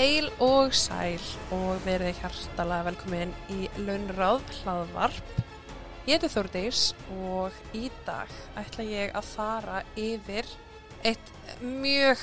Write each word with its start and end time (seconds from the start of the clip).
Heil 0.00 0.30
og 0.40 0.70
sæl 0.72 1.20
og 1.52 1.82
verið 1.84 2.22
hjartalega 2.22 2.86
velkomin 2.86 3.34
í 3.52 3.66
Launráð 3.84 4.46
hlaðvarp. 4.62 5.32
Ég 6.08 6.14
heiti 6.14 6.30
Þórdís 6.32 6.84
og 7.18 7.58
í 7.76 7.90
dag 8.06 8.30
ætla 8.56 8.86
ég 8.88 9.12
að 9.12 9.28
fara 9.28 9.82
yfir 10.00 10.48
eitt 11.04 11.32
mjög 11.60 12.22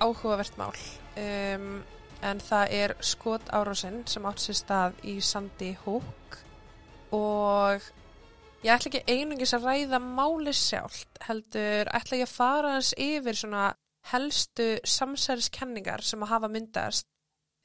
áhugavert 0.00 0.56
mál. 0.56 0.72
Um, 1.20 1.82
en 2.24 2.40
það 2.46 2.72
er 2.78 2.94
skot 3.04 3.52
árásinn 3.52 4.06
sem 4.08 4.30
átt 4.30 4.46
sér 4.46 4.58
stað 4.62 5.04
í 5.04 5.18
Sandy 5.20 5.74
Hook 5.82 6.40
og 7.12 7.90
ég 8.64 8.72
ætla 8.72 8.94
ekki 8.94 9.04
einungis 9.04 9.52
að 9.58 9.68
ræða 9.68 10.00
máli 10.00 10.56
sjálft, 10.56 11.12
heldur 11.28 11.92
ætla 11.92 12.22
ég 12.22 12.24
að 12.24 12.34
fara 12.38 12.72
hans 12.78 12.96
yfir 12.96 13.36
svona 13.36 13.68
helstu 14.14 14.78
samsæriskenningar 14.88 16.00
sem 16.00 16.24
að 16.24 16.32
hafa 16.32 16.52
myndast 16.56 17.12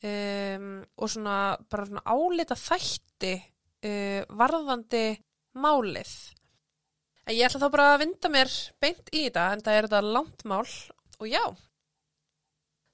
um, 0.03 0.69
og 0.97 1.11
svona 1.11 1.37
bara 1.69 1.87
svona 1.89 2.03
álita 2.05 2.57
þætti 2.59 3.33
uh, 3.39 4.21
varðandi 4.39 5.05
málið. 5.59 6.13
En 7.23 7.37
ég 7.37 7.47
ætla 7.47 7.61
þá 7.63 7.69
bara 7.71 7.91
að 7.93 8.01
vinda 8.03 8.31
mér 8.31 8.55
beint 8.83 9.13
í 9.15 9.27
þetta 9.27 9.51
en 9.53 9.61
það 9.63 9.77
er 9.77 9.87
þetta 9.87 10.15
langt 10.17 10.43
mál 10.49 10.65
og 10.65 11.29
já. 11.29 11.43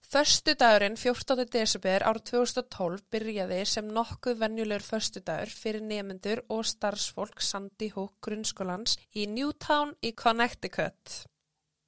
Förstu 0.09 0.55
dagurinn 0.57 0.95
14. 0.97 1.43
desember 1.53 2.01
árið 2.09 2.23
2012 2.31 3.01
byrjaði 3.13 3.59
sem 3.69 3.89
nokkuð 3.93 4.39
venjulegur 4.41 4.85
förstu 4.85 5.21
dagur 5.21 5.51
fyrir 5.53 5.83
nemyndur 5.85 6.41
og 6.49 6.63
starfsfólk 6.65 7.43
Sandy 7.45 7.91
Hook 7.93 8.15
grunnskólans 8.25 8.97
í 9.13 9.27
Newtown 9.29 9.93
í 10.01 10.15
Connecticut. 10.17 11.19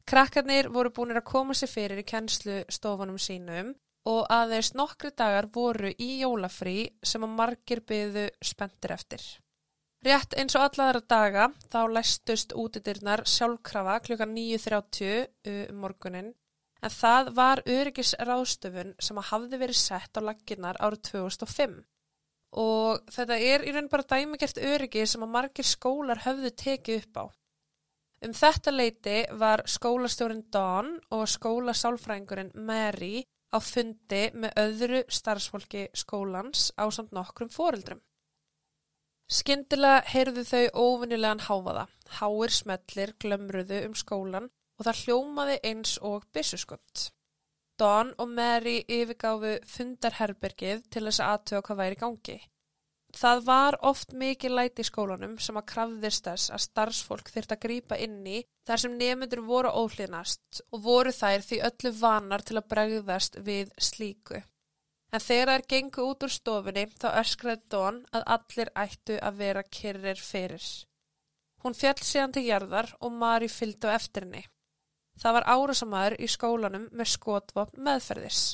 Krakkarnir 0.05 0.69
voru 0.69 0.93
búinir 0.93 1.17
að 1.17 1.29
koma 1.31 1.57
sér 1.57 1.73
fyrir 1.73 2.03
í 2.03 2.05
kennslu 2.05 2.61
stofunum 2.69 3.17
sínum 3.21 3.73
og 4.09 4.25
aðeins 4.33 4.73
nokkri 4.73 5.11
dagar 5.17 5.47
voru 5.53 5.91
í 5.93 6.09
jólafrí 6.21 6.89
sem 7.05 7.23
að 7.25 7.35
margir 7.37 7.83
byðu 7.85 8.27
spenntir 8.41 8.95
eftir. 8.95 9.23
Rétt 10.01 10.33
eins 10.33 10.55
og 10.57 10.65
alladara 10.65 11.01
daga 11.05 11.49
þá 11.69 11.81
læstust 11.93 12.55
útidirnar 12.57 13.21
sjálfkrafa 13.29 13.99
kl. 14.01 14.17
9.30 14.17 15.27
um 15.51 15.83
morgunin 15.83 16.31
en 16.81 16.93
það 16.95 17.29
var 17.37 17.61
öryggisráðstöfun 17.69 18.95
sem 18.97 19.19
að 19.21 19.27
hafði 19.29 19.59
verið 19.61 19.77
sett 19.77 20.17
á 20.17 20.21
laginnar 20.25 20.79
árið 20.81 21.03
2005 21.11 21.75
og 22.61 23.11
þetta 23.13 23.37
er 23.37 23.67
í 23.67 23.75
raun 23.75 23.91
bara 23.91 24.07
dæmigert 24.09 24.57
öryggi 24.57 25.05
sem 25.07 25.21
að 25.23 25.33
margir 25.35 25.67
skólar 25.67 26.23
höfðu 26.25 26.51
tekið 26.63 27.03
upp 27.03 27.21
á. 27.21 27.25
Um 28.25 28.33
þetta 28.37 28.73
leiti 28.73 29.19
var 29.37 29.63
skólastjórin 29.65 30.43
Dawn 30.53 30.97
og 31.13 31.29
skólasálfræðingurinn 31.29 32.51
Mary 32.55 33.21
á 33.51 33.57
fundi 33.59 34.23
með 34.33 34.55
öðru 34.63 35.01
starfsfólki 35.11 35.87
skólans 35.93 36.71
á 36.79 36.87
samt 36.89 37.11
nokkrum 37.15 37.51
foreldrum. 37.51 38.01
Skyndilega 39.31 40.01
heyrðu 40.11 40.43
þau 40.43 40.65
óvinnilegan 40.75 41.45
háfaða, 41.45 41.85
háir 42.19 42.51
smellir 42.51 43.13
glömruðu 43.23 43.85
um 43.87 43.95
skólan 43.95 44.49
og 44.79 44.87
það 44.87 45.01
hljómaði 45.05 45.57
eins 45.69 45.97
og 46.03 46.25
byssuskott. 46.35 47.11
Dawn 47.79 48.11
og 48.19 48.27
Mary 48.29 48.81
yfirgáfu 48.91 49.53
fundarherbergið 49.71 50.83
til 50.91 51.05
þess 51.07 51.23
að 51.23 51.31
aðtöða 51.35 51.63
hvað 51.67 51.79
væri 51.81 51.99
gangi. 52.01 52.37
Það 53.11 53.41
var 53.43 53.75
oft 53.83 54.13
mikið 54.15 54.53
læti 54.55 54.83
í 54.83 54.87
skólanum 54.87 55.33
sem 55.43 55.57
að 55.59 55.67
krafðist 55.71 56.27
þess 56.27 56.51
að 56.55 56.63
starfsfólk 56.65 57.31
þyrta 57.33 57.57
að 57.57 57.63
grýpa 57.65 57.97
inn 57.99 58.21
í 58.23 58.37
þar 58.67 58.83
sem 58.83 58.95
nemyndur 58.97 59.41
voru 59.47 59.73
óhlýðnast 59.81 60.61
og 60.71 60.83
voru 60.85 61.11
þær 61.15 61.43
því 61.47 61.59
öllu 61.69 61.91
vanar 61.99 62.45
til 62.47 62.57
að 62.61 62.69
bregðast 62.71 63.35
við 63.43 63.73
slíku. 63.89 64.39
En 65.11 65.19
þegar 65.19 65.51
þær 65.51 65.67
gengu 65.73 66.05
út 66.07 66.23
úr 66.23 66.31
stofunni 66.31 66.85
þá 67.01 67.09
öskraði 67.19 67.61
Dawn 67.73 67.99
að 68.15 68.27
allir 68.37 68.71
ættu 68.85 69.19
að 69.19 69.43
vera 69.43 69.63
kyrrir 69.67 70.23
fyrir. 70.23 70.69
Hún 71.61 71.75
fjall 71.77 71.99
síðan 71.99 72.37
til 72.37 72.47
jarðar 72.47 72.93
og 73.03 73.11
Mari 73.11 73.51
fylgdi 73.51 73.91
á 73.91 73.95
eftir 73.97 74.25
henni. 74.25 74.45
Það 75.19 75.35
var 75.37 75.49
árasamæður 75.51 76.15
í 76.23 76.29
skólanum 76.31 76.87
með 76.95 77.11
skotvopn 77.17 77.83
meðferðis. 77.85 78.45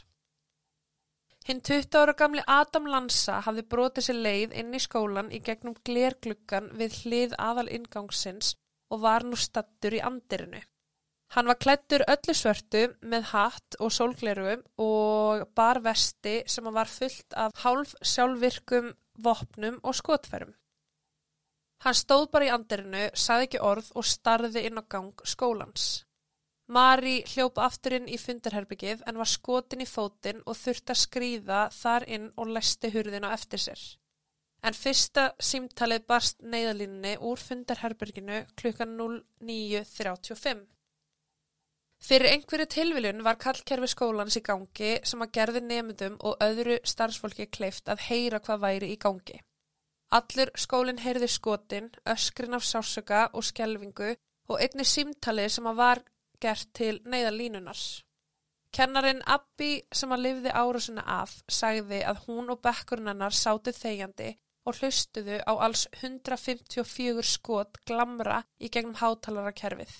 Hinn 1.47 1.61
20 1.63 1.95
ára 1.95 2.11
gamli 2.19 2.41
Adam 2.51 2.89
Lanza 2.91 3.37
hafði 3.45 3.63
brotið 3.71 4.05
sér 4.05 4.17
leið 4.25 4.55
inn 4.61 4.73
í 4.75 4.81
skólan 4.83 5.29
í 5.31 5.37
gegnum 5.39 5.77
glergluggan 5.87 6.65
við 6.79 6.97
hlið 7.03 7.35
aðal 7.39 7.69
ingangsins 7.77 8.49
og 8.91 8.99
var 9.05 9.23
nú 9.23 9.39
stattur 9.39 9.95
í 9.95 10.01
andirinu. 10.09 10.59
Hann 11.35 11.47
var 11.47 11.59
klættur 11.63 12.03
öllu 12.07 12.35
svörtu 12.35 12.81
með 13.13 13.29
hatt 13.31 13.77
og 13.79 13.93
sólgleru 13.95 14.57
og 14.83 15.47
bar 15.55 15.79
vesti 15.87 16.35
sem 16.51 16.67
var 16.79 16.91
fullt 16.91 17.39
af 17.45 17.55
hálf 17.63 17.95
sjálfvirkum 18.01 18.91
vopnum 19.23 19.79
og 19.83 19.95
skotferum. 19.95 20.51
Hann 21.83 21.95
stóð 21.95 22.27
bara 22.33 22.49
í 22.49 22.51
andirinu, 22.51 23.07
saði 23.13 23.47
ekki 23.47 23.63
orð 23.63 23.93
og 23.95 24.07
starði 24.07 24.67
inn 24.67 24.79
á 24.79 24.83
gang 24.83 25.15
skólans. 25.23 26.06
Mari 26.67 27.21
hljópa 27.31 27.63
afturinn 27.63 28.09
í 28.11 28.17
fundarherbyggið 28.19 29.05
en 29.07 29.19
var 29.21 29.29
skotin 29.31 29.83
í 29.83 29.87
fótinn 29.87 30.41
og 30.43 30.57
þurfti 30.59 30.91
að 30.93 31.01
skrýða 31.01 31.59
þar 31.71 32.05
inn 32.17 32.25
og 32.35 32.51
læsti 32.57 32.91
hurðin 32.91 33.27
á 33.27 33.31
eftir 33.31 33.63
sér. 33.63 33.83
En 34.67 34.75
fyrsta 34.75 35.29
símtalið 35.39 36.07
barst 36.11 36.41
neyðalínni 36.43 37.13
úr 37.23 37.39
fundarherbygginu 37.39 38.41
klukkan 38.59 38.97
09.35. 38.99 40.65
Fyrir 42.03 42.33
einhverju 42.33 42.67
tilviljun 42.73 43.23
var 43.25 43.39
kallkerfi 43.41 43.87
skólans 43.93 44.35
í 44.37 44.43
gangi 44.45 44.91
sem 45.07 45.23
að 45.23 45.31
gerði 45.39 45.63
nemyndum 45.69 46.19
og 46.19 46.43
öðru 46.43 46.77
starfsfólki 46.83 47.47
kleift 47.47 47.87
að 47.89 48.03
heyra 48.09 48.41
hvað 48.43 48.63
væri 48.65 48.91
í 48.91 48.99
gangi. 49.01 49.39
Allur 50.11 50.51
skólinn 50.55 51.01
heyrði 51.03 51.31
skotin, 51.31 51.89
öskrin 52.05 52.59
af 52.59 52.67
sásöka 52.67 53.23
og 53.33 53.47
skjelvingu 53.47 54.13
og 54.51 54.61
einni 54.61 54.85
símtalið 54.87 55.49
sem 55.55 55.71
að 55.71 55.81
var 55.81 56.03
gert 56.43 56.73
til 56.77 56.99
neyðalínunars. 57.05 57.85
Kennarin 58.75 59.23
Abbi 59.25 59.71
sem 59.95 60.11
að 60.13 60.23
lifði 60.25 60.51
árusina 60.53 61.03
af 61.21 61.37
sagði 61.49 62.01
að 62.05 62.19
hún 62.27 62.51
og 62.53 62.59
bekkurinn 62.65 63.09
hennar 63.09 63.33
sátu 63.33 63.73
þegjandi 63.73 64.33
og 64.67 64.81
hlustuðu 64.81 65.39
á 65.47 65.53
alls 65.65 65.87
154 66.01 67.23
skot 67.25 67.79
glamra 67.87 68.41
í 68.59 68.69
gegnum 68.69 68.99
hátalara 68.99 69.53
kerfið. 69.55 69.93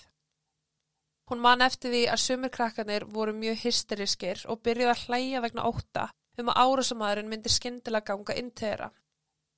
Hún 1.28 1.42
man 1.44 1.64
eftir 1.64 1.92
því 1.92 2.04
að 2.12 2.22
sumir 2.24 2.52
krakkanir 2.52 3.04
voru 3.16 3.34
mjög 3.36 3.64
hysteriskir 3.64 4.44
og 4.48 4.62
byrjuði 4.64 4.92
að 4.92 5.02
hlæja 5.08 5.42
vegna 5.44 5.66
óta 5.68 6.06
um 6.38 6.52
að 6.52 6.60
árusamadurinn 6.64 7.28
myndi 7.32 7.52
skindilega 7.52 8.12
ganga 8.12 8.36
inn 8.38 8.52
þeirra. 8.60 8.88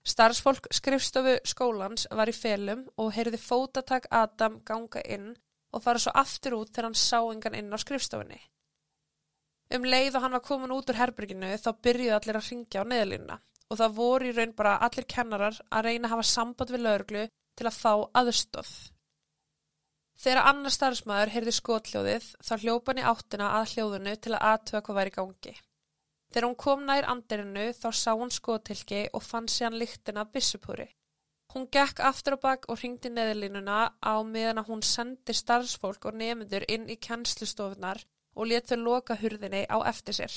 Starfsfólk 0.07 0.71
skrifstofu 0.73 1.37
skólans 1.45 2.07
var 2.17 2.31
í 2.31 2.35
felum 2.35 2.87
og 2.97 3.13
heyrði 3.15 3.39
fótatak 3.43 4.09
Adam 4.11 4.63
ganga 4.65 5.03
inn 5.05 5.35
og 5.73 5.83
fara 5.85 6.03
svo 6.03 6.13
aftur 6.15 6.57
út 6.59 6.73
þegar 6.73 6.89
hann 6.91 6.99
sá 6.99 7.19
engan 7.21 7.59
inn 7.59 7.75
á 7.75 7.79
skrifstofunni. 7.81 8.41
Um 9.75 9.87
leið 9.87 10.17
og 10.19 10.25
hann 10.25 10.35
var 10.35 10.43
komin 10.47 10.75
út 10.75 10.91
úr 10.91 10.99
herberginu 10.99 11.51
þá 11.63 11.71
byrjuði 11.87 12.15
allir 12.17 12.39
að 12.41 12.49
ringja 12.51 12.83
á 12.83 12.91
neðlínuna 12.91 13.37
og 13.71 13.79
það 13.79 13.99
voru 13.99 14.31
í 14.31 14.33
raun 14.35 14.55
bara 14.59 14.79
allir 14.87 15.07
kennarar 15.07 15.61
að 15.71 15.85
reyna 15.87 16.09
að 16.09 16.15
hafa 16.17 16.27
samband 16.31 16.73
við 16.75 16.83
lauruglu 16.87 17.27
til 17.59 17.69
að 17.71 17.79
fá 17.79 17.93
aðstóð. 18.19 18.73
Þegar 20.21 20.49
annar 20.51 20.75
starfsmæður 20.75 21.33
heyrði 21.35 21.53
skotljóðið 21.57 22.25
þá 22.45 22.55
hljópa 22.61 22.93
hann 22.93 23.01
í 23.01 23.09
áttina 23.13 23.51
að 23.57 23.75
hljóðunu 23.75 24.17
til 24.17 24.35
að 24.35 24.47
aðtöða 24.51 24.83
hvað 24.87 24.99
væri 24.99 25.13
gangi. 25.15 25.55
Þegar 26.31 26.47
hún 26.47 26.59
kom 26.65 26.83
nær 26.87 27.09
andirinu 27.15 27.71
þá 27.79 27.89
sá 27.97 28.11
hún 28.13 28.35
skotilki 28.35 29.07
og 29.17 29.25
fann 29.25 29.49
sér 29.49 29.71
hann 29.71 29.79
líktina 29.81 30.27
bissupúri. 30.35 30.91
Hún 31.51 31.67
gekk 31.75 31.99
aftur 32.07 32.37
á 32.39 32.45
bakk 32.45 32.69
og 32.71 32.79
ringdi 32.79 33.11
neðlínuna 33.11 33.79
á 33.99 34.15
meðan 34.23 34.61
að 34.63 34.69
hún 34.71 34.83
sendi 34.87 35.35
starfsfólk 35.35 36.07
og 36.07 36.19
nefndur 36.21 36.67
inn 36.71 36.87
í 36.87 36.97
kennslustofunar 37.07 38.05
og 38.39 38.51
let 38.51 38.71
þau 38.71 38.79
loka 38.85 39.17
hurðinni 39.19 39.65
á 39.67 39.79
eftir 39.91 40.15
sér. 40.21 40.35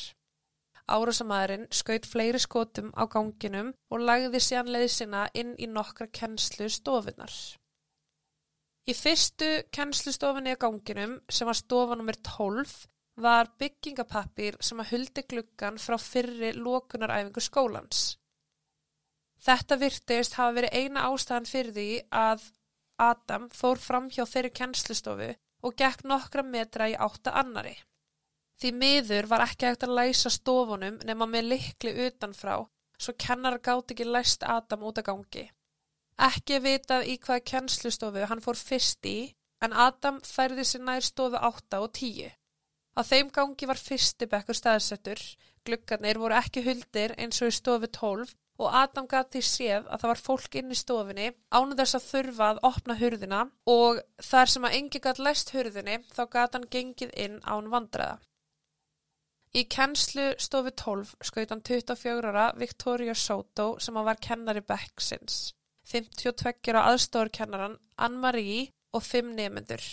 Árásamæðurinn 0.89 1.67
skaut 1.71 2.07
fleiri 2.09 2.41
skotum 2.41 2.89
á 2.97 3.05
ganginum 3.13 3.69
og 3.93 4.01
lagði 4.07 4.41
síðan 4.41 4.73
leiðsina 4.75 5.27
inn 5.37 5.53
í 5.55 5.69
nokkra 5.69 6.09
kennslustofunar. 6.19 7.35
Í 8.89 8.93
fyrstu 8.97 9.51
kennslustofunni 9.71 10.57
á 10.57 10.63
ganginum, 10.65 11.19
sem 11.29 11.47
var 11.47 11.55
stofa 11.55 11.95
nr. 11.95 12.17
12, 12.25 12.73
var 13.23 13.53
byggingapappir 13.61 14.57
sem 14.59 14.81
að 14.81 14.95
huldi 14.95 15.23
gluggan 15.29 15.79
frá 15.79 15.95
fyrri 16.01 16.51
lokunaræfingu 16.57 17.43
skólans. 17.45 18.17
Þetta 19.43 19.77
virtist 19.79 20.37
hafa 20.39 20.55
verið 20.55 20.75
eina 20.79 21.07
ástæðan 21.09 21.47
fyrir 21.49 21.73
því 21.75 21.87
að 22.15 22.43
Adam 23.03 23.49
fór 23.51 23.81
fram 23.81 24.05
hjá 24.13 24.23
þeirri 24.29 24.51
kennslustofu 24.59 25.31
og 25.67 25.75
gekk 25.79 26.05
nokkra 26.07 26.43
metra 26.47 26.87
í 26.91 26.95
átta 27.07 27.33
annari. 27.41 27.73
Því 28.59 28.71
miður 28.79 29.27
var 29.31 29.43
ekki 29.43 29.67
hægt 29.67 29.83
að 29.83 29.95
læsa 29.97 30.31
stofunum 30.31 30.99
nema 31.07 31.27
með 31.27 31.49
likli 31.53 31.93
utanfrá, 32.05 32.55
svo 32.95 33.13
kennar 33.19 33.59
gátt 33.65 33.91
ekki 33.91 34.07
læst 34.07 34.45
Adam 34.47 34.85
út 34.87 35.01
að 35.01 35.09
gangi. 35.09 35.45
Ekki 36.27 36.59
vitað 36.63 37.09
í 37.09 37.17
hvaða 37.17 37.43
kennslustofu 37.51 38.27
hann 38.29 38.43
fór 38.45 38.59
fyrst 38.59 39.09
í, 39.09 39.33
en 39.65 39.73
Adam 39.73 40.21
færði 40.23 40.63
sér 40.69 40.85
nær 40.87 41.03
stofu 41.03 41.41
átta 41.49 41.81
og 41.83 41.91
tíu. 41.97 42.29
Á 42.93 43.01
þeim 43.01 43.31
gangi 43.33 43.67
var 43.67 43.81
fyrsti 43.81 44.29
bekkur 44.29 44.55
staðsettur, 44.55 45.19
gluggarnir 45.65 46.19
voru 46.21 46.37
ekki 46.37 46.61
huldir 46.67 47.15
eins 47.17 47.41
og 47.41 47.49
í 47.49 47.57
stofu 47.57 47.89
12 47.89 48.35
og 48.61 48.75
Adam 48.77 49.07
gati 49.09 49.41
séð 49.41 49.87
að 49.87 50.03
það 50.03 50.11
var 50.11 50.21
fólk 50.27 50.57
inn 50.59 50.73
í 50.73 50.77
stofinni 50.77 51.29
ánu 51.57 51.77
þess 51.79 51.97
að 51.97 52.05
þurfa 52.09 52.49
að 52.51 52.61
opna 52.69 52.97
hurðina 52.99 53.39
og 53.73 54.03
þar 54.27 54.51
sem 54.53 54.67
að 54.67 54.75
engi 54.79 55.01
gæt 55.03 55.21
læst 55.25 55.53
hurðinni 55.55 55.97
þá 56.13 56.21
gæti 56.35 56.57
hann 56.57 56.69
gengið 56.75 57.15
inn 57.25 57.39
án 57.43 57.71
vandræða. 57.73 58.19
Í 59.53 59.65
kennslu 59.69 60.31
stofu 60.41 60.71
12 60.81 61.15
skaut 61.29 61.51
hann 61.53 61.61
24 61.61 62.29
ára 62.29 62.45
Victoria 62.57 63.13
Soto 63.13 63.67
sem 63.85 63.97
að 63.97 64.07
var 64.09 64.21
kennari 64.27 64.63
Becksins, 64.65 65.53
52 65.91 66.73
ára 66.73 66.87
aðstofurkennaran 66.93 67.77
Ann-Marie 68.01 68.71
og 68.93 69.05
5 69.05 69.33
nefnendur. 69.37 69.83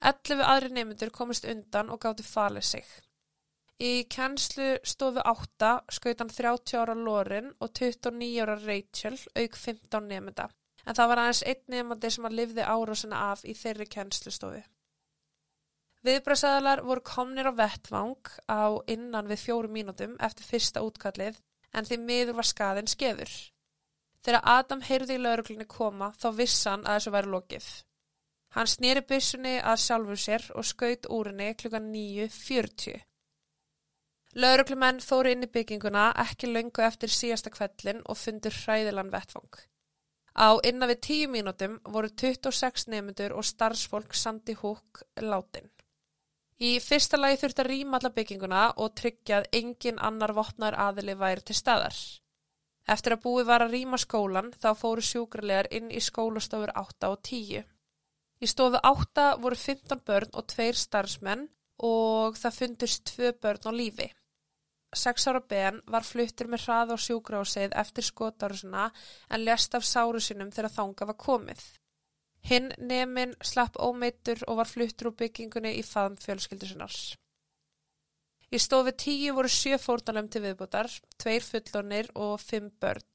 11 0.00 0.44
aðri 0.44 0.72
nefnendur 0.72 1.12
komist 1.14 1.44
undan 1.48 1.92
og 1.92 2.00
gáti 2.04 2.24
falið 2.26 2.68
sig. 2.70 2.86
Í 3.82 4.04
kennslu 4.14 4.76
stofu 4.86 5.22
8 5.26 5.70
skaut 5.90 6.20
hann 6.22 6.30
30 6.30 6.76
ára 6.78 6.94
Lorin 6.94 7.48
og 7.58 7.72
29 7.74 8.28
ára 8.44 8.54
Rachel 8.60 9.16
auk 9.34 9.56
15 9.58 10.06
nefnda. 10.06 10.46
En 10.86 10.98
það 10.98 11.10
var 11.10 11.22
aðeins 11.22 11.42
einn 11.50 11.74
nefnandi 11.74 12.10
sem 12.14 12.28
að 12.28 12.36
livði 12.38 12.62
árásina 12.66 13.24
af 13.32 13.42
í 13.42 13.56
þeirri 13.58 13.88
kennslustofu. 13.90 14.62
Viðbröðsæðalar 16.06 16.82
voru 16.86 17.02
komnir 17.06 17.50
á 17.50 17.58
vettvang 17.58 18.32
á 18.50 18.78
innan 18.90 19.30
við 19.30 19.44
fjóru 19.48 19.70
mínútum 19.70 20.16
eftir 20.18 20.46
fyrsta 20.46 20.82
útkallið 20.82 21.38
en 21.74 21.86
því 21.86 21.98
miður 22.06 22.38
var 22.38 22.50
skaðin 22.52 22.90
skeður. 22.90 23.30
Þegar 24.22 24.50
Adam 24.58 24.82
heyrði 24.86 25.18
í 25.18 25.22
lauruglunni 25.22 25.66
koma 25.66 26.12
þá 26.18 26.28
vissan 26.38 26.84
að 26.86 26.98
þessu 27.00 27.14
væri 27.14 27.34
lokið. 27.34 27.70
Hann 28.54 28.70
snýri 28.70 29.02
byssunni 29.10 29.56
að 29.58 29.80
sjálfur 29.86 30.20
sér 30.26 30.50
og 30.54 30.66
skaut 30.66 31.08
úrinni 31.10 31.54
klukkan 31.58 31.90
9.40. 31.94 33.02
Lauruglumenn 34.32 35.02
fóru 35.04 35.28
inn 35.28 35.44
í 35.44 35.48
bygginguna 35.52 36.06
ekki 36.22 36.48
löngu 36.48 36.80
eftir 36.86 37.10
síðasta 37.12 37.50
kvellin 37.52 37.98
og 38.08 38.16
fundur 38.16 38.54
hræðilan 38.62 39.10
vettfang. 39.12 39.58
Á 40.32 40.56
innan 40.64 40.88
við 40.88 41.00
tíu 41.04 41.28
mínútum 41.28 41.74
voru 41.84 42.08
26 42.08 42.86
nefndur 42.88 43.34
og 43.36 43.44
starfsfólk 43.44 44.16
Sandi 44.16 44.54
Húk 44.56 45.02
látin. 45.20 45.68
Í 46.56 46.78
fyrsta 46.80 47.20
lagi 47.20 47.42
þurfti 47.42 47.62
að 47.64 47.68
rýma 47.68 47.98
alla 47.98 48.12
bygginguna 48.16 48.62
og 48.80 48.94
tryggja 48.96 49.42
að 49.42 49.50
engin 49.60 50.00
annar 50.00 50.32
vopnar 50.32 50.78
aðili 50.80 51.18
væri 51.20 51.44
til 51.44 51.58
staðar. 51.58 52.00
Eftir 52.88 53.18
að 53.18 53.22
búi 53.26 53.44
var 53.44 53.66
að 53.66 53.76
rýma 53.76 54.00
skólan 54.00 54.48
þá 54.56 54.70
fóru 54.78 55.04
sjúkrarlegar 55.04 55.68
inn 55.76 55.92
í 55.92 56.00
skólastofur 56.00 56.72
8 56.72 57.12
og 57.12 57.20
10. 57.28 57.68
Í 58.40 58.46
stofu 58.48 58.80
8 58.80 59.28
voru 59.44 59.60
15 59.60 60.02
börn 60.08 60.32
og 60.32 60.48
tveir 60.48 60.78
starfsmenn 60.78 61.46
og 61.84 62.40
það 62.40 62.58
fundust 62.62 63.04
tvö 63.12 63.36
börn 63.36 63.68
á 63.68 63.72
lífi. 63.76 64.08
Seks 64.92 65.26
ára 65.30 65.40
Ben 65.48 65.78
var 65.88 66.04
fluttur 66.04 66.50
með 66.52 66.66
hrað 66.66 66.92
á 66.92 66.96
sjúgrásið 67.00 67.72
eftir 67.82 68.04
skotárusuna 68.04 68.90
en 69.32 69.44
lest 69.46 69.74
af 69.78 69.86
sáru 69.88 70.20
sinum 70.20 70.50
þegar 70.52 70.74
þanga 70.74 71.08
var 71.10 71.18
komið. 71.22 71.62
Hinn 72.50 72.72
nefnin 72.78 73.32
slapp 73.40 73.78
ómeittur 73.78 74.42
og 74.48 74.58
var 74.60 74.68
fluttur 74.68 75.12
úr 75.12 75.18
byggingunni 75.22 75.72
í 75.78 75.84
faðum 75.86 76.18
fjölskyldusinars. 76.20 77.00
Í 78.52 78.58
stofi 78.60 78.92
tíu 79.04 79.32
voru 79.36 79.48
sjö 79.48 79.78
fórtanum 79.80 80.28
til 80.28 80.42
viðbútar, 80.44 80.90
tveir 81.16 81.46
fullonir 81.46 82.10
og 82.14 82.34
fimm 82.42 82.68
börn. 82.82 83.06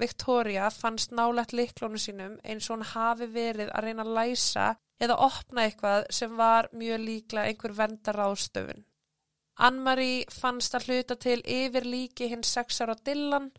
Victoria 0.00 0.68
fannst 0.70 1.10
nálægt 1.10 1.56
liklónu 1.58 1.98
sínum 1.98 2.38
eins 2.44 2.68
og 2.70 2.78
hann 2.78 2.92
hafi 2.92 3.26
verið 3.34 3.72
að 3.74 3.84
reyna 3.88 4.06
að 4.06 4.14
læsa 4.18 4.68
eða 5.02 5.18
opna 5.26 5.66
eitthvað 5.66 6.06
sem 6.14 6.36
var 6.38 6.70
mjög 6.72 7.02
líkla 7.08 7.48
einhver 7.48 7.74
vendar 7.76 8.22
ástöfun. 8.28 8.84
Ann-Marie 9.60 10.24
fannst 10.32 10.74
að 10.76 10.86
hluta 10.88 11.16
til 11.20 11.40
yfir 11.44 11.84
líki 11.84 12.30
hinn 12.30 12.44
sex 12.46 12.80
ára 12.80 12.94
Dylan 12.96 13.50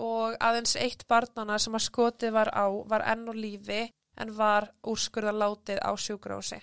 og 0.00 0.36
aðeins 0.40 0.74
eitt 0.80 1.06
barnana 1.08 1.58
sem 1.58 1.76
að 1.76 1.86
skotið 1.86 2.34
var 2.36 2.50
á 2.52 2.68
var 2.92 3.06
enn 3.12 3.28
og 3.28 3.38
lífi 3.38 3.86
en 4.20 4.34
var 4.36 4.68
úrskurða 4.92 5.32
látið 5.32 5.80
á 5.80 5.90
sjúgrási. 5.96 6.60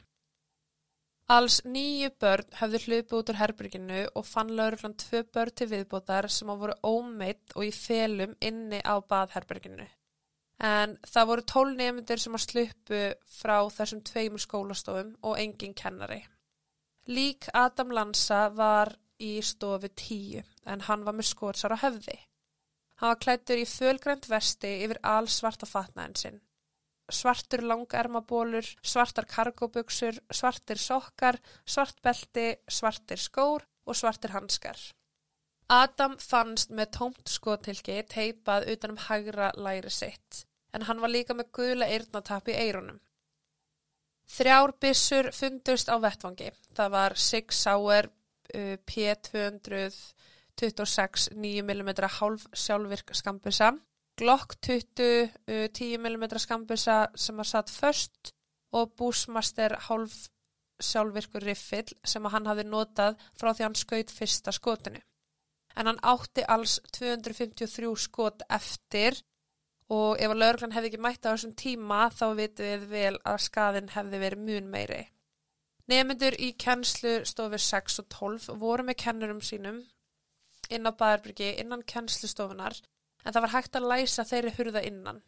Alls 1.27 1.57
nýju 1.65 2.13
börn 2.23 2.53
höfðu 2.59 2.79
hlupið 2.85 3.17
út 3.17 3.29
úr 3.33 3.39
herbyrginu 3.41 4.03
og 4.15 4.25
fann 4.29 4.53
lauruglan 4.55 4.95
tvö 5.01 5.25
börn 5.33 5.55
til 5.59 5.67
viðbótar 5.73 6.29
sem 6.31 6.53
að 6.53 6.61
voru 6.61 6.77
ómeitt 6.87 7.55
og 7.55 7.65
í 7.67 7.73
felum 7.75 8.37
inni 8.39 8.79
á 8.79 8.95
baðherbyrginu. 9.01 9.89
En 10.63 10.95
það 11.03 11.29
voru 11.31 11.47
tól 11.51 11.75
nefndir 11.75 12.21
sem 12.23 12.37
að 12.37 12.45
slupu 12.45 13.03
frá 13.41 13.57
þessum 13.73 14.05
tveimur 14.07 14.45
skólastofum 14.45 15.13
og 15.21 15.37
engin 15.41 15.75
kennari. 15.77 16.23
Lík 17.07 17.45
Adam 17.55 17.93
Lanza 17.95 18.49
var 18.51 18.89
í 19.23 19.37
stofu 19.39 19.87
tíu 19.95 20.41
en 20.67 20.81
hann 20.89 21.05
var 21.07 21.15
með 21.15 21.29
skótsar 21.29 21.71
á 21.71 21.79
höfði. 21.79 22.17
Hann 22.99 23.13
var 23.13 23.21
klættur 23.23 23.61
í 23.61 23.69
fölgrænt 23.69 24.27
vesti 24.27 24.73
yfir 24.83 24.99
all 25.07 25.29
svarta 25.31 25.69
fatnaðin 25.69 26.17
sinn. 26.19 26.41
Svartur 27.07 27.63
langermabólur, 27.63 28.67
svartar 28.83 29.29
kargóbuksur, 29.31 30.19
svartir 30.27 30.81
sokkar, 30.83 31.39
svart 31.63 32.01
belti, 32.03 32.49
svartir 32.67 33.23
skór 33.23 33.63
og 33.87 33.95
svartir 33.95 34.35
hanskar. 34.35 34.75
Adam 35.71 36.19
fannst 36.19 36.75
með 36.75 36.91
tómt 36.99 37.31
skotilki 37.31 38.01
teipað 38.11 38.67
utanum 38.73 38.99
hægra 39.07 39.53
læri 39.55 39.95
sitt 39.95 40.43
en 40.75 40.83
hann 40.91 40.99
var 40.99 41.15
líka 41.15 41.33
með 41.33 41.53
gula 41.55 41.87
eirnatapp 41.87 42.51
í 42.51 42.59
eirunum. 42.67 42.99
Þrjár 44.27 44.75
bissur 44.81 45.31
fundust 45.31 45.87
á 45.87 45.95
vettvangi. 46.03 46.51
Það 46.75 46.89
var 46.93 47.15
Sig 47.15 47.53
Sauer 47.55 48.05
uh, 48.07 48.11
P226 48.89 51.29
9mm 51.33 51.89
hálf 52.19 52.47
sjálfvirk 52.53 53.15
skambisa, 53.15 53.71
Glock 54.17 54.55
20 54.65 55.23
uh, 55.23 55.29
10mm 55.71 56.37
skambisa 56.41 57.07
sem 57.15 57.37
var 57.37 57.45
satt 57.47 57.69
först 57.69 58.33
og 58.75 58.91
Bushmaster 58.97 59.77
hálf 59.87 60.27
sjálfvirkur 60.83 61.41
riffill 61.41 61.95
sem 62.05 62.25
hann 62.29 62.49
hafi 62.49 62.65
notað 62.67 63.15
frá 63.39 63.53
því 63.53 63.63
hann 63.65 63.79
skaut 63.79 64.11
fyrsta 64.13 64.51
skotinu. 64.53 64.99
En 65.77 65.89
hann 65.89 66.01
átti 66.01 66.43
alls 66.49 66.79
253 66.97 67.93
skot 68.01 68.43
eftir 68.49 69.17
og 69.93 70.19
ef 70.19 70.31
að 70.31 70.41
laurglann 70.41 70.73
hefði 70.75 70.89
ekki 70.91 71.03
mætt 71.03 71.27
á 71.27 71.31
þessum 71.31 71.53
tíma 71.59 71.99
þá 72.11 72.25
vitum 72.39 72.67
við 72.67 72.87
vel 72.91 73.13
að 73.23 73.43
skaðin 73.45 73.93
hefði 73.93 74.19
verið 74.23 74.43
mun 74.49 74.67
meiri. 74.73 75.03
Nefnendur 75.87 76.35
í 76.43 76.51
kennslu 76.59 77.21
stofur 77.29 77.63
6 77.63 78.01
og 78.03 78.09
12 78.11 78.57
voru 78.59 78.83
með 78.83 78.99
kennurum 79.05 79.39
sínum 79.39 79.79
inn 80.67 80.89
á 80.89 80.91
Bæðarbyrgi 80.91 81.53
innan 81.61 81.85
kennslustofunar 81.87 82.75
en 83.23 83.31
það 83.31 83.43
var 83.45 83.53
hægt 83.55 83.79
að 83.79 83.87
læsa 83.93 84.27
þeirri 84.27 84.53
hurða 84.57 84.83
innan. 84.83 85.21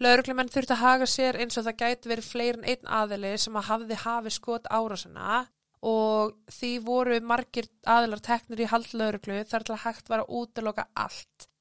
Lauruglumenn 0.00 0.48
þurfti 0.48 0.72
að 0.72 0.84
haga 0.86 1.08
sér 1.10 1.36
eins 1.42 1.58
og 1.60 1.66
það 1.66 1.80
gæti 1.84 2.10
verið 2.10 2.30
fleirin 2.30 2.64
einn 2.64 2.88
aðili 3.00 3.34
sem 3.38 3.58
að 3.60 3.68
hafði 3.68 3.98
hafi 4.06 4.32
skot 4.32 4.70
árásuna 4.72 5.44
og 5.84 6.32
því 6.56 6.72
voru 6.86 7.20
margir 7.20 7.68
aðilar 7.84 8.24
teknir 8.24 8.64
í 8.64 8.70
hald 8.72 8.88
lauruglu 8.96 9.42
þar 9.50 9.66
til 9.66 9.76
að 9.76 9.84
hægt 9.84 10.08
var 10.08 10.24
að 10.24 10.32
útloka 10.40 10.88
allt 10.96 11.51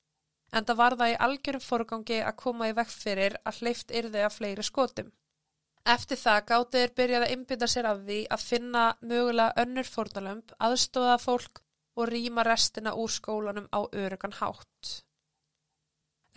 en 0.52 0.66
það 0.68 0.80
var 0.82 0.96
það 1.00 1.14
í 1.14 1.20
algjörum 1.28 1.64
forgangi 1.66 2.20
að 2.22 2.38
koma 2.44 2.70
í 2.70 2.76
vekk 2.78 2.94
fyrir 2.94 3.38
að 3.46 3.60
hleyft 3.62 3.92
yrði 4.02 4.24
að 4.26 4.38
fleiri 4.38 4.66
skotum. 4.68 5.12
Eftir 5.92 6.20
það 6.22 6.42
gáttiður 6.50 6.92
byrjaði 6.98 7.28
að 7.28 7.36
innbytta 7.36 7.68
sér 7.74 7.88
af 7.90 8.02
því 8.06 8.18
að 8.36 8.44
finna 8.46 8.84
mögulega 9.02 9.64
önnur 9.64 9.88
fórnalömp, 9.90 10.52
aðstóða 10.60 11.16
fólk 11.24 11.64
og 11.98 12.12
rýma 12.12 12.44
restina 12.46 12.94
úr 12.94 13.10
skólanum 13.10 13.66
á 13.74 13.80
örugan 13.90 14.38
hátt. 14.38 14.92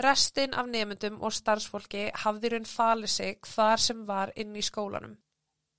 Restin 0.00 0.54
af 0.59 0.66
nefndum 0.66 1.21
og 1.23 1.35
starfsfólki 1.35 2.09
hafði 2.25 2.54
raun 2.54 2.64
falið 2.66 3.12
sig 3.12 3.37
hvar 3.52 3.78
sem 3.78 4.00
var 4.09 4.33
inn 4.35 4.56
í 4.56 4.64
skólanum. 4.64 5.18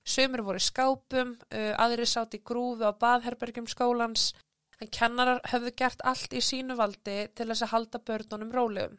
Sumir 0.06 0.44
voru 0.46 0.62
skápum, 0.62 1.34
aðri 1.50 2.06
sátt 2.06 2.38
í 2.38 2.40
grúfi 2.40 2.86
á 2.86 2.94
baðherbergjum 2.94 3.66
skólans, 3.66 4.30
en 4.80 4.92
kennarar 4.98 5.40
höfðu 5.52 5.72
gert 5.80 6.04
allt 6.04 6.34
í 6.36 6.42
sínu 6.44 6.76
valdi 6.78 7.18
til 7.34 7.48
þess 7.50 7.66
að 7.66 7.72
halda 7.74 8.02
börnunum 8.10 8.52
rólegum. 8.56 8.98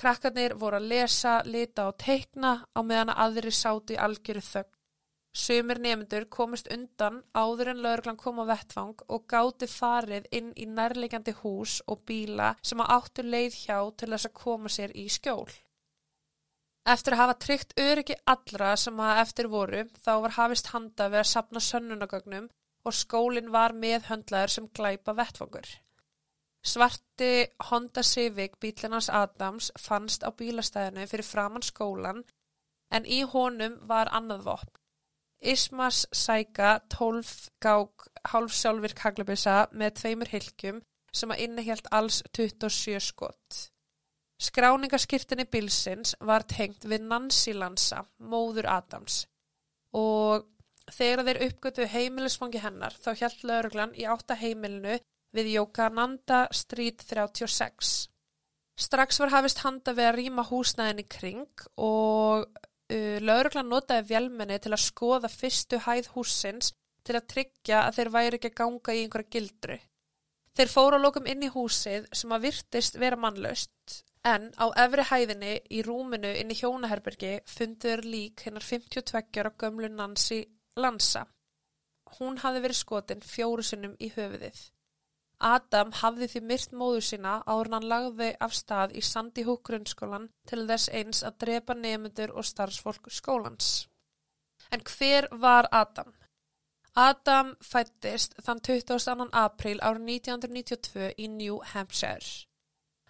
Krakkarnir 0.00 0.56
voru 0.58 0.80
að 0.80 0.88
lesa, 0.90 1.34
lita 1.46 1.88
og 1.90 1.98
teikna 2.02 2.54
á 2.74 2.80
meðan 2.82 3.12
að 3.14 3.20
aðri 3.24 3.52
sátu 3.54 3.94
í 3.94 4.00
algjöru 4.06 4.42
þögn. 4.42 4.72
Sumir 5.34 5.80
nefndur 5.82 6.28
komist 6.30 6.68
undan 6.70 7.16
áður 7.34 7.72
en 7.72 7.80
laurglan 7.82 8.18
kom 8.18 8.38
á 8.38 8.46
vettfang 8.46 9.00
og 9.10 9.24
gáti 9.30 9.66
farið 9.70 10.28
inn 10.38 10.52
í 10.54 10.66
nærlegjandi 10.70 11.34
hús 11.40 11.80
og 11.90 12.04
bíla 12.06 12.52
sem 12.62 12.82
að 12.84 12.92
áttu 12.96 13.24
leið 13.26 13.56
hjá 13.64 13.78
til 13.98 14.10
þess 14.12 14.28
að 14.28 14.36
koma 14.42 14.70
sér 14.70 14.94
í 14.94 15.08
skjól. 15.10 15.50
Eftir 16.94 17.16
að 17.16 17.22
hafa 17.22 17.38
tryggt 17.42 17.74
öryggi 17.80 18.18
allra 18.30 18.74
sem 18.78 19.00
að 19.00 19.22
eftir 19.24 19.50
voru 19.50 19.82
þá 20.04 20.12
var 20.26 20.36
hafist 20.38 20.70
handa 20.74 21.08
við 21.10 21.22
að 21.24 21.30
sapna 21.32 21.62
sönnunagögnum 21.66 22.48
og 22.84 22.94
skólinn 22.94 23.52
var 23.52 23.72
meðhöndlaður 23.72 24.52
sem 24.54 24.68
glæpa 24.76 25.14
vettfangur. 25.16 25.66
Svarti 26.64 27.46
Honda 27.70 28.02
Civic 28.02 28.56
bílinans 28.60 29.10
Adams 29.12 29.70
fannst 29.80 30.24
á 30.24 30.32
bílastæðinu 30.32 31.04
fyrir 31.08 31.28
framann 31.28 31.64
skólan 31.64 32.22
en 32.90 33.04
í 33.04 33.20
honum 33.34 33.76
var 33.88 34.08
annað 34.12 34.46
vopn. 34.48 34.72
Ismas 35.44 36.06
Sæka 36.12 36.78
12 36.88 37.50
gák 37.60 38.06
hálfsjálfvirk 38.32 39.02
haglabissa 39.04 39.56
með 39.72 39.98
tveimur 40.00 40.32
hilkjum 40.32 40.80
sem 41.12 41.34
að 41.34 41.42
innihjalt 41.44 41.90
alls 41.92 42.22
27 42.32 43.00
skott. 43.10 43.58
Skráningaskirtinni 44.40 45.44
bilsins 45.44 46.14
var 46.20 46.46
tengt 46.48 46.88
við 46.88 47.04
Nancy 47.10 47.52
Lansa, 47.52 48.02
móður 48.18 48.70
Adams 48.72 49.26
og 49.94 50.48
þegar 50.92 51.24
þeir 51.28 51.42
uppgötu 51.48 51.86
heimilisfangi 51.88 52.60
hennar 52.62 52.96
þá 53.00 53.10
hjælt 53.20 53.44
lauruglan 53.48 53.94
í 53.96 54.06
átta 54.10 54.36
heimilinu 54.38 54.98
við 55.34 55.50
Jókananda 55.56 56.44
Street 56.54 57.02
36. 57.08 57.94
Strax 58.74 59.20
var 59.22 59.32
hafist 59.34 59.62
handa 59.64 59.94
við 59.94 60.08
að 60.10 60.16
rýma 60.18 60.44
húsnæðin 60.48 61.02
í 61.04 61.06
kring 61.10 61.66
og 61.78 62.46
uh, 62.46 63.18
lauruglan 63.22 63.70
notaði 63.70 64.08
vjelmenni 64.10 64.58
til 64.62 64.74
að 64.74 64.84
skoða 64.84 65.30
fyrstu 65.30 65.80
hæð 65.86 66.10
húsins 66.14 66.72
til 67.04 67.18
að 67.18 67.28
tryggja 67.34 67.84
að 67.84 67.98
þeir 67.98 68.14
væri 68.16 68.38
ekki 68.38 68.50
að 68.52 68.58
ganga 68.62 68.94
í 68.94 69.04
einhverja 69.04 69.32
gildru. 69.36 69.78
Þeir 70.54 70.70
fóru 70.70 70.98
á 70.98 71.04
lokum 71.04 71.28
inn 71.30 71.42
í 71.42 71.50
húsið 71.50 72.06
sem 72.14 72.32
að 72.34 72.48
virtist 72.48 72.98
vera 73.02 73.18
mannlaust 73.18 74.02
en 74.24 74.48
á 74.56 74.66
efri 74.80 75.04
hæðinni 75.04 75.54
í 75.76 75.82
rúminu 75.84 76.30
inn 76.40 76.52
í 76.54 76.56
hjónaherbergi 76.56 77.34
fundur 77.50 78.02
lík 78.06 78.46
hennar 78.46 78.64
52 78.64 79.18
á 79.20 79.50
gömlu 79.60 79.90
Nancy 79.92 80.44
Lansa. 80.76 81.26
Hún 82.18 82.38
hafi 82.42 82.62
verið 82.64 82.78
skotin 82.78 83.22
fjóru 83.24 83.62
sinnum 83.66 83.94
í 84.02 84.10
höfuðið. 84.14 84.58
Adam 85.44 85.90
hafði 86.00 86.28
því 86.32 86.40
myrt 86.48 86.74
móður 86.80 87.04
sína 87.08 87.32
áður 87.46 87.70
hann 87.74 87.88
lagði 87.90 88.28
af 88.46 88.54
stað 88.54 88.94
í 88.98 89.02
Sandy 89.02 89.44
Hook 89.46 89.64
grunnskólan 89.68 90.28
til 90.50 90.62
þess 90.70 90.92
eins 91.00 91.22
að 91.26 91.38
drepa 91.44 91.74
nefnendur 91.78 92.32
og 92.38 92.46
starfsfólk 92.48 93.10
skólans. 93.10 93.88
En 94.70 94.80
hver 94.80 95.28
var 95.32 95.68
Adam? 95.72 96.14
Adam 96.94 97.54
fættist 97.60 98.36
þann 98.46 98.62
22. 98.62 99.28
apríl 99.32 99.80
árið 99.82 100.10
1992 100.14 101.12
í 101.18 101.28
New 101.28 101.60
Hampshire. 101.74 102.46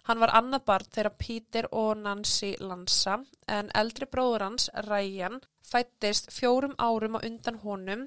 Hann 0.05 0.21
var 0.21 0.35
annað 0.37 0.65
barn 0.69 0.91
þegar 0.93 1.15
Peter 1.17 1.67
og 1.73 1.97
Nancy 1.97 2.51
Lansa 2.61 3.17
en 3.49 3.71
eldri 3.73 4.05
bróður 4.05 4.45
hans, 4.45 4.69
Ryan, 4.85 5.39
fættist 5.65 6.29
fjórum 6.33 6.75
árum 6.77 7.17
á 7.17 7.25
undan 7.25 7.57
honum 7.63 8.05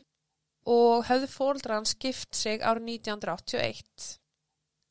og 0.69 1.09
höfðu 1.09 1.31
fóldra 1.33 1.81
hans 1.81 1.97
gift 1.99 2.37
sig 2.37 2.63
árið 2.63 2.93
1981. 3.01 4.19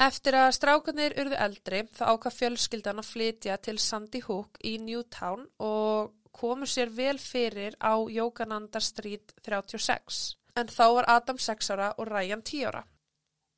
Eftir 0.03 0.35
að 0.37 0.51
strákunir 0.57 1.15
urðu 1.21 1.37
eldri 1.41 1.79
þá 1.95 2.03
ákvað 2.11 2.35
fjölskyldan 2.41 3.01
að 3.01 3.09
flytja 3.13 3.55
til 3.57 3.77
Sandy 3.81 4.21
Hook 4.27 4.59
í 4.61 4.75
Newtown 4.77 5.47
og 5.63 6.11
komu 6.37 6.67
sér 6.69 6.91
vel 6.93 7.17
fyrir 7.17 7.79
á 7.81 7.97
Jókananda 8.05 8.83
Street 8.83 9.33
36 9.47 10.35
en 10.57 10.69
þá 10.69 10.85
var 10.99 11.09
Adam 11.15 11.39
6 11.41 11.73
ára 11.73 11.89
og 11.97 12.11
Ryan 12.11 12.43
10 12.43 12.69
ára. 12.69 12.83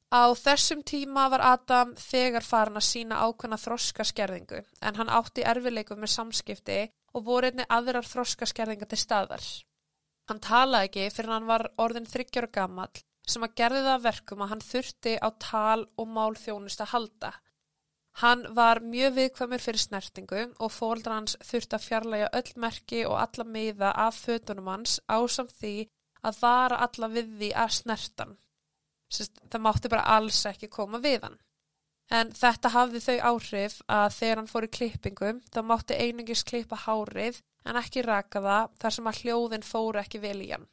Á 0.10 0.34
þessum 0.34 0.80
tíma 0.82 1.28
var 1.30 1.44
Adam 1.46 1.92
þegar 2.02 2.46
farin 2.46 2.80
að 2.80 2.86
sína 2.88 3.20
ákveðna 3.28 3.60
þroskaskerðingu 3.62 4.62
en 4.82 4.96
hann 4.98 5.12
átti 5.14 5.44
erfileikum 5.46 6.00
með 6.02 6.14
samskipti 6.16 6.80
og 7.14 7.28
voru 7.28 7.52
einni 7.52 7.68
aðrar 7.70 8.08
þroskaskerðinga 8.10 8.88
til 8.90 8.98
staðar. 8.98 9.46
Hann 10.30 10.42
talaði 10.42 10.90
ekki 10.90 11.06
fyrir 11.14 11.36
hann 11.36 11.46
var 11.52 11.68
orðin 11.78 12.10
þryggjar 12.10 12.50
og 12.50 12.56
gammal 12.58 12.90
sem 13.30 13.46
að 13.46 13.56
gerði 13.62 13.86
það 13.86 14.04
verkum 14.08 14.42
að 14.42 14.52
hann 14.56 14.66
þurfti 14.66 15.16
á 15.22 15.30
tal 15.46 15.86
og 15.86 16.12
mál 16.18 16.34
þjónust 16.42 16.82
að 16.82 16.92
halda. 16.96 17.32
Hann 18.24 18.44
var 18.58 18.82
mjög 18.82 19.16
viðkvæmur 19.20 19.62
fyrir 19.62 19.86
snertingu 19.86 20.44
og 20.58 20.74
fóldra 20.74 21.20
hans 21.20 21.38
þurfti 21.46 21.78
að 21.78 21.86
fjarlæga 21.86 22.34
öll 22.42 22.54
merki 22.66 23.06
og 23.06 23.20
alla 23.22 23.46
miða 23.46 23.94
af 24.08 24.18
fötunum 24.26 24.74
hans 24.74 24.98
ásamt 25.06 25.54
því 25.62 25.76
að 26.26 26.42
vara 26.42 26.82
alla 26.86 27.14
við 27.14 27.36
því 27.38 27.56
að 27.64 27.76
snertan. 27.78 28.40
Sist, 29.10 29.40
það 29.50 29.64
mátti 29.66 29.92
bara 29.92 30.08
alls 30.18 30.40
ekki 30.46 30.70
koma 30.72 31.02
við 31.02 31.24
hann. 31.26 31.38
En 32.10 32.32
þetta 32.34 32.72
hafði 32.74 33.00
þau 33.06 33.18
áhrif 33.32 33.78
að 33.86 34.08
þegar 34.16 34.40
hann 34.42 34.50
fór 34.50 34.66
í 34.66 34.74
klippingum 34.78 35.40
þá 35.54 35.60
mátti 35.66 35.98
einungis 35.98 36.44
klippa 36.46 36.78
hárið 36.88 37.42
en 37.70 37.78
ekki 37.78 38.04
raka 38.06 38.42
það 38.42 38.76
þar 38.82 38.96
sem 38.96 39.10
að 39.12 39.22
hljóðin 39.24 39.66
fóru 39.66 40.02
ekki 40.02 40.22
vel 40.24 40.40
í 40.42 40.50
hann. 40.54 40.66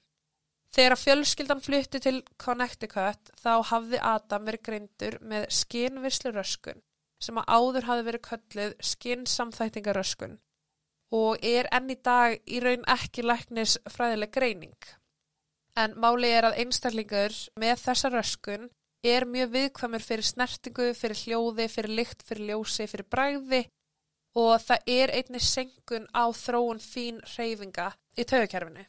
Þegar 0.77 1.01
fjölskyldan 1.01 1.63
flytti 1.65 2.01
til 2.05 2.17
Connecticut 2.43 3.31
þá 3.41 3.53
hafði 3.71 4.01
Adam 4.03 4.49
verið 4.49 4.65
greindur 4.69 5.19
með 5.21 5.47
skinvisluröskun 5.61 6.83
sem 7.23 7.39
að 7.41 7.49
áður 7.49 7.89
hafði 7.89 8.07
verið 8.11 8.25
kölluð 8.27 8.75
skinsamþæktingaröskun 8.91 10.37
og 11.17 11.45
er 11.47 11.69
enn 11.73 11.93
í 11.93 11.97
dag 12.05 12.37
í 12.45 12.61
raun 12.61 12.85
ekki 12.97 13.25
læknis 13.25 13.79
fræðileg 13.89 14.33
greining 14.35 14.91
en 15.77 15.95
máli 16.01 16.33
er 16.33 16.49
að 16.49 16.59
einstaklingur 16.63 17.37
með 17.61 17.81
þessa 17.85 18.11
röskun 18.13 18.69
er 19.07 19.27
mjög 19.29 19.53
viðkvæmur 19.55 20.03
fyrir 20.03 20.27
snertingu, 20.27 20.91
fyrir 20.97 21.21
hljóði, 21.23 21.69
fyrir 21.71 21.95
lykt, 22.01 22.25
fyrir 22.27 22.53
ljósi, 22.53 22.89
fyrir 22.91 23.09
bræði 23.13 23.63
og 24.37 24.59
það 24.61 24.91
er 24.93 25.15
einni 25.17 25.41
senkun 25.41 26.09
á 26.13 26.25
þróun 26.35 26.83
fín 26.83 27.23
reyfinga 27.37 27.91
í 28.17 28.25
taugakerfinu. 28.29 28.85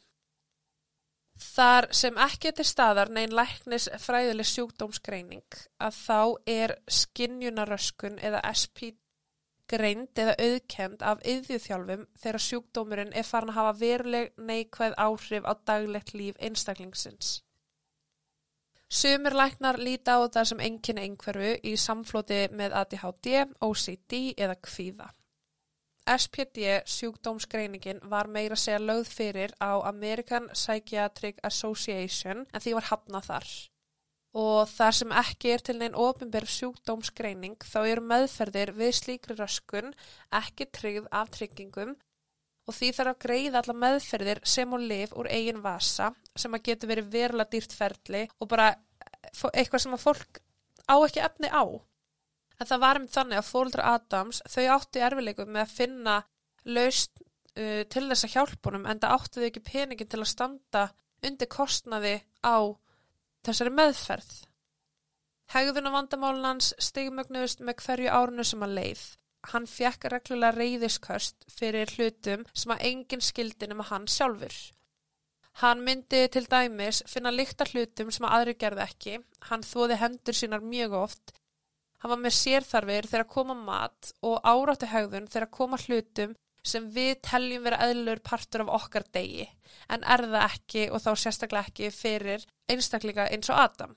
Þar 1.38 1.86
sem 1.94 2.16
ekki 2.18 2.50
til 2.52 2.66
staðar 2.66 3.12
neyn 3.14 3.34
læknis 3.36 3.86
fræðileg 4.02 4.48
sjúkdómsgreining 4.50 5.58
að 5.78 6.00
þá 6.00 6.22
er 6.50 6.74
skinnjunaröskun 6.90 8.18
eða 8.18 8.42
SPD 8.50 8.98
greind 9.70 10.20
eða 10.22 10.34
auðkend 10.44 11.02
af 11.10 11.20
yðjúþjálfum 11.32 12.06
þegar 12.22 12.44
sjúkdómurinn 12.44 13.12
er 13.12 13.26
farin 13.28 13.52
að 13.52 13.58
hafa 13.60 13.74
veruleg 13.82 14.32
neikvæð 14.50 14.96
áhrif 15.04 15.46
á 15.48 15.52
daglegt 15.70 16.14
líf 16.14 16.40
einstaklingsins. 16.40 17.38
Sumir 18.88 19.36
læknar 19.36 19.76
líti 19.76 20.08
á 20.08 20.24
það 20.24 20.48
sem 20.50 20.60
enginni 20.64 21.04
einhverfu 21.04 21.54
í 21.70 21.74
samflóti 21.76 22.40
með 22.56 22.76
ADHD, 22.82 23.32
OCD 23.60 24.20
eða 24.36 24.56
kvíða. 24.64 25.08
SPD 26.08 26.78
sjúkdómsgreiningin 26.88 28.00
var 28.08 28.30
meira 28.32 28.56
segja 28.56 28.80
lögð 28.80 29.10
fyrir 29.12 29.52
á 29.60 29.76
American 29.90 30.48
Psychiatric 30.54 31.42
Association 31.44 32.46
en 32.48 32.64
því 32.64 32.78
var 32.78 32.88
hafnað 32.88 33.28
þar 33.28 33.50
og 34.38 34.68
þar 34.70 34.94
sem 34.94 35.14
ekki 35.20 35.50
er 35.54 35.64
til 35.66 35.78
neinn 35.80 35.96
ofinberð 35.98 36.50
sjúkdómsgreining 36.54 37.56
þá 37.66 37.78
eru 37.80 38.04
meðferðir 38.06 38.74
við 38.76 38.92
slíkri 39.00 39.36
röskun 39.38 39.90
ekki 40.40 40.68
tryggð 40.78 41.08
af 41.20 41.32
tryggingum 41.34 41.96
og 42.68 42.76
því 42.76 42.90
þarf 42.94 43.14
að 43.14 43.22
greiða 43.24 43.62
alla 43.62 43.76
meðferðir 43.82 44.42
sem 44.46 44.74
og 44.76 44.84
liv 44.84 45.14
úr 45.18 45.30
eigin 45.32 45.62
vasa 45.64 46.12
sem 46.38 46.54
að 46.54 46.66
getur 46.68 46.92
verið 46.92 47.12
verulega 47.14 47.54
dýrt 47.54 47.74
ferli 47.74 48.24
og 48.38 48.50
bara 48.52 48.70
eitthvað 49.54 49.84
sem 49.84 49.96
að 49.96 50.04
fólk 50.04 50.42
á 50.88 50.94
ekki 50.96 51.24
efni 51.24 51.50
á. 51.50 51.64
En 52.58 52.66
það 52.66 52.82
var 52.84 53.00
um 53.00 53.08
þannig 53.08 53.40
að 53.40 53.48
fólkdra 53.48 53.94
Adams 53.94 54.42
þau 54.50 54.64
átti 54.76 55.02
erfileikum 55.04 55.50
með 55.54 55.64
að 55.64 55.74
finna 55.78 56.16
laust 56.68 57.22
uh, 57.22 57.82
til 57.90 58.04
þess 58.10 58.26
að 58.26 58.34
hjálpunum 58.36 58.86
en 58.86 59.00
það 59.02 59.14
átti 59.16 59.40
þau 59.40 59.48
ekki 59.48 59.66
peningin 59.66 60.10
til 60.10 60.22
að 60.22 60.30
standa 60.32 60.84
undir 61.24 61.50
kostnaði 61.50 62.18
á 62.44 62.58
þessari 63.46 63.74
meðferð. 63.74 64.32
Hegðun 65.48 65.88
og 65.88 65.94
vandamálunans 65.94 66.74
stigmögnuðust 66.82 67.62
með 67.64 67.84
hverju 67.84 68.10
árunu 68.12 68.44
sem 68.44 68.64
að 68.66 68.74
leið. 68.80 69.04
Hann 69.52 69.68
fjekk 69.70 70.08
reglulega 70.12 70.56
reyðisköst 70.58 71.46
fyrir 71.54 71.92
hlutum 71.94 72.42
sem 72.52 72.74
að 72.74 72.82
enginn 72.90 73.24
skildi 73.24 73.68
nema 73.70 73.86
hann 73.88 74.08
sjálfur. 74.10 74.56
Hann 75.62 75.80
myndi 75.86 76.20
til 76.30 76.44
dæmis 76.50 77.00
finna 77.10 77.32
líkta 77.34 77.66
hlutum 77.70 78.10
sem 78.14 78.26
að 78.28 78.34
aðri 78.36 78.54
gerði 78.60 78.84
ekki. 78.84 79.14
Hann 79.48 79.64
þóði 79.66 79.98
hendur 80.02 80.36
sínar 80.36 80.62
mjög 80.62 80.98
oft. 81.00 81.32
Hann 81.98 82.12
var 82.12 82.20
með 82.22 82.36
sérþarfir 82.36 83.08
þegar 83.08 83.24
að 83.24 83.32
koma 83.32 83.56
mat 83.58 84.12
og 84.22 84.36
áráttu 84.46 84.90
hegðun 84.90 85.26
þegar 85.26 85.48
að 85.48 85.56
koma 85.56 85.80
hlutum 85.86 86.36
sem 86.66 86.88
við 86.92 87.14
teljum 87.24 87.64
vera 87.64 87.80
eðlur 87.88 88.20
partur 88.24 88.64
af 88.66 88.74
okkar 88.80 89.06
degi 89.14 89.46
en 89.88 90.04
er 90.04 90.24
það 90.26 90.44
ekki 90.44 90.84
og 90.90 91.02
þá 91.04 91.10
sérstaklega 91.22 91.70
ekki 91.70 91.90
fyrir 91.94 92.44
einstakleika 92.68 93.28
eins 93.32 93.50
og 93.52 93.62
Adam. 93.62 93.96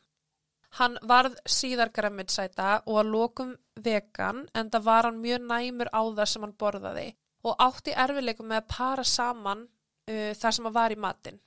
Hann 0.80 0.96
varð 1.04 1.36
síðar 1.50 1.92
græmiðsæta 1.92 2.70
og 2.86 3.02
að 3.02 3.12
lokum 3.12 3.56
vegan 3.84 4.46
en 4.56 4.70
það 4.72 4.88
var 4.88 5.10
hann 5.10 5.20
mjög 5.20 5.48
næmur 5.50 5.92
á 5.92 6.02
það 6.04 6.28
sem 6.32 6.46
hann 6.46 6.58
borðaði 6.64 7.08
og 7.44 7.64
átti 7.66 7.96
erfileikum 7.98 8.48
með 8.52 8.62
að 8.62 8.70
para 8.76 9.08
saman 9.08 9.66
uh, 9.66 10.32
það 10.38 10.58
sem 10.58 10.70
að 10.70 10.78
var 10.78 10.94
í 10.96 11.00
matin. 11.08 11.42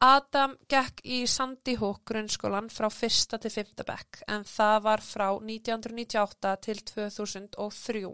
Adam 0.00 0.54
gekk 0.72 1.02
í 1.04 1.26
Sandy 1.28 1.74
Hook 1.76 2.06
grunnskólan 2.08 2.70
frá 2.72 2.88
fyrsta 2.88 3.36
til 3.38 3.52
fymta 3.52 3.84
bekk 3.84 4.22
en 4.32 4.46
það 4.48 4.76
var 4.86 5.02
frá 5.04 5.26
1998 5.36 6.54
til 6.64 6.80
2003. 6.90 8.04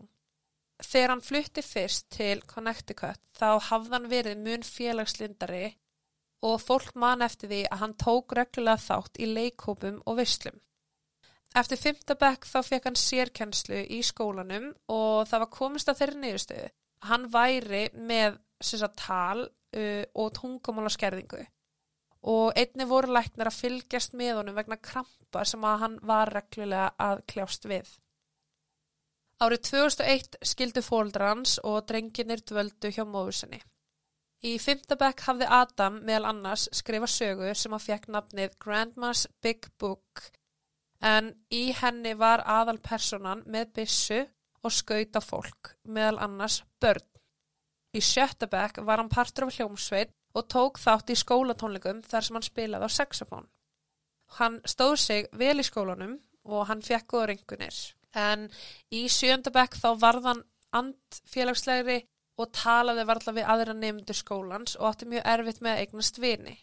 Þegar 0.82 1.12
hann 1.14 1.24
flutti 1.24 1.62
fyrst 1.64 2.10
til 2.12 2.42
Connecticut 2.44 3.20
þá 3.38 3.56
hafðan 3.70 4.10
verið 4.12 4.42
mun 4.44 4.64
félagslindari 4.66 5.70
og 6.44 6.60
fólk 6.60 6.92
man 7.00 7.24
eftir 7.24 7.50
því 7.50 7.62
að 7.70 7.82
hann 7.82 7.96
tók 8.00 8.36
reglulega 8.36 8.82
þátt 8.84 9.20
í 9.20 9.28
leikópum 9.30 10.02
og 10.04 10.18
visslum. 10.20 10.58
Eftir 11.56 11.80
fymtabekk 11.80 12.44
þá 12.44 12.58
fekk 12.66 12.88
hann 12.90 13.00
sérkennslu 13.00 13.82
í 13.96 14.02
skólanum 14.04 14.72
og 14.92 15.24
það 15.30 15.44
var 15.46 15.54
komist 15.54 15.88
að 15.88 16.02
þeirri 16.02 16.22
niðurstöðu. 16.24 16.70
Hann 17.08 17.28
væri 17.32 17.84
með 17.96 18.36
sagt, 18.60 19.00
tal 19.00 19.46
uh, 19.46 20.04
og 20.12 20.32
tungumála 20.36 20.92
skerðingu 20.92 21.44
og 22.26 22.56
einni 22.58 22.86
voru 22.90 23.12
læknar 23.14 23.50
að 23.50 23.60
fylgjast 23.60 24.16
með 24.18 24.40
honum 24.40 24.56
vegna 24.56 24.78
krampa 24.82 25.44
sem 25.46 25.62
að 25.64 25.82
hann 25.84 25.96
var 26.02 26.32
reglulega 26.34 26.88
að 26.98 27.22
kljást 27.30 27.68
við. 27.70 27.86
Árið 29.36 29.66
2001 29.68 30.36
skildu 30.48 30.80
fóldra 30.80 31.34
hans 31.34 31.58
og 31.60 31.82
drenginir 31.90 32.40
dvöldu 32.40 32.88
hjá 32.88 33.02
móðusinni. 33.04 33.58
Í 34.48 34.54
fymtabæk 34.60 35.20
hafði 35.26 35.48
Adam 35.52 35.98
meðal 36.06 36.30
annars 36.30 36.64
skrifa 36.72 37.08
sögu 37.10 37.50
sem 37.52 37.74
að 37.76 37.84
fekk 37.84 38.06
nafnið 38.14 38.54
Grandma's 38.64 39.26
Big 39.44 39.68
Book 39.80 40.22
en 41.04 41.34
í 41.52 41.74
henni 41.76 42.14
var 42.16 42.44
aðal 42.48 42.78
personan 42.80 43.42
með 43.44 43.74
bissu 43.80 44.22
og 44.64 44.72
skauta 44.72 45.20
fólk, 45.20 45.74
meðal 45.84 46.22
annars 46.24 46.62
börn. 46.80 47.04
Í 47.92 48.00
sjöttabæk 48.00 48.80
var 48.88 49.02
hann 49.02 49.12
partur 49.12 49.46
af 49.46 49.56
hljómsveit 49.56 50.16
og 50.36 50.48
tók 50.52 50.80
þátt 50.80 51.12
í 51.12 51.18
skólatónleikum 51.20 52.00
þar 52.08 52.24
sem 52.24 52.40
hann 52.40 52.48
spilaði 52.48 52.88
á 52.88 52.96
saxofón. 52.96 53.52
Hann 54.40 54.58
stóð 54.64 54.96
sig 55.04 55.28
vel 55.32 55.60
í 55.60 55.68
skólanum 55.68 56.18
og 56.44 56.66
hann 56.72 56.84
fekk 56.84 57.08
góða 57.12 57.30
ringunir. 57.34 57.95
En 58.16 58.46
í 58.90 59.06
sjöndabæk 59.12 59.76
þá 59.76 59.88
varðan 60.00 60.44
andfélagslegri 60.76 61.98
og 62.40 62.52
talaði 62.56 63.04
varðla 63.08 63.34
við 63.38 63.50
aðra 63.52 63.74
nefndur 63.76 64.16
skólans 64.16 64.76
og 64.80 64.88
átti 64.90 65.08
mjög 65.10 65.28
erfitt 65.32 65.60
með 65.64 65.72
að 65.72 65.82
eignast 65.84 66.20
vini. 66.20 66.56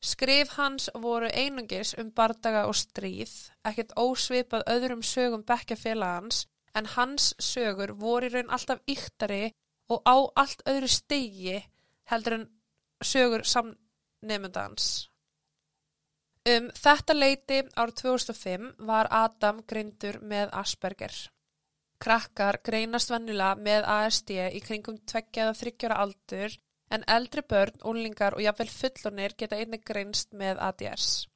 Skrif 0.00 0.54
hans 0.56 0.88
voru 0.96 1.28
einungis 1.28 1.92
um 2.00 2.08
bardaga 2.16 2.64
og 2.68 2.76
stríð, 2.80 3.32
ekkert 3.68 3.92
ósvipað 4.00 4.64
öðrum 4.72 5.02
sögum 5.04 5.44
bekkjafélagans 5.44 6.46
en 6.74 6.88
hans 6.94 7.34
sögur 7.36 7.92
voru 8.00 8.30
í 8.30 8.32
raun 8.32 8.52
alltaf 8.56 8.80
yktari 8.88 9.50
og 9.92 10.00
á 10.08 10.16
allt 10.40 10.64
öðru 10.70 10.88
stegi 10.88 11.58
heldur 12.08 12.38
en 12.38 12.48
sögur 13.04 13.44
samnefndans. 13.44 15.09
Um 16.48 16.70
þetta 16.72 17.14
leiti 17.14 17.58
árið 17.76 17.98
2005 18.00 18.70
var 18.88 19.08
Adam 19.12 19.60
greindur 19.68 20.22
með 20.24 20.54
Asperger. 20.56 21.12
Krakkar 22.00 22.62
greinast 22.64 23.10
vannulega 23.12 23.58
með 23.60 23.84
ASD 23.84 24.30
í 24.48 24.60
kringum 24.64 24.96
tveggjaða 25.04 25.56
þryggjára 25.58 25.98
aldur 26.00 26.54
en 26.90 27.04
eldri 27.06 27.42
börn, 27.44 27.76
úlingar 27.84 28.34
og 28.34 28.40
jafnvel 28.42 28.70
fullonir 28.72 29.34
geta 29.36 29.58
einnig 29.60 29.84
greinst 29.84 30.32
með 30.32 30.62
ADS. 30.64 31.26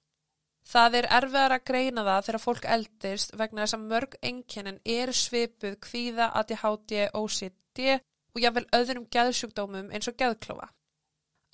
Það 0.65 0.97
er 1.03 1.09
erfiðar 1.19 1.55
að 1.59 1.67
greina 1.69 2.05
það 2.07 2.25
þegar 2.27 2.43
fólk 2.47 2.65
eldist 2.77 3.37
vegna 3.37 3.67
þess 3.67 3.77
að 3.77 3.87
mörg 3.93 4.17
enginnin 4.23 4.81
eru 4.85 5.13
svipuð 5.13 5.77
kvíða, 5.85 6.31
ADHD, 6.41 7.11
OCD 7.13 8.01
og 8.33 8.41
jáfnvel 8.41 8.65
öðrum 8.81 9.05
geðsjúkdómum 9.13 9.93
eins 9.93 10.09
og 10.09 10.17
geðklofa. 10.17 10.71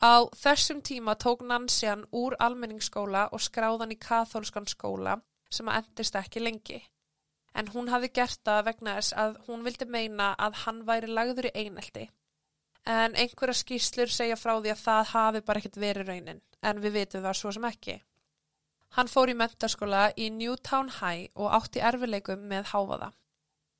Á 0.00 0.24
þessum 0.32 0.80
tíma 0.80 1.12
tók 1.20 1.42
Nansian 1.44 2.06
úr 2.16 2.32
almenningsskóla 2.40 3.26
og 3.36 3.42
skráðan 3.44 3.92
í 3.92 3.98
katholskan 4.00 4.64
skóla 4.64 5.18
sem 5.52 5.68
að 5.68 5.82
endist 5.82 6.16
ekki 6.16 6.40
lengi. 6.40 6.78
En 7.52 7.68
hún 7.74 7.90
hafi 7.92 8.08
gert 8.08 8.40
það 8.46 8.64
vegna 8.70 8.94
þess 8.96 9.16
að 9.20 9.36
hún 9.46 9.66
vildi 9.66 9.84
meina 9.84 10.30
að 10.38 10.56
hann 10.62 10.84
væri 10.88 11.10
lagður 11.10 11.50
í 11.50 11.56
einelti. 11.64 12.06
En 12.86 13.12
einhverja 13.12 13.58
skýslur 13.60 14.08
segja 14.08 14.38
frá 14.40 14.54
því 14.56 14.72
að 14.72 14.84
það 14.86 15.10
hafi 15.10 15.42
bara 15.44 15.60
ekkert 15.60 15.76
verið 15.82 16.08
raunin, 16.08 16.40
en 16.62 16.80
við 16.80 16.96
vitum 16.96 17.26
það 17.26 17.36
svo 17.36 17.52
sem 17.52 17.68
ekki. 17.68 17.98
Hann 18.96 19.10
fór 19.10 19.30
í 19.30 19.36
mentarskóla 19.36 20.06
í 20.16 20.30
Newtown 20.32 20.88
High 20.96 21.28
og 21.36 21.52
átti 21.60 21.84
erfileikum 21.90 22.48
með 22.48 22.72
háfaða. 22.72 23.12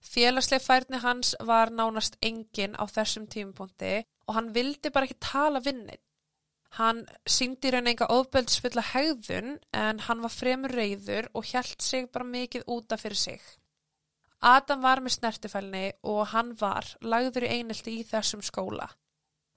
Félagsleg 0.01 0.63
færni 0.63 1.01
hans 1.01 1.33
var 1.41 1.73
nánast 1.73 2.21
engin 2.21 2.77
á 2.77 2.85
þessum 2.85 3.27
tímupunkti 3.27 4.05
og 4.29 4.37
hann 4.37 4.53
vildi 4.55 4.93
bara 4.93 5.09
ekki 5.09 5.19
tala 5.21 5.65
vinnit. 5.65 6.05
Hann 6.79 7.01
síndi 7.27 7.73
raun 7.75 7.91
enga 7.91 8.07
ofbeldsfulla 8.15 8.85
hegðun 8.93 9.57
en 9.75 10.03
hann 10.07 10.21
var 10.23 10.31
fremur 10.31 10.71
reyður 10.71 11.27
og 11.35 11.49
hjælt 11.51 11.83
sig 11.83 12.07
bara 12.13 12.29
mikið 12.29 12.69
úta 12.71 12.99
fyrir 13.01 13.19
sig. 13.19 13.41
Adam 14.41 14.81
var 14.83 15.03
með 15.05 15.17
snertifælni 15.19 15.85
og 16.13 16.21
hann 16.33 16.55
var 16.61 16.87
lagður 17.03 17.49
í 17.49 17.51
einelti 17.59 17.99
í 17.99 18.07
þessum 18.09 18.45
skóla. 18.47 18.87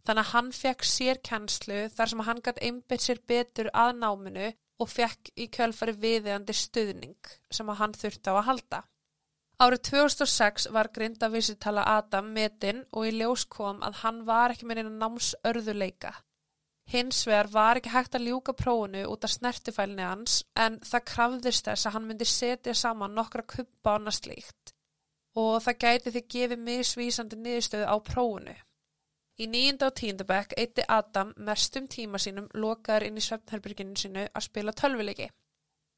Þannig 0.04 0.26
að 0.26 0.34
hann 0.34 0.50
fekk 0.58 0.84
sér 0.84 1.22
kennslu 1.24 1.86
þar 1.94 2.12
sem 2.12 2.24
hann 2.28 2.42
gætt 2.44 2.60
einbit 2.66 3.06
sér 3.06 3.22
betur 3.30 3.70
að 3.72 3.94
náminu 4.02 4.50
og 4.84 4.90
fekk 4.92 5.32
í 5.38 5.48
kjölfari 5.54 5.94
viðeigandi 5.96 6.56
stuðning 6.58 7.32
sem 7.54 7.70
hann 7.70 7.96
þurfti 7.96 8.34
á 8.34 8.36
að 8.36 8.48
halda. 8.50 8.82
Árið 9.64 9.84
2006 9.94 10.68
var 10.76 10.90
grindavísitala 10.92 11.86
Adam 11.94 12.34
metinn 12.36 12.84
og 12.92 13.08
í 13.08 13.14
ljós 13.16 13.46
kom 13.46 13.80
að 13.86 14.02
hann 14.02 14.24
var 14.28 14.52
ekki 14.52 14.68
með 14.68 14.82
einu 14.82 14.96
námsörðuleika. 14.98 16.12
Hins 16.92 17.24
vegar 17.28 17.48
var 17.54 17.80
ekki 17.80 17.94
hægt 17.94 18.16
að 18.18 18.28
ljúka 18.28 18.54
prófunu 18.60 19.06
út 19.10 19.24
af 19.24 19.32
snertifælni 19.32 20.04
hans 20.04 20.42
en 20.60 20.80
það 20.84 21.06
krafðist 21.12 21.70
þess 21.70 21.88
að 21.88 21.96
hann 21.96 22.08
myndi 22.10 22.28
setja 22.28 22.76
saman 22.76 23.16
nokkra 23.16 23.46
kuppa 23.48 23.96
annars 23.98 24.22
líkt 24.28 24.74
og 25.40 25.64
það 25.66 25.80
gæti 25.86 26.14
því 26.14 26.22
gefið 26.36 26.64
misvísandi 26.68 27.40
niðurstöðu 27.40 27.88
á 27.90 27.96
prófunu. 28.06 28.54
Í 29.42 29.48
nýjunda 29.50 29.88
og 29.90 29.96
tíundabæk 29.98 30.54
eitti 30.62 30.84
Adam 30.94 31.32
mestum 31.48 31.88
tíma 31.90 32.20
sínum 32.22 32.52
lokaður 32.54 33.08
inn 33.08 33.18
í 33.18 33.24
svefnherbyrginu 33.26 33.98
sinu 33.98 34.28
að 34.30 34.46
spila 34.46 34.76
tölvileiki. 34.78 35.30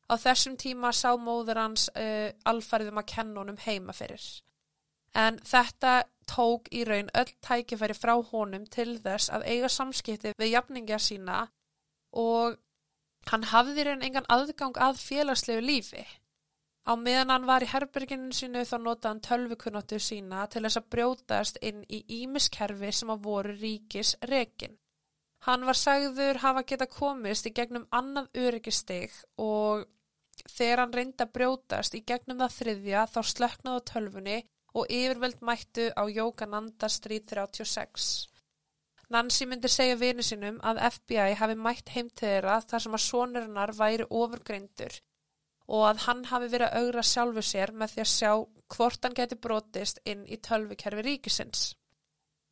Á 0.08 0.14
þessum 0.22 0.56
tíma 0.62 0.94
sá 0.96 1.10
móður 1.20 1.60
hans 1.60 1.90
uh, 1.92 2.30
alfariðum 2.48 3.02
að 3.02 3.10
kenna 3.12 3.42
honum 3.42 3.60
heima 3.66 3.96
fyrir. 3.98 4.24
En 5.16 5.40
þetta 5.44 6.04
tók 6.30 6.70
í 6.74 6.84
raun 6.88 7.10
öll 7.18 7.32
tækifæri 7.46 7.96
frá 7.98 8.14
honum 8.32 8.66
til 8.76 8.98
þess 9.04 9.32
að 9.34 9.48
eiga 9.52 9.72
samskipti 9.72 10.34
við 10.40 10.54
jafningja 10.54 11.00
sína 11.02 11.40
og 12.26 12.60
hann 13.32 13.48
hafði 13.52 13.88
raun 13.88 14.06
engan 14.06 14.30
aðgang 14.32 14.78
að 14.78 15.02
félagslegu 15.02 15.66
lífi. 15.66 16.06
Á 16.86 16.94
meðan 17.02 17.32
hann 17.34 17.48
var 17.50 17.66
í 17.66 17.70
herberginu 17.72 18.34
sínu 18.38 18.62
þá 18.70 18.76
notaði 18.78 19.12
hann 19.12 19.22
tölvukunnáttu 19.28 20.00
sína 20.00 20.46
til 20.54 20.62
þess 20.68 20.82
að 20.82 20.90
brjótast 20.94 21.58
inn 21.66 21.82
í 21.90 22.04
ímiskerfi 22.22 22.92
sem 22.94 23.14
að 23.14 23.24
voru 23.26 23.56
ríkis 23.58 24.14
rekin. 24.30 24.78
Hann 25.46 25.66
var 25.66 25.78
sagður 25.78 26.42
hafa 26.42 26.64
geta 26.70 26.86
komist 26.90 27.50
í 27.50 27.54
gegnum 27.58 27.88
annað 27.94 28.30
öryggisteg 28.46 29.14
og 29.42 29.86
þegar 30.46 30.84
hann 30.84 30.94
reyndi 30.94 31.26
að 31.26 31.34
brjótast 31.38 31.98
í 31.98 32.04
gegnum 32.06 32.42
það 32.44 32.56
þriðja 32.60 33.06
þá 33.14 33.20
slöknaði 33.32 33.82
á 33.82 33.88
tölvunni 33.90 34.38
og 34.76 34.92
yfirveld 34.92 35.42
mættu 35.48 35.90
á 35.96 36.04
Jókananda 36.12 36.90
Street 36.92 37.32
36. 37.32 38.28
Nancy 39.10 39.46
myndi 39.46 39.70
segja 39.70 39.98
vinu 40.02 40.24
sinum 40.26 40.58
að 40.66 40.82
FBI 40.98 41.36
hafi 41.40 41.56
mætt 41.56 41.92
heimtegðira 41.94 42.58
þar 42.70 42.84
sem 42.86 42.98
að 42.98 43.06
sonurinnar 43.06 43.74
væri 43.78 44.08
ofurgreindur 44.10 44.98
og 45.68 45.88
að 45.90 46.02
hann 46.06 46.24
hafi 46.30 46.50
verið 46.54 46.68
að 46.68 46.84
augra 46.84 47.04
sjálfu 47.12 47.44
sér 47.46 47.74
með 47.74 47.94
því 47.94 48.04
að 48.04 48.12
sjá 48.14 48.32
hvort 48.76 49.06
hann 49.06 49.18
geti 49.18 49.38
brotist 49.46 50.02
inn 50.06 50.26
í 50.26 50.38
tölvikerfi 50.48 51.06
ríkisins. 51.06 51.64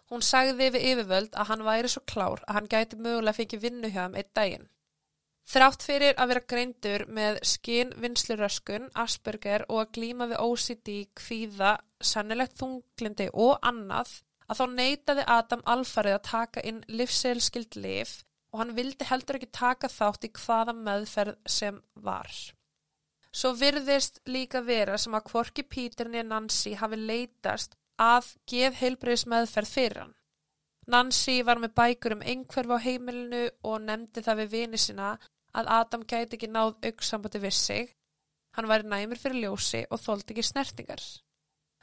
Hún 0.09 0.21
sagði 0.25 0.69
við 0.75 0.87
yfirvöld 0.91 1.33
að 1.33 1.49
hann 1.49 1.65
væri 1.65 1.89
svo 1.89 2.03
klár 2.13 2.43
að 2.45 2.57
hann 2.57 2.69
gæti 2.69 2.99
mögulega 3.01 3.37
fengið 3.39 3.65
vinnu 3.65 3.91
hjá 3.93 4.01
hann 4.05 4.17
eitt 4.19 4.33
daginn. 4.37 4.67
Þrátt 5.43 5.83
fyrir 5.83 6.15
að 6.15 6.29
vera 6.31 6.43
greindur 6.47 7.03
með 7.11 7.39
skinn 7.45 7.91
vinsluröskun, 7.99 8.87
Asperger 8.95 9.65
og 9.67 9.81
að 9.81 9.91
glíma 9.97 10.27
við 10.31 10.39
OCD, 10.39 10.93
kvíða, 11.19 11.73
sannilegt 11.99 12.55
þunglindi 12.61 13.27
og 13.33 13.57
annað 13.61 14.21
að 14.47 14.59
þá 14.59 14.65
neytaði 14.77 15.25
Adam 15.35 15.63
alfarið 15.75 16.17
að 16.17 16.25
taka 16.29 16.63
inn 16.69 16.81
livselskild 16.87 17.75
liv 17.75 18.15
og 18.53 18.61
hann 18.61 18.73
vildi 18.77 19.07
heldur 19.09 19.39
ekki 19.39 19.51
taka 19.57 19.89
þátt 19.89 20.27
í 20.27 20.31
hvaða 20.37 20.75
meðferð 20.77 21.37
sem 21.49 21.79
var. 22.07 22.29
Svo 23.33 23.53
virðist 23.57 24.21
líka 24.29 24.61
vera 24.61 24.97
sem 25.01 25.15
að 25.17 25.25
kvorki 25.31 25.65
Píturni 25.65 26.21
Nancy 26.23 26.75
hafi 26.77 26.99
leitast 26.99 27.73
að 27.97 28.29
geð 28.49 28.77
heilbreyðis 28.81 29.25
meðferð 29.29 29.71
fyrir 29.73 30.03
hann. 30.03 30.13
Nancy 30.91 31.41
var 31.47 31.61
með 31.63 31.75
bækur 31.79 32.17
um 32.17 32.23
einhverf 32.27 32.75
á 32.75 32.77
heimilinu 32.83 33.43
og 33.63 33.81
nefndi 33.85 34.23
það 34.25 34.39
við 34.41 34.55
vini 34.55 34.79
sinna 34.81 35.13
að 35.55 35.69
Adam 35.79 36.03
gæti 36.03 36.37
ekki 36.37 36.49
náð 36.51 36.73
auksambandi 36.89 37.39
við 37.43 37.55
sig. 37.57 37.93
Hann 38.57 38.67
var 38.69 38.83
næmur 38.83 39.19
fyrir 39.21 39.45
ljósi 39.45 39.85
og 39.89 40.01
þóldi 40.03 40.33
ekki 40.33 40.45
snertingar. 40.49 41.03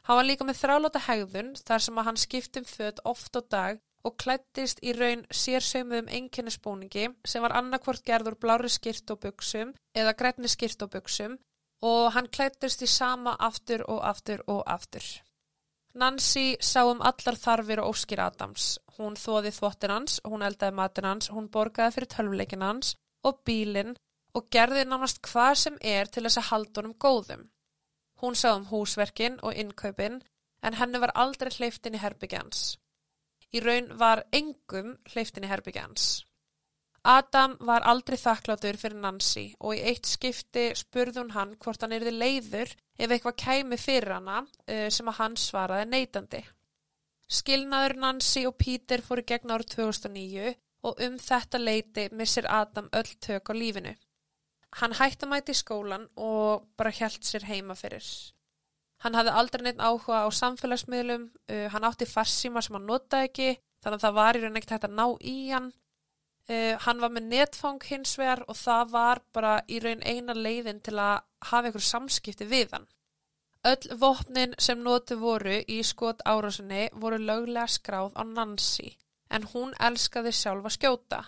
Hann 0.04 0.18
var 0.20 0.26
líka 0.26 0.44
með 0.44 0.60
þrálóta 0.60 1.00
hegðun 1.06 1.54
þar 1.56 1.84
sem 1.86 2.00
að 2.00 2.06
hann 2.08 2.20
skiptum 2.20 2.66
född 2.68 3.00
oft 3.04 3.36
á 3.36 3.40
dag 3.40 3.80
og 4.04 4.16
klættist 4.20 4.80
í 4.84 4.92
raun 4.96 5.24
sérsauðum 5.32 6.08
einkennisbúningi 6.08 7.08
sem 7.28 7.44
var 7.44 7.56
annarkvort 7.56 8.04
gerður 8.04 8.38
blári 8.40 8.70
skirt 8.72 9.10
og 9.12 9.20
buksum 9.24 9.74
eða 9.96 10.16
grænni 10.16 10.48
skirt 10.48 10.82
og 10.84 10.92
buksum 10.94 11.36
og 11.84 12.12
hann 12.14 12.28
klættist 12.28 12.84
í 12.84 12.88
sama 12.88 13.36
aftur 13.38 13.84
og 13.88 14.00
aftur 14.04 14.44
og 14.46 14.62
aftur. 14.66 15.04
Nancy 15.94 16.54
sá 16.62 16.84
um 16.86 17.00
allar 17.02 17.36
þarfir 17.44 17.80
og 17.82 17.94
óskir 17.94 18.20
Adams. 18.22 18.78
Hún 19.00 19.16
þóði 19.16 19.54
þvottin 19.56 19.94
hans, 19.94 20.18
hún 20.28 20.44
eldaði 20.44 20.76
matin 20.76 21.08
hans, 21.08 21.30
hún 21.32 21.48
borgaði 21.48 21.96
fyrir 21.96 22.12
tölvleikin 22.14 22.66
hans 22.66 22.92
og 23.24 23.40
bílinn 23.48 23.96
og 24.36 24.50
gerði 24.52 24.84
nánast 24.84 25.22
hvað 25.24 25.54
sem 25.62 25.80
er 25.80 26.10
til 26.12 26.26
þess 26.26 26.42
að 26.42 26.50
halda 26.50 26.82
honum 26.82 26.98
góðum. 27.00 27.48
Hún 28.20 28.36
sá 28.36 28.52
um 28.52 28.68
húsverkin 28.68 29.40
og 29.40 29.56
innkaupin 29.56 30.20
en 30.62 30.76
henni 30.76 31.00
var 31.00 31.16
aldrei 31.16 31.48
hleyftin 31.56 31.96
í 31.96 32.02
herbyggjans 32.04 32.76
í 33.54 33.62
raun 33.64 33.90
var 33.98 34.24
engum 34.36 34.94
hleyftin 35.10 35.46
í 35.46 35.50
herbyggjans. 35.50 36.08
Adam 37.10 37.54
var 37.64 37.86
aldrei 37.88 38.18
þakklátur 38.20 38.76
fyrir 38.76 39.00
Nancy 39.00 39.46
og 39.58 39.78
í 39.78 39.84
eitt 39.88 40.08
skipti 40.08 40.66
spurði 40.76 41.22
hún 41.22 41.32
hann 41.32 41.54
hvort 41.62 41.80
hann 41.80 41.94
erði 41.96 42.12
leiður 42.12 42.74
ef 43.00 43.08
eitthvað 43.08 43.38
kæmi 43.40 43.78
fyrir 43.80 44.18
hana 44.18 44.42
uh, 44.44 44.88
sem 44.92 45.08
að 45.08 45.20
hann 45.22 45.38
svaraði 45.40 45.88
neitandi. 45.88 46.42
Skilnaður 47.30 47.94
Nancy 48.02 48.42
og 48.48 48.56
Peter 48.58 49.02
fóru 49.06 49.22
gegn 49.26 49.52
árið 49.54 49.76
2009 49.76 50.54
og 50.88 51.02
um 51.06 51.18
þetta 51.20 51.60
leiti 51.60 52.08
missir 52.16 52.48
Adam 52.50 52.88
öll 52.96 53.12
tök 53.22 53.52
á 53.52 53.54
lífinu. 53.54 53.92
Hann 54.80 54.94
hætti 54.98 55.26
að 55.26 55.32
mæti 55.32 55.54
í 55.54 55.58
skólan 55.58 56.06
og 56.18 56.66
bara 56.78 56.92
hjælt 56.94 57.26
sér 57.26 57.46
heima 57.46 57.76
fyrir. 57.78 58.06
Hann 59.04 59.16
hafði 59.16 59.34
aldrei 59.40 59.64
neitt 59.64 59.80
áhuga 59.80 60.24
á 60.26 60.28
samfélagsmiðlum, 60.34 61.28
uh, 61.30 61.66
hann 61.72 61.86
átti 61.88 62.06
farsíma 62.06 62.62
sem 62.62 62.76
hann 62.76 62.88
notaði 62.88 63.30
ekki, 63.30 63.48
þannig 63.80 64.00
að 64.00 64.06
það 64.06 64.18
var 64.18 64.36
í 64.36 64.42
raun 64.42 64.58
ekkert 64.60 64.74
hægt 64.76 64.88
að 64.90 64.96
ná 64.98 65.06
í 65.22 65.36
hann. 65.50 65.70
Uh, 66.50 66.74
hann 66.84 67.00
var 67.00 67.14
með 67.14 67.28
netfang 67.30 67.82
hins 67.86 68.16
vegar 68.18 68.42
og 68.48 68.58
það 68.58 68.94
var 68.94 69.22
bara 69.32 69.54
í 69.70 69.78
raun 69.82 70.02
eina 70.02 70.34
leiðin 70.34 70.82
til 70.82 70.98
að 70.98 71.22
hafa 71.50 71.70
einhver 71.70 71.86
samskipti 71.86 72.48
við 72.50 72.74
hann. 72.74 72.90
Öll 73.68 73.96
vopnin 74.00 74.54
sem 74.58 74.80
noti 74.80 75.16
voru 75.20 75.58
í 75.68 75.82
skot 75.84 76.22
árásinni 76.24 76.86
voru 77.02 77.18
löglega 77.20 77.66
skráð 77.68 78.14
á 78.16 78.24
Nancy, 78.24 78.94
en 79.28 79.44
hún 79.52 79.74
elskaði 79.88 80.32
sjálf 80.32 80.64
að 80.64 80.76
skjóta. 80.78 81.18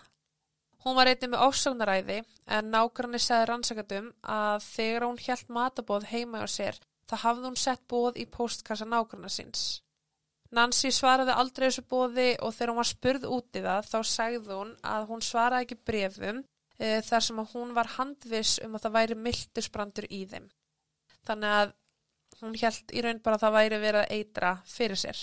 Hún 0.83 0.97
var 0.97 1.11
eitthvað 1.11 1.35
með 1.35 1.43
ásögnaræði 1.47 2.17
en 2.57 2.71
nákvæmni 2.73 3.21
segði 3.21 3.49
rannsakatum 3.51 4.09
að 4.37 4.65
þegar 4.65 5.07
hún 5.07 5.21
hjælt 5.27 5.53
matabóð 5.59 6.09
heima 6.11 6.41
á 6.43 6.49
sér 6.49 6.81
þá 7.11 7.15
hafði 7.27 7.51
hún 7.51 7.61
sett 7.61 7.85
bóð 7.93 8.17
í 8.19 8.25
postkassa 8.37 8.89
nákvæmna 8.89 9.29
síns. 9.31 9.83
Nancy 10.53 10.91
svaraði 10.93 11.37
aldrei 11.37 11.69
þessu 11.69 11.85
bóði 11.89 12.27
og 12.41 12.57
þegar 12.57 12.73
hún 12.73 12.81
var 12.81 12.91
spurð 12.91 13.29
út 13.37 13.61
í 13.61 13.63
það 13.69 13.93
þá 13.93 13.99
sagði 14.09 14.57
hún 14.57 14.73
að 14.95 15.07
hún 15.13 15.23
svaraði 15.29 15.69
ekki 15.69 15.79
brefum 15.91 16.43
e, 16.79 17.01
þar 17.05 17.29
sem 17.29 17.45
að 17.45 17.55
hún 17.55 17.77
var 17.77 17.93
handvis 17.99 18.57
um 18.65 18.75
að 18.77 18.87
það 18.87 18.97
væri 18.99 19.21
mildusbrandur 19.29 20.09
í 20.09 20.25
þeim. 20.33 20.51
Þannig 21.29 21.57
að 21.61 21.79
hún 22.43 22.59
held 22.59 22.93
í 22.93 23.03
raun 23.05 23.23
bara 23.25 23.39
að 23.39 23.45
það 23.47 23.57
væri 23.57 23.81
verið 23.83 24.03
að 24.03 24.15
eitra 24.19 24.53
fyrir 24.69 25.01
sér. 25.01 25.23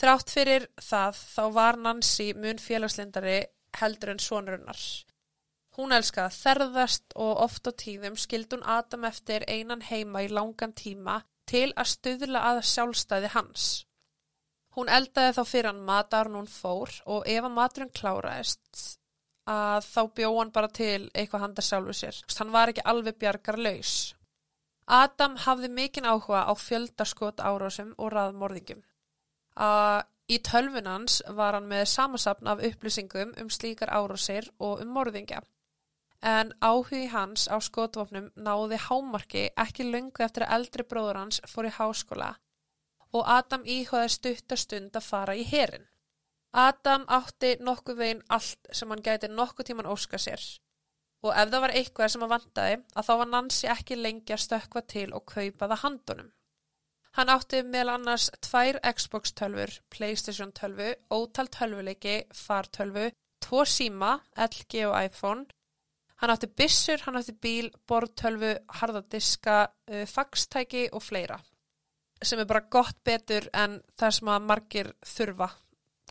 Þrátt 0.00 0.32
fyrir 0.32 0.66
það 0.80 1.18
þá 1.20 1.42
var 1.56 1.76
Nancy 1.76 2.30
mun 2.34 2.60
félagslindari 2.62 3.38
heldur 3.80 4.14
en 4.14 4.22
sonrunnar. 4.22 4.84
Hún 5.76 5.92
elskaði 5.94 6.30
að 6.30 6.38
þerðast 6.44 7.14
og 7.24 7.42
oft 7.44 7.68
á 7.68 7.72
tíðum 7.82 8.16
skildi 8.18 8.56
hún 8.56 8.66
Adam 8.66 9.04
eftir 9.08 9.44
einan 9.48 9.84
heima 9.86 10.24
í 10.24 10.30
langan 10.32 10.72
tíma 10.76 11.20
til 11.50 11.68
að 11.76 11.92
stuðla 11.92 12.42
að 12.50 12.62
sjálfstæði 12.70 13.30
hans. 13.34 13.66
Hún 14.76 14.90
eldaði 14.92 15.34
þá 15.36 15.42
fyrir 15.50 15.70
hann 15.70 15.84
matar 15.86 16.30
hún 16.30 16.48
fór 16.50 16.92
og 17.10 17.26
ef 17.28 17.46
að 17.46 17.56
maturinn 17.56 17.94
kláraðist 17.94 18.82
að 19.50 19.86
þá 19.86 20.00
bjóð 20.18 20.38
hann 20.38 20.52
bara 20.54 20.70
til 20.80 21.10
eitthvað 21.10 21.44
handa 21.44 21.64
sjálfu 21.64 21.96
sér. 21.96 22.20
Hann 22.38 22.52
var 22.54 22.70
ekki 22.70 22.86
alveg 22.86 23.18
bjargar 23.18 23.58
laus. 23.58 23.94
Adam 24.90 25.36
hafði 25.38 25.68
mikinn 25.70 26.08
áhuga 26.08 26.46
á 26.50 26.52
fjöldaskot 26.58 27.40
árásum 27.40 27.92
og 27.98 28.10
raðmorðingum. 28.14 28.80
Að 29.56 30.08
Í 30.30 30.36
tölfunans 30.46 31.16
var 31.38 31.56
hann 31.56 31.66
með 31.70 31.88
samasapn 31.90 32.48
af 32.52 32.60
upplýsingum 32.66 33.32
um 33.42 33.48
slíkar 33.50 33.90
árásir 33.90 34.46
og 34.66 34.82
um 34.84 34.92
morðingja. 34.94 35.40
En 36.22 36.52
áhugi 36.62 37.08
hans 37.10 37.48
á 37.50 37.58
skotvopnum 37.58 38.28
náði 38.36 38.78
hámarki 38.84 39.42
ekki 39.64 39.88
lungu 39.88 40.22
eftir 40.26 40.44
að 40.46 40.54
eldri 40.58 40.86
bróður 40.92 41.18
hans 41.22 41.40
fór 41.50 41.66
í 41.66 41.74
háskóla 41.78 42.30
og 43.10 43.26
Adam 43.38 43.64
íhóði 43.66 44.12
stuttastund 44.14 44.94
að 45.00 45.08
fara 45.08 45.34
í 45.34 45.42
herin. 45.50 45.88
Adam 46.52 47.08
átti 47.18 47.56
nokkuð 47.58 48.02
veginn 48.04 48.26
allt 48.36 48.70
sem 48.70 48.92
hann 48.92 49.02
gæti 49.02 49.32
nokkuð 49.32 49.70
tíman 49.72 49.90
óska 49.90 50.20
sér 50.26 50.44
og 51.24 51.32
ef 51.36 51.50
það 51.52 51.64
var 51.64 51.74
eitthvað 51.76 52.12
sem 52.12 52.24
hann 52.24 52.32
vantaði 52.32 52.76
að 52.94 53.08
þá 53.08 53.14
var 53.20 53.30
Nancy 53.30 53.70
ekki 53.74 53.98
lengi 53.98 54.34
að 54.34 54.44
stökka 54.44 54.84
til 54.88 55.08
og 55.16 55.26
kaupa 55.28 55.68
það 55.68 55.82
handunum. 55.84 56.30
Hann 57.18 57.32
átti 57.32 57.62
meðal 57.66 57.96
annars 57.96 58.28
tvær 58.46 58.78
Xbox 58.94 59.32
tölfur, 59.34 59.72
Playstation 59.90 60.52
tölfu, 60.54 60.92
ótal 61.10 61.50
tölvuleiki, 61.50 62.20
fartölfu, 62.30 63.08
tvo 63.42 63.64
síma, 63.66 64.12
LG 64.38 64.84
og 64.86 64.94
iPhone. 65.00 65.46
Hann 66.22 66.30
átti 66.30 66.46
bissur, 66.46 67.02
hann 67.06 67.18
átti 67.18 67.34
bíl, 67.34 67.72
bortölfu, 67.88 68.52
harðadiska, 68.78 69.56
uh, 69.90 70.04
faxtæki 70.06 70.86
og 70.92 71.02
fleira. 71.02 71.40
Sem 72.22 72.38
er 72.38 72.46
bara 72.46 72.68
gott 72.70 73.00
betur 73.04 73.48
en 73.56 73.80
það 73.98 74.16
sem 74.16 74.30
að 74.30 74.46
margir 74.46 74.94
þurfa. 75.14 75.50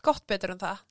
Gott 0.04 0.26
betur 0.28 0.52
en 0.52 0.60
það. 0.60 0.84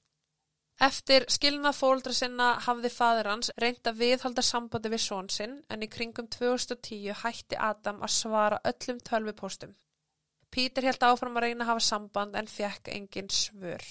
Eftir 0.79 1.25
skilnað 1.27 1.75
fóldra 1.75 2.13
sinna 2.15 2.53
hafði 2.63 2.89
fadur 2.93 3.27
hans 3.27 3.49
reynd 3.59 3.87
að 3.89 3.97
viðhalda 3.99 4.43
sambandi 4.47 4.91
við 4.93 5.01
són 5.03 5.27
sinn 5.35 5.57
en 5.67 5.81
í 5.83 5.89
kringum 5.91 6.29
2010 6.31 7.17
hætti 7.23 7.57
Adam 7.59 7.99
að 8.05 8.13
svara 8.15 8.61
öllum 8.71 9.01
tölvupostum. 9.09 9.73
Pítur 10.49 10.87
held 10.87 11.03
áfram 11.03 11.35
að 11.35 11.45
reyna 11.49 11.65
að 11.65 11.71
hafa 11.73 11.83
samband 11.89 12.37
en 12.39 12.47
fekk 12.47 12.93
engin 12.95 13.27
svör. 13.27 13.83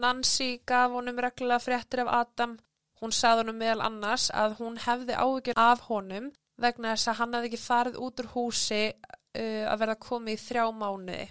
Nancy 0.00 0.48
gaf 0.66 0.96
honum 0.96 1.20
reglulega 1.20 1.62
fréttir 1.62 2.02
af 2.06 2.14
Adam. 2.22 2.56
Hún 3.02 3.12
sað 3.12 3.42
honum 3.42 3.60
meðal 3.60 3.84
annars 3.84 4.30
að 4.32 4.56
hún 4.62 4.80
hefði 4.80 5.20
áhugjur 5.20 5.60
af 5.60 5.84
honum 5.90 6.32
vegna 6.64 6.94
þess 6.94 7.12
að 7.12 7.18
hann 7.20 7.36
hefði 7.36 7.50
ekki 7.50 7.64
farið 7.66 8.00
út 8.06 8.24
úr 8.24 8.32
húsi 8.32 8.82
uh, 8.88 9.64
að 9.68 9.80
verða 9.84 10.00
komið 10.08 10.38
í 10.38 10.44
þrjá 10.48 10.64
mánuði. 10.72 11.24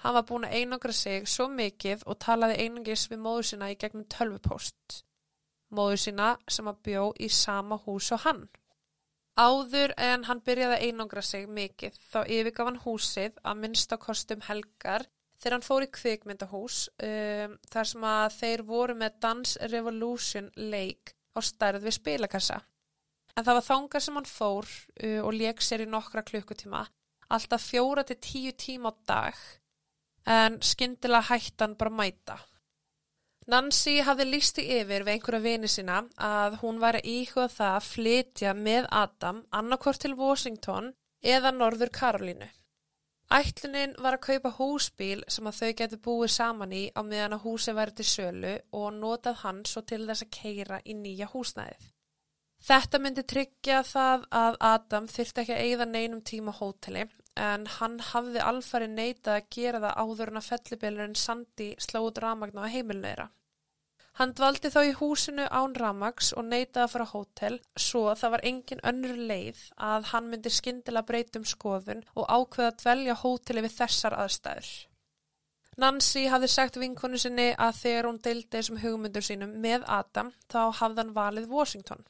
Hann 0.00 0.16
var 0.16 0.24
búin 0.24 0.46
að 0.48 0.56
einangra 0.56 0.94
sig 0.96 1.26
svo 1.28 1.46
mikið 1.52 2.06
og 2.08 2.16
talaði 2.24 2.62
einangis 2.64 3.04
við 3.10 3.20
móðu 3.20 3.44
sína 3.50 3.68
í 3.68 3.76
gegnum 3.80 4.06
tölvupost. 4.08 5.02
Móðu 5.76 5.98
sína 6.00 6.30
sem 6.48 6.70
að 6.70 6.80
bjó 6.88 7.02
í 7.20 7.28
sama 7.28 7.76
hús 7.84 8.08
og 8.16 8.24
hann. 8.24 8.46
Áður 9.36 9.92
en 10.00 10.24
hann 10.28 10.40
byrjaði 10.44 10.78
að 10.78 10.86
einangra 10.88 11.22
sig 11.24 11.44
mikið 11.48 12.00
þá 12.12 12.18
yfirgaf 12.24 12.70
hann 12.70 12.80
húsið 12.86 13.36
að 13.44 13.60
minnstakostum 13.60 14.42
helgar 14.48 15.06
þegar 15.40 15.56
hann 15.56 15.68
fór 15.68 15.84
í 15.84 15.92
kvikmyndahús 15.92 16.80
um, 17.04 17.54
þar 17.72 17.92
sem 17.92 18.08
að 18.14 18.26
þeir 18.40 18.64
voru 18.72 18.96
með 19.04 19.20
Dance 19.22 19.70
Revolution 19.72 20.50
leik 20.56 21.14
á 21.36 21.38
stærð 21.44 21.86
við 21.86 21.96
spilakassa. 22.00 22.58
En 23.36 23.46
það 23.46 23.60
var 23.60 23.68
þángar 23.68 24.04
sem 24.04 24.18
hann 24.18 24.32
fór 24.32 24.66
uh, 24.66 25.20
og 25.22 25.32
leik 25.36 25.64
sér 25.64 25.84
í 25.84 25.88
nokkra 25.92 26.24
klukkutíma, 26.26 26.82
alltaf 27.30 27.68
fjóra 27.68 28.04
til 28.04 28.18
tíu 28.18 28.56
tíma 28.56 28.92
á 28.92 29.00
dag 29.12 29.40
en 30.30 30.60
skindilega 30.62 31.26
hættan 31.30 31.76
bara 31.80 31.90
mæta. 31.90 32.38
Nancy 33.50 33.96
hafði 34.06 34.26
lísti 34.28 34.62
yfir 34.76 35.02
við 35.02 35.14
einhverja 35.16 35.42
vini 35.42 35.68
sína 35.70 36.02
að 36.22 36.60
hún 36.60 36.78
var 36.82 37.00
íhuga 37.02 37.48
það 37.50 37.76
að 37.78 37.88
flytja 37.88 38.54
með 38.54 38.86
Adam 38.94 39.40
annarkort 39.60 40.02
til 40.04 40.14
Washington 40.14 40.92
eða 41.34 41.50
Norður 41.56 41.90
Karolínu. 41.96 42.46
Ætlunin 43.30 43.94
var 44.02 44.16
að 44.16 44.24
kaupa 44.26 44.50
húsbíl 44.58 45.22
sem 45.30 45.46
að 45.46 45.58
þau 45.60 45.72
getur 45.80 46.02
búið 46.04 46.32
saman 46.34 46.72
í 46.74 46.82
á 46.94 47.00
meðan 47.06 47.36
að 47.36 47.44
húsi 47.46 47.74
væri 47.74 47.94
til 47.98 48.06
sölu 48.12 48.54
og 48.74 48.88
notað 48.98 49.42
hann 49.44 49.60
svo 49.70 49.82
til 49.86 50.02
þess 50.06 50.26
að 50.26 50.32
keira 50.34 50.80
í 50.84 50.96
nýja 50.98 51.30
húsnæðið. 51.30 51.84
Þetta 52.60 52.98
myndi 53.00 53.24
tryggja 53.24 53.82
það 53.86 54.26
að 54.44 54.58
Adam 54.70 55.06
þyrfti 55.08 55.42
ekki 55.42 55.54
að 55.56 55.62
eigða 55.66 55.86
neinum 55.90 56.24
tíma 56.26 56.54
hóteli 56.58 57.06
en 57.48 57.66
hann 57.78 57.98
hafði 58.12 58.44
alfari 58.52 58.88
neitað 58.92 59.36
að 59.36 59.50
gera 59.56 59.82
það 59.84 60.00
áður 60.04 60.32
en 60.32 60.40
að 60.40 60.48
fellibilurinn 60.52 61.20
Sandi 61.24 61.68
slóð 61.88 62.20
ramagn 62.24 62.60
á 62.60 62.64
heimilnöðra. 62.72 63.30
Hann 64.18 64.34
dvaldi 64.36 64.68
þá 64.74 64.80
í 64.84 64.96
húsinu 64.98 65.46
án 65.48 65.74
ramags 65.78 66.32
og 66.36 66.44
neytaði 66.50 66.82
að 66.82 66.92
fara 66.92 67.08
hótel 67.12 67.54
svo 67.84 68.02
það 68.20 68.34
var 68.34 68.42
engin 68.50 68.82
önnur 68.90 69.20
leið 69.30 69.62
að 69.90 70.10
hann 70.10 70.28
myndi 70.32 70.52
skindila 70.52 71.04
breytum 71.08 71.46
skoðun 71.48 72.02
og 72.12 72.26
ákveða 72.28 72.72
að 72.72 72.78
dvelja 72.82 73.18
hóteli 73.22 73.64
við 73.64 73.76
þessar 73.78 74.18
aðstæður. 74.24 74.70
Nancy 75.80 76.26
hafði 76.28 76.48
sagt 76.52 76.76
vinkonu 76.82 77.18
sinni 77.22 77.48
að 77.54 77.78
þegar 77.80 78.10
hún 78.10 78.20
deildi 78.26 78.50
þessum 78.58 78.80
hugmyndur 78.82 79.24
sínum 79.24 79.54
með 79.62 79.86
Adam 79.88 80.34
þá 80.52 80.62
hafði 80.82 81.04
hann 81.04 81.14
valið 81.16 81.52
Washington. 81.54 82.04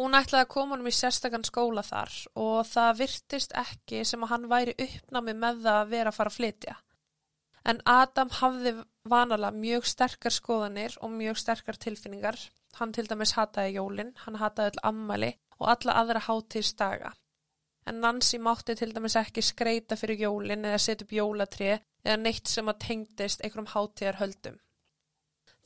Hún 0.00 0.16
ætlaði 0.16 0.46
að 0.46 0.52
koma 0.54 0.76
hann 0.76 0.88
í 0.88 0.94
sérstakann 0.96 1.44
skóla 1.44 1.82
þar 1.84 2.14
og 2.40 2.62
það 2.70 3.00
virtist 3.02 3.52
ekki 3.60 4.00
sem 4.08 4.22
að 4.24 4.32
hann 4.32 4.48
væri 4.48 4.74
uppnámi 4.86 5.34
með 5.36 5.60
það 5.66 5.80
að 5.80 5.92
vera 5.92 6.12
að 6.12 6.18
fara 6.18 6.32
að 6.32 6.38
flytja. 6.38 6.76
En 7.68 7.80
Adam 7.86 8.32
hafði 8.40 8.72
vanalega 9.12 9.58
mjög 9.64 9.86
sterkar 9.86 10.34
skoðanir 10.34 10.96
og 11.04 11.12
mjög 11.14 11.38
sterkar 11.42 11.78
tilfinningar. 11.78 12.38
Hann 12.78 12.94
til 12.96 13.04
dæmis 13.06 13.34
hataði 13.36 13.76
jólinn, 13.76 14.14
hann 14.24 14.40
hataði 14.40 14.72
all 14.72 14.88
ammali 14.90 15.30
og 15.60 15.68
alla 15.74 15.98
aðra 16.00 16.24
hátíðsdaga. 16.26 17.12
En 17.86 18.00
Nancy 18.00 18.38
mátti 18.38 18.74
til 18.78 18.92
dæmis 18.94 19.18
ekki 19.18 19.42
skreita 19.44 19.98
fyrir 19.98 20.24
jólinn 20.24 20.64
eða 20.64 20.80
setja 20.80 21.04
upp 21.04 21.14
jólatrið 21.18 21.80
eða 22.06 22.18
neitt 22.22 22.50
sem 22.50 22.70
að 22.70 22.80
tengdist 22.86 23.42
einhverjum 23.42 23.72
hátíðar 23.74 24.20
höldum. 24.22 24.56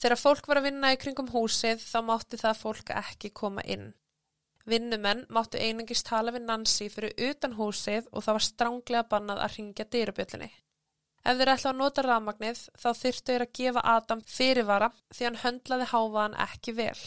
Þegar 0.00 0.20
fólk 0.20 0.48
var 0.48 0.60
að 0.60 0.68
vinna 0.68 0.92
í 0.92 0.98
kringum 1.00 1.30
húsið 1.32 1.80
þá 1.84 1.98
mátti 2.10 2.40
það 2.40 2.60
fólk 2.64 2.92
ekki 2.92 3.30
koma 3.32 3.64
inn. 3.64 3.94
Vinnumenn 4.66 5.26
máttu 5.30 5.60
einingist 5.62 6.08
tala 6.08 6.32
við 6.34 6.46
Nancy 6.48 6.88
fyrir 6.90 7.12
utan 7.28 7.52
húsið 7.54 8.08
og 8.10 8.24
það 8.26 8.36
var 8.36 8.44
stránglega 8.46 9.08
bannað 9.10 9.42
að 9.44 9.58
ringja 9.58 9.84
dýrabjöldinni. 9.94 10.48
Ef 11.26 11.38
þeir 11.38 11.50
ætla 11.52 11.70
að 11.70 11.78
nota 11.78 12.02
rafmagnið 12.06 12.62
þá 12.82 12.88
þyrftu 13.00 13.32
þeir 13.32 13.44
að 13.44 13.52
gefa 13.58 13.84
Adam 13.92 14.24
fyrirvara 14.30 14.88
því 15.14 15.26
hann 15.26 15.38
höndlaði 15.42 15.86
háfaðan 15.92 16.36
ekki 16.46 16.74
vel. 16.80 16.98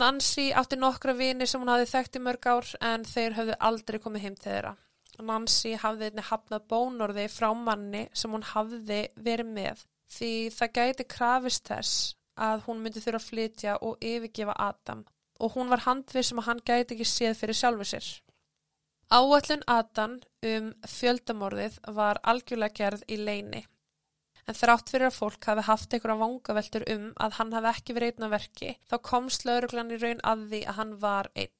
Nancy 0.00 0.46
átti 0.56 0.78
nokkra 0.78 1.14
vini 1.16 1.48
sem 1.48 1.60
hún 1.60 1.72
hafði 1.72 1.88
þekkt 1.90 2.16
í 2.16 2.22
mörg 2.26 2.48
ár 2.52 2.68
en 2.90 3.06
þeir 3.08 3.36
höfðu 3.38 3.56
aldrei 3.68 3.98
komið 4.04 4.24
heim 4.26 4.36
til 4.36 4.50
þeirra. 4.52 4.74
Nancy 5.20 5.72
hafði 5.80 6.08
einni 6.08 6.24
hafnað 6.28 6.66
bónorði 6.70 7.26
frá 7.32 7.48
manni 7.56 8.04
sem 8.16 8.32
hún 8.32 8.44
hafði 8.52 9.00
verið 9.16 9.52
með 9.56 9.86
því 10.10 10.32
það 10.56 10.74
gæti 10.76 11.08
krafist 11.16 11.72
þess 11.72 11.96
að 12.40 12.64
hún 12.68 12.84
myndi 12.84 13.02
þurfa 13.04 13.20
að 13.20 13.28
flytja 13.30 13.78
og 13.84 14.06
yfirgefa 14.12 14.56
Adam 14.68 15.02
og 15.40 15.56
hún 15.56 15.70
var 15.72 15.84
handvið 15.86 16.26
sem 16.28 16.42
að 16.42 16.48
hann 16.48 16.62
gæti 16.70 16.96
ekki 16.96 17.08
séð 17.08 17.38
fyrir 17.40 17.58
sjálfu 17.60 17.88
sér. 17.90 18.08
Áallun 19.10 19.64
Adam 19.66 20.18
um 20.46 20.66
fjöldamorðið 20.86 21.78
var 21.96 22.20
algjörlega 22.32 22.76
gerð 22.80 23.06
í 23.10 23.16
leini. 23.18 23.64
En 24.46 24.56
þrátt 24.56 24.92
fyrir 24.92 25.08
að 25.08 25.16
fólk 25.16 25.48
hafi 25.50 25.64
haft 25.66 25.94
einhverja 25.94 26.20
vangaveltur 26.20 26.84
um 26.94 27.08
að 27.24 27.34
hann 27.38 27.56
hafi 27.56 27.72
ekki 27.72 27.96
verið 27.96 28.12
einn 28.12 28.28
að 28.28 28.36
verki, 28.36 28.70
þá 28.90 28.96
komst 29.10 29.46
lauruglan 29.48 29.90
í 29.94 29.98
raun 29.98 30.22
að 30.32 30.46
því 30.52 30.62
að 30.66 30.78
hann 30.78 30.94
var 31.02 31.30
einn. 31.34 31.52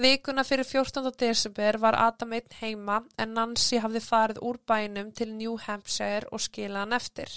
Vikuna 0.00 0.44
fyrir 0.48 0.64
14. 0.64 1.12
desember 1.20 1.76
var 1.82 1.98
Adam 2.00 2.32
einn 2.32 2.58
heima 2.62 3.02
en 3.20 3.34
Nancy 3.36 3.80
hafði 3.84 4.00
farið 4.00 4.38
úr 4.48 4.58
bænum 4.70 5.10
til 5.12 5.34
New 5.36 5.58
Hampshire 5.60 6.30
og 6.32 6.40
skilaðan 6.40 6.96
eftir. 6.96 7.28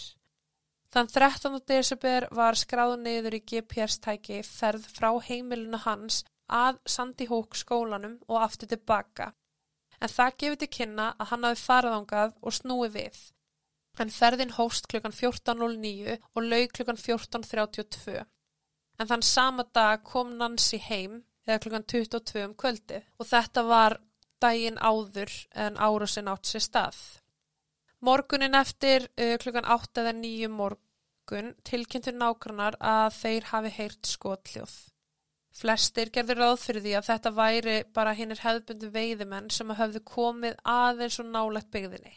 Þann 0.93 1.07
13. 1.09 1.55
desember 1.65 2.27
var 2.37 2.53
skráð 2.53 2.99
neyður 3.01 3.39
í 3.39 3.45
GPS-tæki 3.49 4.43
ferð 4.45 4.83
frá 4.93 5.07
heimilinu 5.25 5.79
hans 5.87 6.19
að 6.53 6.77
Sandy 6.95 7.25
Hook 7.31 7.57
skólanum 7.57 8.19
og 8.27 8.43
aftur 8.45 8.69
tilbaka. 8.69 9.31
En 9.97 10.11
það 10.11 10.37
gefið 10.43 10.59
til 10.61 10.69
kynna 10.77 11.07
að 11.17 11.31
hann 11.31 11.47
hafi 11.47 11.63
farið 11.63 11.95
ángað 11.97 12.35
og 12.41 12.55
snúið 12.59 12.93
við. 12.99 13.17
En 14.05 14.13
ferðin 14.13 14.53
hóst 14.59 14.89
klukkan 14.91 15.17
14.09 15.17 16.19
og 16.35 16.45
laug 16.45 16.77
klukkan 16.77 17.01
14.32. 17.01 18.21
En 18.99 19.09
þann 19.09 19.25
sama 19.25 19.65
dag 19.73 20.05
kom 20.05 20.37
Nancy 20.37 20.77
heim 20.77 21.23
eða 21.47 21.61
klukkan 21.65 21.89
22 21.89 22.45
um 22.45 22.53
kvöldi 22.53 23.01
og 23.17 23.31
þetta 23.33 23.65
var 23.65 23.97
daginn 24.43 24.77
áður 24.77 25.33
en 25.57 25.81
árusin 25.81 26.29
átt 26.29 26.53
sér 26.53 26.67
stað. 26.69 27.01
Morgunin 28.03 28.57
eftir 28.59 29.05
uh, 29.15 29.37
klukkan 29.39 29.67
8 29.75 30.01
eða 30.01 30.11
9 30.17 30.49
morgun 30.51 31.53
tilkynntur 31.63 32.17
nákvæmnar 32.17 32.75
að 32.83 33.13
þeir 33.21 33.47
hafi 33.53 33.71
heyrt 33.77 34.09
skotljóð. 34.11 34.73
Flestir 35.53 36.09
gerður 36.09 36.41
ráð 36.41 36.57
fyrir 36.63 36.83
því 36.83 36.95
að 36.97 37.07
þetta 37.11 37.31
væri 37.37 37.77
bara 37.93 38.15
hinnir 38.17 38.41
hefðbundu 38.41 38.89
veiðimenn 38.91 39.49
sem 39.53 39.71
hafði 39.77 40.01
komið 40.09 40.59
aðeins 40.73 41.19
og 41.21 41.29
nálægt 41.29 41.69
byggðinni. 41.75 42.15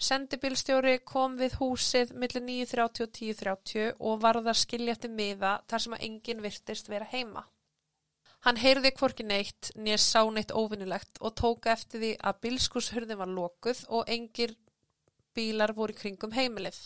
Sendibílstjóri 0.00 1.00
kom 1.04 1.34
við 1.40 1.58
húsið 1.60 2.12
millir 2.16 2.44
9.30 2.44 3.02
og 3.04 3.10
10.30 3.18 3.88
og 3.98 4.22
varða 4.22 4.54
skiljætti 4.56 5.10
miða 5.12 5.58
þar 5.68 5.84
sem 5.84 5.96
að 5.96 6.04
enginn 6.06 6.44
virtist 6.44 6.88
vera 6.88 7.08
heima. 7.10 7.42
Hann 8.46 8.56
heyrði 8.56 8.94
hvorki 8.96 9.26
neitt 9.28 9.74
nýja 9.76 9.98
sá 10.00 10.22
neitt 10.32 10.54
óvinnilegt 10.56 11.20
og 11.20 11.34
tóka 11.36 11.74
eftir 11.74 12.00
því 12.00 12.12
að 12.24 12.38
bílskúshurðin 12.46 13.20
var 13.20 13.34
lokuð 13.34 13.82
og 13.88 14.08
engir 14.08 14.54
bílar 15.40 15.74
voru 15.80 15.96
kringum 15.96 16.36
heimilið. 16.36 16.84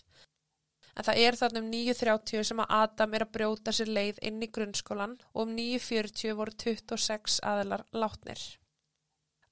En 0.95 1.07
það 1.07 1.21
er 1.27 1.37
þarna 1.38 1.61
um 1.61 1.71
9.30 1.73 2.45
sem 2.49 2.61
að 2.62 2.75
Adam 2.81 3.14
er 3.17 3.25
að 3.25 3.33
brjóta 3.37 3.73
sér 3.75 3.90
leið 3.97 4.21
inn 4.29 4.43
í 4.47 4.51
grunnskólan 4.57 5.17
og 5.33 5.40
um 5.49 5.57
9.40 5.57 6.37
voru 6.38 6.55
26 6.64 7.40
aðilar 7.43 7.83
látnir. 7.93 8.45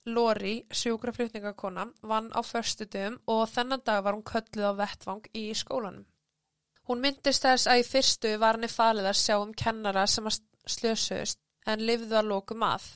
Lori, 0.06 0.54
sjúkraflutningakona, 0.70 1.86
vann 2.02 2.30
á 2.34 2.40
förstu 2.42 2.86
dögum 2.90 3.20
og 3.30 3.44
þennan 3.50 3.82
dag 3.86 4.02
var 4.04 4.16
hún 4.16 4.26
kölluð 4.26 4.70
á 4.70 4.80
vettvang 4.80 5.28
í 5.38 5.44
skólanum. 5.54 6.06
Hún 6.90 7.02
myndist 7.02 7.44
þess 7.46 7.68
að 7.70 7.82
í 7.82 7.86
fyrstu 7.86 8.32
var 8.42 8.58
henni 8.58 8.70
falið 8.70 9.10
að 9.10 9.20
sjá 9.20 9.36
um 9.38 9.52
kennara 9.54 10.06
sem 10.10 10.26
að 10.26 10.40
slösust 10.66 11.38
en 11.66 11.84
lifðu 11.86 12.18
að 12.18 12.30
lókum 12.32 12.66
að. 12.66 12.88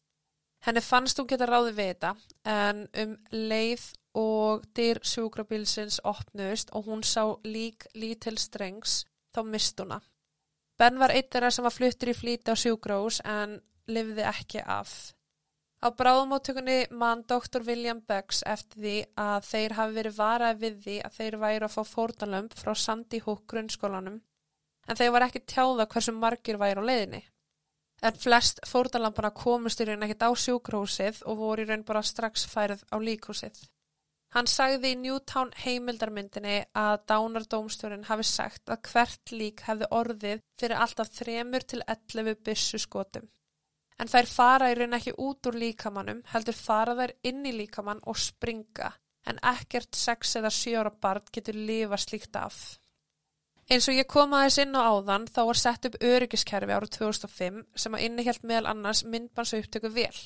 Henni 0.67 0.83
fannst 0.83 1.21
hún 1.21 1.31
geta 1.31 1.47
ráði 1.47 1.77
við 1.77 1.93
þetta 1.93 2.11
en 2.51 2.83
um 3.03 3.15
leið 3.31 3.87
og 4.17 4.65
dyr 4.77 5.03
sjúkrabílsins 5.05 6.01
opnust 6.05 6.73
og 6.73 6.89
hún 6.89 7.05
sá 7.05 7.23
lík 7.45 7.89
lítil 7.95 8.39
strengs 8.41 9.03
þá 9.35 9.43
mist 9.45 9.81
húnna. 9.81 10.01
Ben 10.81 10.99
var 11.01 11.13
eitt 11.13 11.29
þeirra 11.33 11.51
sem 11.53 11.65
var 11.65 11.75
fluttur 11.75 12.13
í 12.13 12.17
flíti 12.17 12.53
á 12.53 12.57
sjúkrós 12.57 13.21
en 13.25 13.59
lifði 13.89 14.25
ekki 14.29 14.65
af. 14.65 15.13
Á 15.85 15.93
bráðumáttökunni 15.93 16.87
mann 16.91 17.25
Dr. 17.29 17.63
William 17.67 18.01
Beggs 18.09 18.41
eftir 18.49 18.81
því 18.81 18.97
að 19.21 19.49
þeir 19.51 19.77
hafi 19.77 19.97
verið 19.99 20.17
varað 20.17 20.63
við 20.65 20.81
því 20.87 20.97
að 21.05 21.19
þeir 21.19 21.39
væri 21.45 21.69
að 21.69 21.75
fá 21.77 21.83
fórtanlömp 21.93 22.57
frá 22.57 22.73
Sandy 22.75 23.21
Hook 23.27 23.45
grunnskólanum 23.53 24.21
en 24.87 24.99
þeir 24.99 25.13
var 25.13 25.27
ekki 25.27 25.45
tjáða 25.45 25.89
hversu 25.93 26.15
margir 26.17 26.61
væri 26.61 26.81
á 26.81 26.89
leiðinni. 26.89 27.23
En 28.05 28.19
flest 28.21 28.61
fórtanlampana 28.69 29.33
komust 29.37 29.81
í 29.81 29.87
raun 29.89 30.05
ekkit 30.05 30.27
á 30.29 30.31
sjúkrósið 30.37 31.23
og 31.29 31.41
voru 31.41 31.65
í 31.65 31.71
raun 31.71 31.85
bara 31.89 32.05
strax 32.05 32.45
færið 32.49 32.85
á 32.93 32.97
líkúsið. 33.01 33.57
Hann 34.37 34.49
sagði 34.53 34.91
í 34.93 34.97
Newtown 35.01 35.49
heimildarmyndinni 35.63 36.57
að 36.77 36.99
dánardómstjórin 37.09 38.03
hafi 38.05 38.25
sagt 38.29 38.69
að 38.69 38.83
hvert 38.91 39.33
lík 39.33 39.63
hefði 39.65 39.87
orðið 39.97 40.43
fyrir 40.61 40.83
alltaf 40.85 41.09
þremur 41.17 41.65
til 41.65 41.79
11 41.87 42.43
bissu 42.45 42.81
skotum. 42.83 43.31
En 43.97 44.11
þær 44.13 44.27
fara 44.29 44.67
í 44.69 44.75
raun 44.77 44.93
ekki 44.99 45.15
út 45.25 45.49
úr 45.49 45.57
líkamannum, 45.57 46.21
heldur 46.29 46.57
fara 46.59 46.93
þær 46.99 47.15
inn 47.31 47.47
í 47.49 47.55
líkamann 47.57 48.03
og 48.05 48.19
springa, 48.21 48.91
en 49.25 49.41
ekkert 49.41 49.97
6 49.97 50.35
eða 50.43 50.51
7 50.53 50.75
ára 50.83 50.93
barn 50.93 51.33
getur 51.33 51.57
lifa 51.57 51.97
slíkt 51.97 52.37
af. 52.37 52.59
Eins 53.73 53.89
og 53.89 53.97
ég 53.97 54.05
kom 54.07 54.37
aðeins 54.37 54.59
inn 54.67 54.77
á 54.77 54.85
áðan 54.85 55.25
þá 55.33 55.41
var 55.49 55.61
sett 55.63 55.89
upp 55.89 55.97
öryggiskerfi 56.05 56.77
árið 56.77 56.93
2005 56.99 57.65
sem 57.73 57.97
að 57.97 58.05
innihjalt 58.11 58.45
meðal 58.45 58.69
annars 58.75 59.01
myndbansu 59.09 59.63
upptöku 59.63 59.89
vel. 59.97 60.21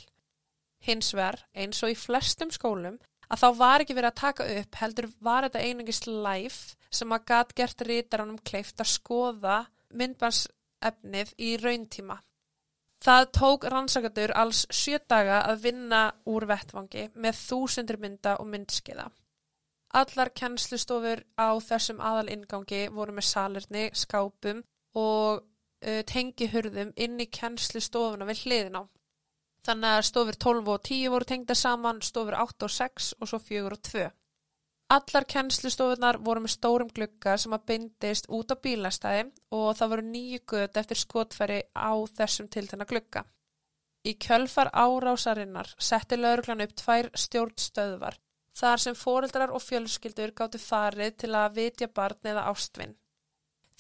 Hins 0.83 1.14
ver, 1.14 1.38
eins 1.55 1.79
og 1.87 1.94
í 1.94 1.96
flestum 1.96 2.51
skólum, 2.51 2.99
að 3.31 3.43
þá 3.43 3.49
var 3.61 3.85
ekki 3.85 3.97
verið 3.97 4.11
að 4.11 4.21
taka 4.21 4.47
upp 4.61 4.81
heldur 4.81 5.11
var 5.23 5.47
þetta 5.47 5.66
einungis 5.66 6.03
live 6.07 6.75
sem 6.90 7.14
að 7.14 7.27
gæt 7.31 7.55
gert 7.61 7.85
rítaranum 7.87 8.40
kleift 8.51 8.83
að 8.83 8.93
skoða 8.95 9.61
myndbansefnið 9.95 11.33
í 11.38 11.55
rauntíma. 11.62 12.19
Það 13.01 13.29
tók 13.33 13.64
rannsakandur 13.73 14.33
alls 14.37 14.66
sjö 14.77 14.99
daga 15.09 15.40
að 15.49 15.62
vinna 15.69 16.03
úr 16.29 16.45
vettvangi 16.51 17.07
með 17.14 17.38
þúsundir 17.47 17.97
mynda 18.03 18.35
og 18.43 18.51
myndskiða. 18.51 19.07
Allar 19.97 20.31
kennslustofur 20.37 21.23
á 21.40 21.51
þessum 21.64 22.03
aðal 22.05 22.29
ingangi 22.35 22.83
voru 22.95 23.14
með 23.16 23.27
salirni, 23.27 23.87
skápum 23.97 24.61
og 24.95 25.40
uh, 25.40 26.03
tengihurðum 26.07 26.93
inn 26.95 27.16
í 27.23 27.27
kennslustofuna 27.33 28.29
við 28.29 28.45
hliðin 28.45 28.79
á. 28.79 28.83
Þannig 29.66 29.96
að 29.96 30.07
stofur 30.09 30.38
12 30.44 30.70
og 30.75 30.83
10 30.88 31.12
voru 31.12 31.29
tengda 31.29 31.57
saman, 31.59 32.01
stofur 32.03 32.37
8 32.40 32.66
og 32.66 32.73
6 32.77 33.11
og 33.20 33.29
svo 33.29 33.40
4 33.49 33.66
og 33.75 33.83
2. 33.90 34.07
Allar 34.90 35.25
kennslustofunar 35.33 36.16
voru 36.27 36.42
með 36.42 36.55
stórum 36.57 36.88
gluggar 36.94 37.38
sem 37.38 37.53
að 37.55 37.66
bindist 37.70 38.25
út 38.27 38.51
á 38.51 38.57
bílastæði 38.59 39.29
og 39.55 39.68
það 39.79 39.92
voru 39.92 40.07
nýju 40.07 40.40
gött 40.53 40.81
eftir 40.81 40.99
skotfæri 40.99 41.61
á 41.77 41.92
þessum 42.16 42.49
tiltana 42.51 42.88
glugga. 42.90 43.23
Í 44.03 44.16
kjölfar 44.25 44.73
árásarinnar 44.73 45.70
setti 45.79 46.16
lauruglan 46.18 46.64
upp 46.64 46.75
tvær 46.81 47.11
stjórnstöðvar 47.14 48.18
þar 48.61 48.83
sem 48.83 48.96
foreldrar 48.99 49.53
og 49.55 49.62
fjölskyldur 49.62 50.33
gáttu 50.40 50.59
farið 50.59 51.14
til 51.23 51.31
að 51.38 51.55
vitja 51.61 51.88
barn 51.94 52.33
eða 52.33 52.49
ástvinn. 52.51 52.96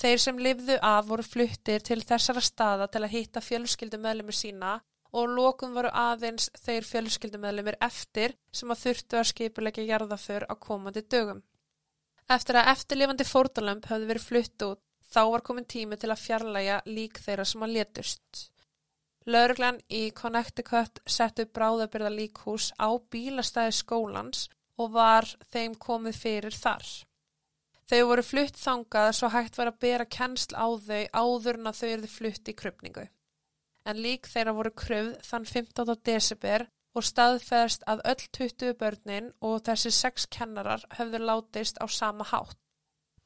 Þeir 0.00 0.22
sem 0.22 0.38
livðu 0.38 0.78
af 0.80 1.08
voru 1.08 1.24
fluttir 1.26 1.82
til 1.84 1.98
þessara 2.06 2.40
staða 2.44 2.86
til 2.86 3.02
að 3.02 3.14
hitta 3.16 3.42
fjölskyldu 3.44 3.98
meðlumir 4.00 4.36
sína 4.36 4.76
og 5.12 5.32
lókum 5.34 5.74
voru 5.74 5.90
aðeins 5.96 6.48
þeir 6.62 6.86
fjölskyldumöðlumir 6.86 7.78
eftir 7.82 8.36
sem 8.54 8.70
að 8.70 8.82
þurftu 8.84 9.18
að 9.18 9.28
skipulegja 9.32 9.86
jarðaför 9.88 10.46
á 10.46 10.54
komandi 10.54 11.02
dögum. 11.02 11.42
Eftir 12.30 12.60
að 12.60 12.70
eftirlifandi 12.76 13.26
fórtalömp 13.26 13.88
höfðu 13.90 14.08
verið 14.12 14.28
flutt 14.28 14.66
út, 14.68 14.82
þá 15.10 15.22
var 15.32 15.42
komin 15.46 15.66
tími 15.66 15.98
til 15.98 16.12
að 16.12 16.22
fjarlæga 16.22 16.78
lík 16.86 17.18
þeirra 17.24 17.46
sem 17.48 17.66
að 17.66 17.74
letust. 17.78 18.46
Lörglan 19.26 19.80
í 19.90 20.06
Connecticut 20.16 21.02
settu 21.06 21.44
bráðabyrða 21.50 22.14
líkhús 22.14 22.70
á 22.78 22.94
bílastæði 23.10 23.74
skólans 23.82 24.46
og 24.78 24.94
var 24.94 25.26
þeim 25.50 25.74
komið 25.74 26.20
fyrir 26.22 26.56
þar. 26.56 26.86
Þau 27.90 28.02
voru 28.06 28.22
flutt 28.22 28.56
þangað 28.56 29.12
svo 29.18 29.28
hægt 29.34 29.58
var 29.58 29.72
að 29.72 29.80
bera 29.82 30.06
kennsl 30.06 30.54
á 30.54 30.70
þau 30.78 31.02
áður 31.10 31.58
en 31.58 31.72
að 31.72 31.80
þau 31.80 31.88
eruði 31.88 32.12
flutt 32.14 32.48
í 32.52 32.54
krypningu 32.54 33.10
en 33.90 34.02
lík 34.04 34.28
þeirra 34.30 34.54
voru 34.56 34.72
kröfð 34.82 35.16
þann 35.26 35.46
15. 35.52 35.96
desember 36.06 36.66
og 36.96 37.06
staðfæðast 37.06 37.86
að 37.90 38.02
öll 38.12 38.22
20 38.38 38.76
börnin 38.80 39.32
og 39.46 39.60
þessi 39.66 39.92
sex 39.94 40.26
kennarar 40.36 40.84
höfðu 40.98 41.20
látist 41.22 41.78
á 41.78 41.86
sama 41.86 42.26
hátt. 42.32 42.58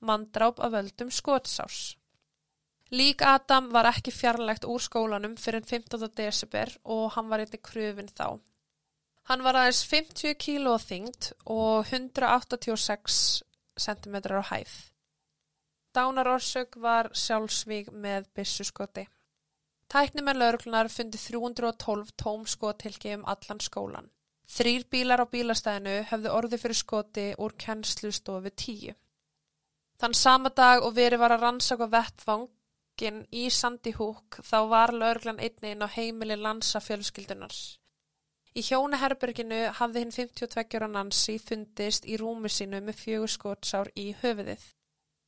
Mandráp 0.05 0.61
af 0.61 0.72
völdum 0.74 1.11
skotsás. 1.11 1.96
Lík 2.92 3.22
Adam 3.24 3.70
var 3.72 3.88
ekki 3.88 4.12
fjarlægt 4.12 4.66
úr 4.68 4.83
skólanum 4.85 5.38
fyrir 5.40 5.64
15. 5.64 6.11
desember 6.16 6.74
og 6.85 7.14
hann 7.16 7.31
var 7.31 7.40
einnig 7.40 7.62
kröfin 7.64 8.12
þá. 8.12 8.40
Hann 9.24 9.42
var 9.42 9.57
aðeins 9.57 9.81
50 9.88 10.37
kíló 10.37 10.77
þingd 10.79 11.31
og 11.48 11.88
186 11.88 13.42
cm 13.81 14.16
á 14.37 14.42
hæð. 14.53 14.74
Dánarorsök 15.96 16.77
var 16.77 17.09
sjálfsvík 17.14 17.88
með 17.92 18.29
byssuskoti. 18.37 19.07
Tæknum 19.92 20.28
en 20.28 20.38
lauruglunar 20.40 20.88
fundi 20.90 21.18
312 21.18 22.12
tóm 22.22 22.46
skotilki 22.46 23.14
um 23.14 23.24
allan 23.26 23.60
skólan. 23.60 24.10
Þrýr 24.54 24.84
bílar 24.92 25.22
á 25.24 25.26
bílastæðinu 25.32 25.94
höfðu 26.10 26.32
orði 26.38 26.58
fyrir 26.62 26.78
skoti 26.78 27.24
úr 27.40 27.54
kennslustofu 27.64 28.50
10. 28.50 28.96
Þann 30.00 30.16
sama 30.18 30.50
dag 30.50 30.82
og 30.84 30.96
verið 30.98 31.22
var 31.22 31.34
að 31.36 31.46
rannsaka 31.46 31.88
vettvangin 31.94 33.22
í 33.32 33.46
Sandy 33.50 33.94
Hook 33.96 34.40
þá 34.42 34.58
var 34.72 34.92
lauruglan 34.92 35.40
einni 35.40 35.72
inn 35.72 35.86
á 35.86 35.88
heimili 35.88 36.36
lansafjölskyldunars. 36.36 37.62
Í 38.54 38.62
hjónaherberginu 38.62 39.60
hafði 39.78 40.02
hinn 40.04 40.12
52 40.14 40.78
ára 40.78 40.88
Nancy 40.90 41.38
fundist 41.42 42.04
í 42.06 42.18
rúmi 42.20 42.50
sínu 42.52 42.78
með 42.86 43.00
fjögur 43.00 43.32
skótsár 43.32 43.90
í 43.98 44.12
höfuðið. 44.20 44.62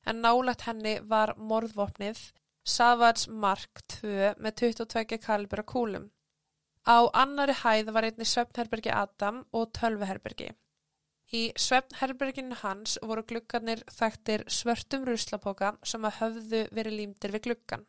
En 0.07 0.21
nálægt 0.23 0.67
henni 0.69 1.01
var 1.03 1.33
morðvopnið 1.37 2.21
Savage 2.67 3.31
Mark 3.31 3.83
II 4.03 4.33
með 4.43 4.55
22 4.61 5.19
kalibra 5.23 5.63
kúlum. 5.63 6.09
Á 6.83 7.07
annari 7.15 7.55
hæð 7.55 7.93
var 7.95 8.07
einni 8.09 8.27
svefnherbergi 8.27 8.91
Adam 8.91 9.45
og 9.55 9.69
tölveherbergi. 9.79 10.49
Í 11.35 11.43
svefnherberginu 11.59 12.59
hans 12.63 12.97
voru 13.03 13.23
gluggarnir 13.27 13.83
þekktir 13.91 14.45
svörtum 14.51 15.07
ruslapoka 15.07 15.73
sem 15.83 16.05
að 16.07 16.19
höfðu 16.21 16.63
verið 16.79 16.99
límdir 17.01 17.35
við 17.35 17.45
gluggan. 17.47 17.85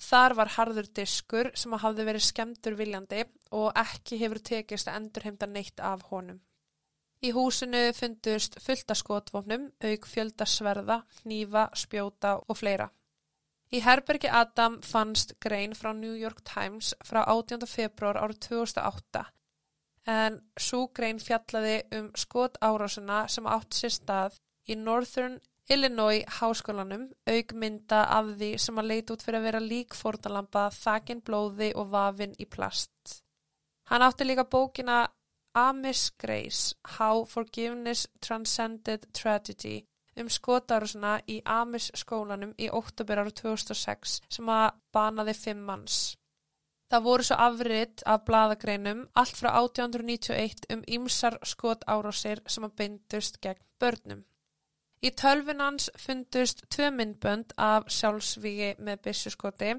Þar 0.00 0.34
var 0.40 0.52
harður 0.56 0.88
diskur 0.98 1.50
sem 1.56 1.76
hafði 1.80 2.06
verið 2.08 2.26
skemdur 2.26 2.76
viljandi 2.76 3.22
og 3.56 3.70
ekki 3.80 4.18
hefur 4.20 4.40
tekist 4.50 4.88
að 4.88 4.98
endurheimta 5.00 5.48
neitt 5.48 5.80
af 5.80 6.04
honum. 6.10 6.42
Í 7.24 7.30
húsinu 7.32 7.86
fundust 7.96 8.58
fullta 8.60 8.96
skotvofnum, 9.00 9.70
auk 9.80 10.08
fjölda 10.10 10.44
sverða, 10.44 10.98
hnífa, 11.22 11.70
spjóta 11.72 12.34
og 12.42 12.60
fleira. 12.60 12.90
Í 13.74 13.80
herbergi 13.82 14.28
Adam 14.30 14.76
fannst 14.86 15.32
grein 15.42 15.72
frá 15.74 15.90
New 15.98 16.14
York 16.14 16.44
Times 16.46 16.92
frá 17.02 17.24
18. 17.24 17.64
februar 17.66 18.20
árið 18.22 18.38
2008 18.46 19.22
en 20.14 20.36
svo 20.66 20.84
grein 20.94 21.18
fjallaði 21.18 21.80
um 21.98 22.10
skot 22.22 22.60
árásuna 22.62 23.24
sem 23.34 23.48
átt 23.50 23.74
sér 23.74 23.94
stað 23.96 24.36
í 24.70 24.76
Northern 24.78 25.40
Illinois 25.74 26.22
háskólanum 26.38 27.08
augmynda 27.34 28.04
af 28.18 28.30
því 28.38 28.50
sem 28.66 28.78
að 28.78 28.90
leita 28.92 29.16
út 29.16 29.24
fyrir 29.24 29.40
að 29.40 29.48
vera 29.48 29.62
lík 29.64 29.96
fórnalampa, 29.96 30.68
þakin 30.70 31.24
blóði 31.24 31.70
og 31.74 31.88
vafin 31.94 32.36
í 32.38 32.46
plast. 32.46 33.22
Hann 33.90 34.04
átti 34.04 34.28
líka 34.28 34.44
bókina 34.44 35.00
Amish 35.56 36.12
Grace, 36.20 36.76
How 36.98 37.24
Forgiveness 37.24 38.06
Transcended 38.20 39.08
Tragedy 39.16 39.80
um 40.20 40.28
skotárusuna 40.30 41.14
í 41.30 41.40
Amish 41.44 41.94
skólanum 41.98 42.52
í 42.58 42.68
oktober 42.70 43.22
ára 43.22 43.32
2006 43.42 44.20
sem 44.36 44.52
að 44.52 44.76
banaði 44.94 45.34
fimm 45.38 45.64
manns. 45.68 45.98
Það 46.92 47.06
voru 47.08 47.24
svo 47.26 47.36
afriðt 47.40 48.04
af 48.06 48.24
bladagreinum 48.28 49.00
allt 49.20 49.38
frá 49.40 49.50
1891 49.56 50.68
um 50.74 50.84
ýmsar 50.96 51.38
skotárásir 51.42 52.42
sem 52.46 52.66
að 52.66 52.76
beindust 52.80 53.40
gegn 53.42 53.64
börnum. 53.80 54.22
Í 55.04 55.10
tölfunans 55.10 55.90
fundust 56.00 56.62
tvö 56.72 56.90
myndbönd 56.94 57.52
af 57.60 57.90
sjálfsvígi 57.92 58.70
með 58.78 59.02
byssuskoti, 59.08 59.74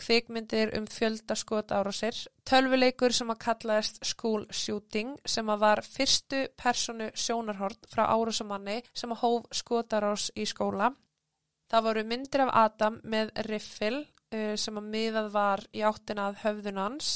kvikmyndir 0.00 0.72
um 0.78 0.86
fjöldaskot 0.90 1.72
árásir, 1.76 2.16
tölvuleikur 2.48 3.14
sem 3.14 3.30
að 3.32 3.42
kallaðist 3.44 4.00
School 4.06 4.46
Shooting 4.50 5.14
sem 5.28 5.52
að 5.52 5.62
var 5.66 5.84
fyrstu 5.86 6.46
personu 6.58 7.10
sjónarhort 7.14 7.88
frá 7.92 8.06
árásamanni 8.08 8.80
sem 8.92 9.12
að 9.12 9.22
hóf 9.24 9.50
skotarás 9.60 10.30
í 10.34 10.48
skóla. 10.48 10.90
Það 11.70 11.86
voru 11.86 12.06
myndir 12.10 12.46
af 12.46 12.54
Adam 12.64 13.00
með 13.04 13.34
riffil 13.46 13.98
uh, 14.00 14.56
sem 14.58 14.80
að 14.80 14.90
miðað 14.96 15.34
var 15.36 15.66
í 15.76 15.84
áttinað 15.86 16.40
höfðunans 16.44 17.12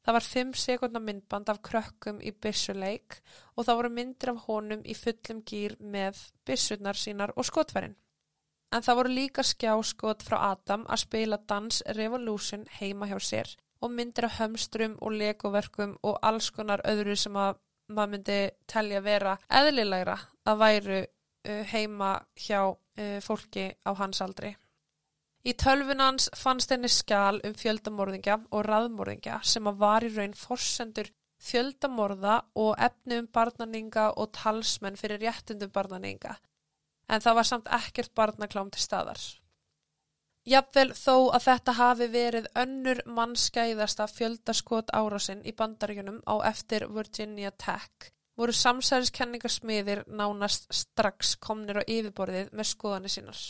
Það 0.00 0.16
var 0.16 0.26
5 0.26 0.52
sekundar 0.56 1.02
myndband 1.04 1.50
af 1.52 1.58
krökkum 1.66 2.20
í 2.24 2.32
byssuleik 2.32 3.18
og 3.54 3.66
það 3.66 3.76
voru 3.80 3.90
myndir 3.96 4.32
af 4.32 4.44
honum 4.46 4.84
í 4.88 4.94
fullum 4.96 5.42
gýr 5.50 5.74
með 5.96 6.22
byssunar 6.48 6.96
sínar 6.96 7.34
og 7.36 7.44
skotverðin. 7.48 7.98
En 8.70 8.84
það 8.86 8.98
voru 9.00 9.14
líka 9.14 9.42
skjáskot 9.42 10.22
frá 10.22 10.36
Adam 10.52 10.84
að 10.86 11.02
spila 11.04 11.40
Dance 11.50 11.96
Revolution 11.96 12.66
heima 12.78 13.08
hjá 13.10 13.18
sér 13.18 13.56
og 13.80 13.90
myndir 13.96 14.28
af 14.28 14.38
hömstrum 14.38 14.96
og 15.00 15.16
legoverkum 15.16 15.96
og 16.06 16.18
alls 16.22 16.50
konar 16.54 16.82
öðru 16.86 17.16
sem 17.16 17.36
að 17.36 17.58
maður 17.90 18.12
myndi 18.14 18.40
telja 18.70 19.00
vera 19.02 19.36
eðlilegra 19.60 20.16
að 20.46 20.60
væru 20.60 20.98
uh, 21.00 21.62
heima 21.72 22.10
hjá 22.38 22.60
uh, 22.70 23.18
fólki 23.24 23.70
á 23.82 23.90
hans 23.98 24.20
aldri. 24.22 24.52
Í 25.40 25.54
tölfunans 25.56 26.28
fannst 26.36 26.70
henni 26.70 26.90
skjál 26.92 27.40
um 27.48 27.56
fjöldamorðingja 27.56 28.36
og 28.52 28.66
raðmorðingja 28.66 29.40
sem 29.52 29.66
að 29.66 29.80
var 29.80 30.04
í 30.04 30.12
raun 30.12 30.36
forsendur 30.36 31.08
fjöldamorða 31.40 32.36
og 32.60 32.74
efni 32.76 33.22
um 33.22 33.28
barnaninga 33.32 34.10
og 34.20 34.34
talsmenn 34.36 35.00
fyrir 35.00 35.22
réttindum 35.24 35.72
barnaninga. 35.72 36.36
En 37.10 37.22
það 37.22 37.38
var 37.40 37.48
samt 37.48 37.70
ekkert 37.74 38.14
barnaklám 38.14 38.70
til 38.70 38.82
staðar. 38.82 39.20
Jafnvel 40.48 40.94
þó 40.96 41.16
að 41.36 41.44
þetta 41.48 41.72
hafi 41.76 42.06
verið 42.14 42.46
önnur 42.62 43.02
mannskæðasta 43.18 44.06
fjöldaskot 44.08 44.94
árásinn 44.96 45.42
í 45.44 45.52
bandaríunum 45.52 46.22
á 46.24 46.34
eftir 46.48 46.86
Virginia 46.88 47.50
Tech 47.50 48.08
voru 48.40 48.54
samsæðiskenningarsmiðir 48.56 50.06
nánast 50.08 50.70
strax 50.72 51.34
komnir 51.44 51.82
á 51.82 51.84
yfirborðið 51.84 52.54
með 52.56 52.70
skoðanir 52.70 53.12
sínars. 53.12 53.42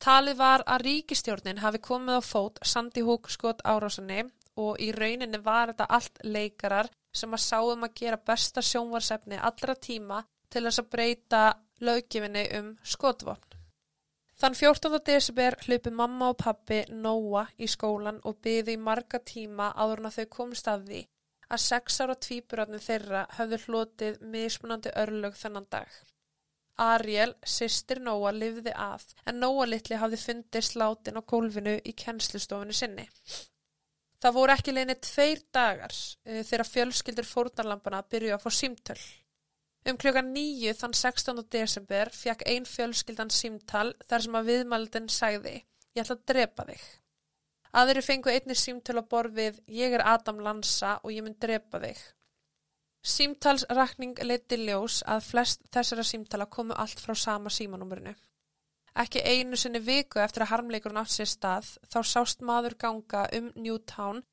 Talið 0.00 0.38
var 0.40 0.64
að 0.64 0.86
ríkistjórnin 0.86 1.60
hafi 1.60 1.80
komið 1.84 2.20
á 2.20 2.22
fót 2.24 2.60
Sandy 2.64 3.04
Hook 3.04 3.28
skot 3.32 3.60
árásunni 3.64 4.22
og 4.56 4.80
í 4.80 4.88
rauninni 4.96 5.40
var 5.44 5.72
þetta 5.72 5.88
allt 5.98 6.20
leikarar 6.24 6.88
sem 7.16 7.32
að 7.32 7.44
sáum 7.44 7.84
að 7.84 7.94
gera 8.00 8.20
besta 8.30 8.64
sjónvarsefni 8.64 9.40
allra 9.40 9.76
tíma 9.76 10.22
til 10.52 10.64
þess 10.64 10.82
að 10.82 10.90
breyta 10.92 11.42
löggefinni 11.80 12.46
um 12.58 12.72
skotvopn. 12.82 13.58
Þann 14.36 14.56
14. 14.58 14.98
desember 15.04 15.56
hlaupi 15.64 15.90
mamma 15.90 16.30
og 16.32 16.40
pappi 16.42 16.82
Nóa 16.92 17.46
í 17.56 17.68
skólan 17.72 18.18
og 18.28 18.42
byði 18.44 18.74
í 18.76 18.80
marga 18.88 19.20
tíma 19.24 19.70
áður 19.72 20.02
en 20.02 20.10
að 20.10 20.18
þau 20.18 20.26
komst 20.38 20.68
af 20.68 20.82
því 20.84 21.06
að 21.48 21.62
sex 21.62 22.00
ára 22.02 22.16
tvíburarnir 22.26 22.82
þeirra 22.84 23.22
höfðu 23.38 23.62
hlotið 23.64 24.20
mismunandi 24.34 24.92
örlög 25.02 25.38
þennan 25.40 25.68
dag. 25.72 25.88
Ariel, 26.76 27.32
sýstir 27.40 28.02
Nóa, 28.04 28.32
lifði 28.36 28.72
að 28.76 29.06
en 29.24 29.38
Nóa 29.40 29.64
litli 29.70 29.96
hafði 29.96 30.18
fundist 30.20 30.76
látin 30.76 31.16
á 31.16 31.22
gólfinu 31.24 31.78
í 31.80 31.94
kennslustofinu 31.96 32.76
sinni. 32.76 33.06
Það 34.20 34.36
voru 34.36 34.52
ekki 34.52 34.74
leginni 34.74 34.96
tveir 35.00 35.40
dagar 35.54 35.94
uh, 35.94 36.42
þegar 36.42 36.68
fjölskyldur 36.68 37.28
fórnarlampana 37.28 38.02
byrju 38.10 38.34
að 38.36 38.44
fá 38.44 38.50
símtöl. 38.52 39.00
Um 39.86 39.94
klukka 40.02 40.22
nýju 40.26 40.72
þann 40.74 40.94
16. 40.98 41.40
desember 41.54 42.08
fjakk 42.10 42.40
ein 42.50 42.64
fjölskyldan 42.66 43.30
símtal 43.30 43.92
þar 44.10 44.24
sem 44.24 44.38
að 44.38 44.48
viðmaldin 44.50 45.06
sagði 45.12 45.52
ég 45.94 46.02
ætla 46.02 46.16
að 46.16 46.24
drepa 46.32 46.64
þig. 46.70 46.82
Aðri 47.76 48.02
fengu 48.02 48.32
einni 48.32 48.56
símtöl 48.58 48.98
á 48.98 49.04
borfið 49.06 49.60
ég 49.70 49.94
er 49.94 50.02
Adam 50.02 50.40
Lansa 50.42 50.96
og 51.04 51.12
ég 51.14 51.22
mun 51.22 51.36
drepa 51.38 51.78
þig. 51.84 52.00
Símtalsrakning 53.06 54.18
leiti 54.26 54.58
ljós 54.64 55.02
að 55.06 55.28
flest 55.28 55.62
þessara 55.70 56.06
símtala 56.08 56.48
komu 56.50 56.74
allt 56.74 56.98
frá 56.98 57.14
sama 57.14 57.52
símanúmurinu. 57.52 58.16
Ekki 58.96 59.22
einu 59.22 59.58
sinni 59.60 59.78
viku 59.84 60.18
eftir 60.18 60.42
að 60.42 60.54
harmleikurinn 60.54 60.98
átt 60.98 61.14
sér 61.14 61.30
stað 61.30 61.76
þá 61.92 62.00
sást 62.02 62.42
maður 62.42 62.74
ganga 62.80 63.26
um 63.38 63.52
Newtown 63.54 64.24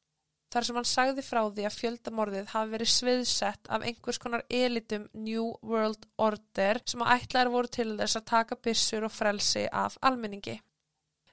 þar 0.54 0.68
sem 0.68 0.78
hann 0.78 0.88
sagði 0.88 1.24
frá 1.26 1.40
því 1.48 1.64
að 1.66 1.78
fjöldamorðið 1.80 2.52
hafi 2.52 2.72
verið 2.74 2.92
sviðsett 2.94 3.70
af 3.74 3.86
einhvers 3.88 4.20
konar 4.22 4.44
elitum 4.54 5.08
New 5.14 5.48
World 5.66 6.06
Order 6.22 6.82
sem 6.86 7.02
að 7.02 7.16
ætlaður 7.16 7.54
voru 7.56 7.74
til 7.78 7.88
þess 7.98 8.20
að 8.20 8.28
taka 8.30 8.60
bissur 8.68 9.08
og 9.08 9.14
frelsi 9.14 9.66
af 9.72 9.98
almenningi. 10.06 10.60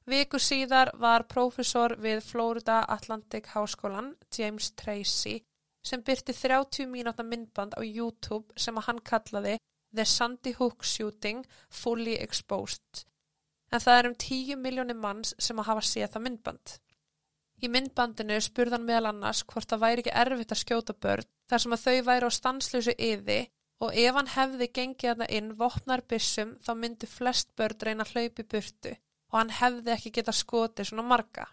Viku 0.08 0.40
síðar 0.40 0.94
var 0.98 1.26
prófessor 1.28 1.98
við 2.00 2.22
Florida 2.24 2.80
Atlantic 2.88 3.52
Háskólan, 3.52 4.14
James 4.32 4.72
Tracy, 4.72 5.36
sem 5.84 6.02
byrti 6.02 6.32
30 6.34 6.88
mínúta 6.88 7.24
myndband 7.24 7.76
á 7.76 7.84
YouTube 7.84 8.56
sem 8.56 8.76
að 8.80 8.88
hann 8.88 9.04
kallaði 9.04 9.58
The 9.94 10.04
Sandy 10.04 10.54
Hook 10.56 10.84
Shooting 10.84 11.44
Fully 11.68 12.16
Exposed. 12.16 13.04
En 13.70 13.80
það 13.80 13.98
er 13.98 14.08
um 14.08 14.16
10 14.24 14.62
miljónir 14.64 14.96
manns 14.98 15.34
sem 15.38 15.58
að 15.60 15.68
hafa 15.70 15.84
séð 15.86 16.14
það 16.14 16.24
myndband. 16.26 16.78
Í 17.60 17.68
myndbandinu 17.68 18.38
spurðan 18.40 18.86
meðal 18.88 19.10
annars 19.10 19.42
hvort 19.44 19.68
það 19.68 19.82
væri 19.84 20.02
ekki 20.04 20.16
erfitt 20.22 20.52
að 20.54 20.62
skjóta 20.62 20.94
börn 21.06 21.28
þar 21.50 21.62
sem 21.64 21.76
að 21.76 21.82
þau 21.86 21.96
væri 22.08 22.28
á 22.28 22.30
stanslösu 22.36 22.94
yði 22.96 23.40
og 23.84 23.96
ef 23.96 24.16
hann 24.16 24.30
hefði 24.34 24.68
gengið 24.78 25.08
þarna 25.10 25.30
inn 25.38 25.54
vopnar 25.60 26.02
bissum 26.08 26.54
þá 26.64 26.72
myndi 26.82 27.08
flest 27.08 27.50
börn 27.56 27.86
reyna 27.86 28.06
hlaupi 28.08 28.44
burtu 28.44 28.92
og 29.30 29.38
hann 29.38 29.52
hefði 29.60 29.92
ekki 29.94 30.12
geta 30.18 30.34
skotið 30.34 30.90
svona 30.90 31.06
marga. 31.06 31.46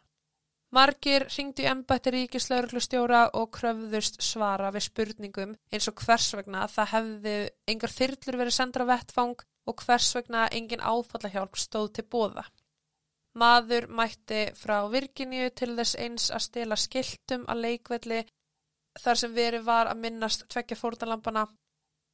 Margir 0.76 1.24
ringdu 1.32 1.64
í 1.64 1.68
embætti 1.72 2.12
ríkislauglustjóra 2.12 3.22
og 3.40 3.52
kröfðust 3.56 4.20
svara 4.24 4.72
við 4.76 4.84
spurningum 4.90 5.54
eins 5.72 5.88
og 5.92 6.04
hvers 6.04 6.28
vegna 6.36 6.66
það 6.72 6.92
hefði 6.94 7.36
engar 7.72 7.94
þyrlur 7.94 8.40
verið 8.42 8.58
sendra 8.58 8.88
vettfang 8.90 9.46
og 9.68 9.84
hvers 9.84 10.10
vegna 10.18 10.48
engin 10.60 10.84
áfallahjálp 10.84 11.60
stóð 11.60 11.94
til 11.96 12.08
bóða. 12.12 12.44
Maður 13.38 13.86
mætti 13.94 14.48
frá 14.58 14.80
Virginíu 14.90 15.52
til 15.54 15.76
þess 15.78 15.98
eins 16.02 16.32
að 16.34 16.46
stela 16.48 16.78
skiltum 16.80 17.46
að 17.52 17.64
leikvelli 17.68 18.24
þar 18.98 19.20
sem 19.22 19.34
verið 19.36 19.66
var 19.68 19.92
að 19.92 20.02
minnast 20.06 20.48
tvekja 20.50 20.78
fórnalampana 20.80 21.46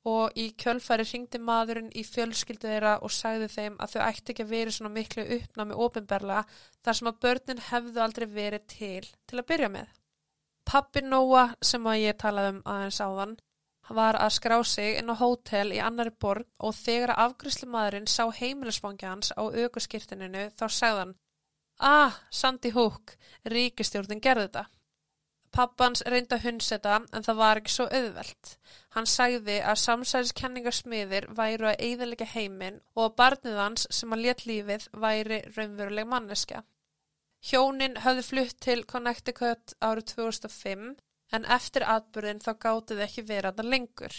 og 0.09 0.36
í 0.36 0.49
kjölfæri 0.59 1.05
ringdi 1.07 1.39
maðurinn 1.39 1.91
í 1.95 2.03
fjölskyldu 2.03 2.67
þeirra 2.67 2.97
og 3.07 3.11
sagði 3.15 3.47
þeim 3.53 3.78
að 3.80 3.93
þau 3.93 4.01
ætti 4.09 4.34
ekki 4.34 4.43
að 4.43 4.51
veri 4.51 4.74
svona 4.76 4.91
miklu 4.97 5.24
uppnámi 5.38 5.78
ofinberlega 5.86 6.43
þar 6.84 6.99
sem 6.99 7.09
að 7.11 7.19
börnin 7.26 7.63
hefðu 7.69 8.03
aldrei 8.03 8.28
verið 8.28 8.65
til 8.74 9.05
til 9.30 9.39
að 9.39 9.47
byrja 9.53 9.69
með. 9.78 9.93
Pappi 10.67 11.03
Nóa 11.05 11.45
sem 11.63 11.88
að 11.88 12.01
ég 12.03 12.19
talaði 12.19 12.55
um 12.57 12.61
aðeins 12.74 12.99
áðan 13.03 13.38
var 13.89 14.15
að 14.15 14.36
skrá 14.38 14.57
sig 14.63 14.99
inn 14.99 15.11
á 15.11 15.15
hótel 15.19 15.73
í 15.75 15.81
annari 15.84 16.13
borg 16.25 16.47
og 16.59 16.75
þegar 16.75 17.17
afgriðslu 17.25 17.67
maðurinn 17.69 18.07
sá 18.07 18.23
heimilisfangi 18.31 19.09
hans 19.09 19.34
á 19.36 19.43
aukurskirtininu 19.43 20.49
þá 20.55 20.65
sagðan 20.69 21.15
Ah, 21.79 22.21
Sandy 22.29 22.69
Hook, 22.71 23.15
ríkistjórnin 23.49 24.21
gerði 24.21 24.45
þetta. 24.45 24.65
Pappans 25.53 26.01
reynda 26.09 26.38
hundseta 26.41 26.99
en 27.13 27.25
það 27.25 27.39
var 27.39 27.59
ekki 27.59 27.73
svo 27.73 27.86
auðvelt. 27.86 28.53
Hann 28.95 29.09
sagði 29.09 29.59
að 29.61 29.81
samsæðiskenningarsmiðir 29.81 31.27
væru 31.38 31.69
að 31.69 31.84
eigðalega 31.88 32.25
heiminn 32.31 32.79
og 32.95 33.03
að 33.05 33.15
barnið 33.21 33.59
hans 33.61 33.88
sem 33.91 34.15
að 34.15 34.23
let 34.27 34.45
lífið 34.49 34.88
væri 35.05 35.41
raunveruleg 35.57 36.09
manneska. 36.09 36.63
Hjónin 37.43 37.99
höfðu 38.05 38.23
flutt 38.29 38.59
til 38.63 38.79
Connecticut 38.89 39.75
árið 39.84 40.15
2005 40.15 40.88
en 41.34 41.45
eftir 41.57 41.86
atbyrðin 41.89 42.41
þá 42.43 42.51
gátið 42.65 43.03
ekki 43.07 43.25
verið 43.27 43.49
að 43.51 43.59
það 43.59 43.71
lengur. 43.73 44.17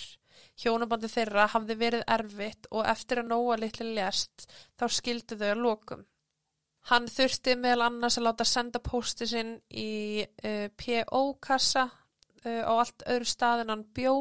Hjónabandi 0.61 1.11
þeirra 1.11 1.47
hafði 1.53 1.77
verið 1.79 2.05
erfitt 2.17 2.69
og 2.71 2.89
eftir 2.91 3.23
að 3.23 3.31
nóa 3.31 3.57
litli 3.59 3.95
lest 3.95 4.49
þá 4.79 4.87
skildi 4.99 5.39
þau 5.39 5.49
að 5.51 5.63
lokum. 5.63 6.05
Hann 6.91 7.07
þurfti 7.09 7.55
meðal 7.57 7.87
annars 7.87 8.19
að 8.21 8.27
láta 8.27 8.45
senda 8.45 8.81
pósti 8.85 9.29
sinn 9.31 9.55
í 9.71 10.23
uh, 10.23 10.69
P.O.kassa 10.77 11.87
uh, 11.89 12.63
á 12.67 12.73
allt 12.75 13.07
öðru 13.09 13.29
staðin 13.31 13.73
hann 13.73 13.87
bjó 13.97 14.15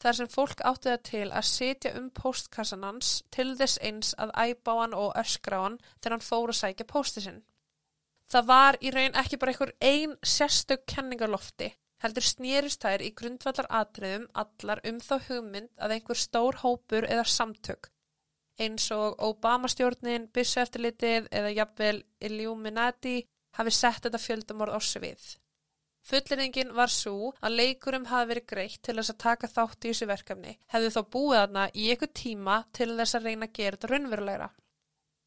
þar 0.00 0.18
sem 0.18 0.30
fólk 0.32 0.62
átti 0.68 0.90
það 0.92 1.02
til 1.08 1.26
að 1.26 1.48
setja 1.50 1.92
um 1.98 2.08
póstkassan 2.14 2.86
hans 2.86 3.10
til 3.34 3.50
þess 3.58 3.80
eins 3.84 4.14
að 4.20 4.32
æbá 4.36 4.72
hann 4.80 4.96
og 4.96 5.14
öskra 5.18 5.62
hann 5.64 5.78
þegar 5.98 6.16
hann 6.16 6.26
fór 6.26 6.52
að 6.52 6.60
sækja 6.60 6.88
pósti 6.92 7.24
sinn. 7.26 7.42
Það 8.32 8.48
var 8.50 8.78
í 8.82 8.90
raun 8.90 9.18
ekki 9.20 9.38
bara 9.38 9.52
einhver 9.52 9.72
ein 9.80 10.16
sérstök 10.26 10.86
kenningarlofti, 10.90 11.70
heldur 12.04 12.26
snýrist 12.28 12.82
þær 12.84 13.04
í 13.04 13.12
grundvallar 13.16 13.68
atriðum 13.80 14.26
allar 14.44 14.82
um 14.84 15.00
þá 15.00 15.14
hugmynd 15.28 15.70
að 15.80 15.96
einhver 15.96 16.20
stór 16.20 16.60
hópur 16.62 17.08
eða 17.08 17.24
samtök 17.24 17.90
eins 18.58 18.90
og 18.94 19.16
Obama-stjórnin, 19.22 20.28
Bissu-eftirlitið 20.32 21.28
eða 21.30 21.54
jafnvel 21.56 21.98
Illuminati 22.24 23.18
hafi 23.56 23.72
sett 23.72 24.06
þetta 24.06 24.20
fjöldamorð 24.20 24.76
á 24.76 24.80
svið. 24.80 25.26
Fullerningin 26.06 26.70
var 26.76 26.92
svo 26.92 27.32
að 27.42 27.56
leikurum 27.60 28.06
hafi 28.06 28.30
verið 28.30 28.46
greitt 28.52 28.82
til 28.86 28.94
þess 28.94 29.12
að 29.12 29.22
taka 29.24 29.50
þátt 29.50 29.84
í 29.86 29.90
þessu 29.90 30.06
verkefni, 30.06 30.52
hefðu 30.70 30.92
þá 30.94 31.00
búið 31.16 31.40
aðna 31.40 31.64
í 31.74 31.88
eitthvað 31.90 32.12
tíma 32.20 32.60
til 32.78 32.92
þess 32.94 33.18
að 33.18 33.26
reyna 33.26 33.48
að 33.48 33.56
gera 33.58 33.76
þetta 33.76 33.90
raunverulegra. 33.92 34.48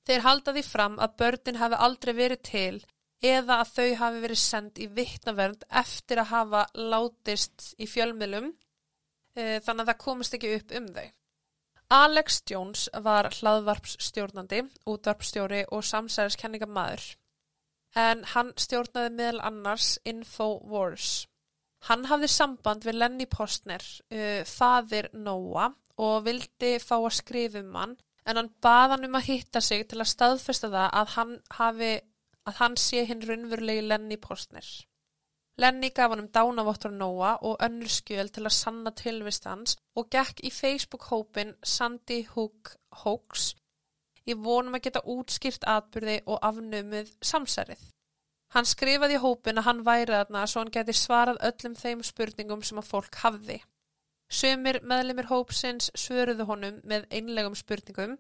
Þeir 0.08 0.24
halda 0.26 0.54
því 0.56 0.64
fram 0.66 0.96
að 1.04 1.18
börnin 1.20 1.60
hafi 1.60 1.82
aldrei 1.88 2.14
verið 2.16 2.42
til 2.48 2.78
eða 3.22 3.60
að 3.62 3.72
þau 3.76 3.88
hafi 4.00 4.24
verið 4.24 4.42
sendt 4.42 4.80
í 4.80 4.88
vittnavernd 4.96 5.64
eftir 5.82 6.22
að 6.22 6.32
hafa 6.34 6.66
látist 6.76 7.74
í 7.78 7.88
fjölmiðlum, 7.90 8.52
e, 9.36 9.60
þannig 9.66 9.84
að 9.84 9.92
það 9.92 10.04
komist 10.06 10.38
ekki 10.38 10.54
upp 10.58 10.76
um 10.80 10.92
þau. 10.96 11.08
Alex 11.90 12.44
Jones 12.46 12.86
var 13.02 13.32
hlaðvarpsstjórnandi, 13.34 14.62
útvarpsstjóri 14.88 15.64
og 15.74 15.84
samsæðiskenningamæður 15.90 17.10
en 17.98 18.24
hann 18.34 18.52
stjórnaði 18.60 19.14
meðal 19.16 19.42
annars 19.50 19.98
Infowars. 20.08 21.26
Hann 21.88 22.06
hafði 22.10 22.28
samband 22.32 22.86
við 22.86 23.00
Lenny 23.00 23.26
Postner, 23.30 23.84
uh, 24.12 24.44
fadir 24.46 25.10
Nóa 25.14 25.72
og 26.00 26.26
vildi 26.28 26.78
fá 26.84 26.98
að 27.00 27.16
skrifum 27.18 27.74
hann 27.76 27.96
en 28.30 28.38
hann 28.38 28.52
baða 28.62 28.96
hann 28.96 29.08
um 29.08 29.18
að 29.18 29.30
hitta 29.32 29.62
sig 29.64 29.88
til 29.90 30.02
að 30.02 30.12
staðfesta 30.12 30.70
það 30.70 30.90
að 31.02 31.14
hann, 31.16 31.34
hafi, 31.56 31.94
að 32.50 32.62
hann 32.62 32.78
sé 32.82 33.06
hinn 33.06 33.26
raunverulegi 33.26 33.86
Lenny 33.86 34.18
Postner. 34.18 34.66
Lenny 35.60 35.90
gaf 35.96 36.14
hann 36.14 36.24
um 36.24 36.32
dánavottur 36.36 36.92
Nóa 36.96 37.36
og 37.46 37.62
önnur 37.66 37.92
skjöl 37.92 38.30
til 38.34 38.46
að 38.46 38.56
sanna 38.58 38.92
tilvist 38.96 39.48
hans 39.50 39.76
og 40.00 40.10
gekk 40.16 40.44
í 40.48 40.52
Facebook-hópin 40.56 41.56
Sandy 41.64 42.22
Hook 42.34 42.76
Hoax 43.04 43.54
í 44.30 44.36
vonum 44.38 44.78
að 44.78 44.86
geta 44.88 45.06
útskýrt 45.14 45.66
atbyrði 45.68 46.20
og 46.26 46.40
afnumið 46.50 47.12
samsærið. 47.32 47.82
Hann 48.54 48.66
skrifaði 48.66 49.18
í 49.18 49.22
hópin 49.24 49.62
að 49.62 49.68
hann 49.68 49.84
væri 49.86 50.16
þarna 50.16 50.46
svo 50.50 50.64
hann 50.64 50.74
geti 50.74 50.96
svarað 50.98 51.42
öllum 51.50 51.76
þeim 51.78 52.06
spurningum 52.06 52.64
sem 52.66 52.82
að 52.82 52.90
fólk 52.94 53.20
hafði. 53.24 53.60
Sumir 54.30 54.80
meðlemið 54.86 55.30
hópsins 55.34 55.92
svöruðu 55.98 56.48
honum 56.50 56.80
með 56.86 57.06
einlegum 57.10 57.58
spurningum 57.58 58.18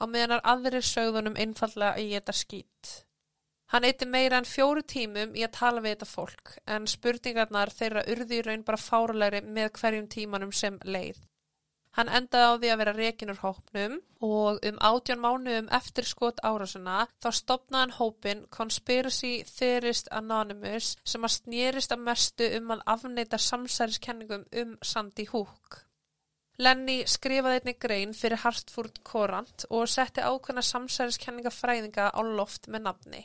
á 0.00 0.04
meðanar 0.06 0.44
aðrir 0.44 0.84
sögðunum 0.84 1.36
einfallega 1.36 1.96
að 1.96 2.14
geta 2.14 2.36
skýtt. 2.36 2.94
Hann 3.68 3.84
eitti 3.84 4.06
meira 4.08 4.38
en 4.40 4.48
fjóru 4.48 4.80
tímum 4.80 5.34
í 5.36 5.42
að 5.44 5.56
tala 5.58 5.80
við 5.84 5.96
þetta 5.96 6.06
fólk 6.08 6.52
en 6.74 6.86
spurningarnar 6.88 7.72
þeirra 7.74 8.06
urði 8.14 8.38
í 8.38 8.44
raun 8.46 8.62
bara 8.64 8.80
fárulegri 8.80 9.42
með 9.44 9.74
hverjum 9.80 10.06
tímanum 10.14 10.54
sem 10.56 10.78
leið. 10.84 11.18
Hann 11.98 12.08
endaði 12.14 12.46
á 12.48 12.54
því 12.54 12.70
að 12.72 12.80
vera 12.80 12.94
rekinur 12.94 13.38
hópnum 13.42 13.94
og 14.24 14.58
um 14.70 14.76
átjón 14.88 15.20
mánuðum 15.20 15.70
eftir 15.78 16.06
skot 16.06 16.40
árásuna 16.46 16.98
þá 17.18 17.28
stopnaði 17.40 17.82
hann 17.82 17.94
hópin 17.96 18.44
Conspiracy 18.54 19.32
Theorist 19.50 20.08
Anonymous 20.14 20.92
sem 21.04 21.26
að 21.26 21.34
snýrist 21.36 21.92
að 21.92 22.04
mestu 22.08 22.50
um 22.60 22.70
að 22.76 22.84
afneita 22.94 23.40
samsæriskenningum 23.42 24.44
um 24.62 24.76
Sandy 24.80 25.26
Hook. 25.32 25.80
Lenny 26.58 27.02
skrifaði 27.06 27.60
einni 27.60 27.74
grein 27.82 28.14
fyrir 28.16 28.40
Hartford 28.44 29.02
Courant 29.06 29.66
og 29.70 29.90
setti 29.90 30.24
ákveðna 30.24 30.64
samsæriskenningafræðinga 30.70 32.08
á 32.14 32.20
loft 32.22 32.70
með 32.70 32.86
nafni. 32.86 33.24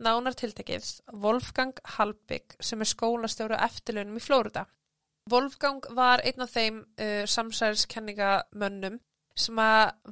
Nánar 0.00 0.36
tiltekið 0.38 0.86
Wolfgang 1.22 1.76
Halbig 1.96 2.54
sem 2.60 2.80
er 2.80 2.88
skólastjóru 2.88 3.56
eftirlunum 3.60 4.16
í 4.16 4.24
Flórida. 4.24 4.64
Wolfgang 5.30 5.84
var 5.96 6.22
einn 6.24 6.40
af 6.40 6.54
þeim 6.54 6.80
uh, 6.80 7.24
samsæðiskenningamönnum 7.28 9.00
sem 9.36 9.60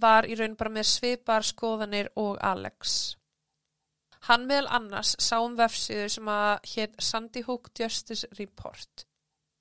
var 0.03 0.29
í 0.29 0.37
raun 0.39 0.57
bara 0.57 0.73
með 0.73 0.91
svipar 0.93 1.45
skoðanir 1.45 2.11
og 2.17 2.37
Alex. 2.45 3.17
Hann 4.29 4.47
meðal 4.49 4.69
annars 4.79 5.15
sá 5.23 5.39
um 5.41 5.57
vefsíðu 5.59 6.09
sem 6.13 6.31
að 6.33 6.71
hétt 6.75 6.97
Sandy 7.03 7.43
Hook 7.47 7.71
Justice 7.79 8.29
Report 8.39 9.09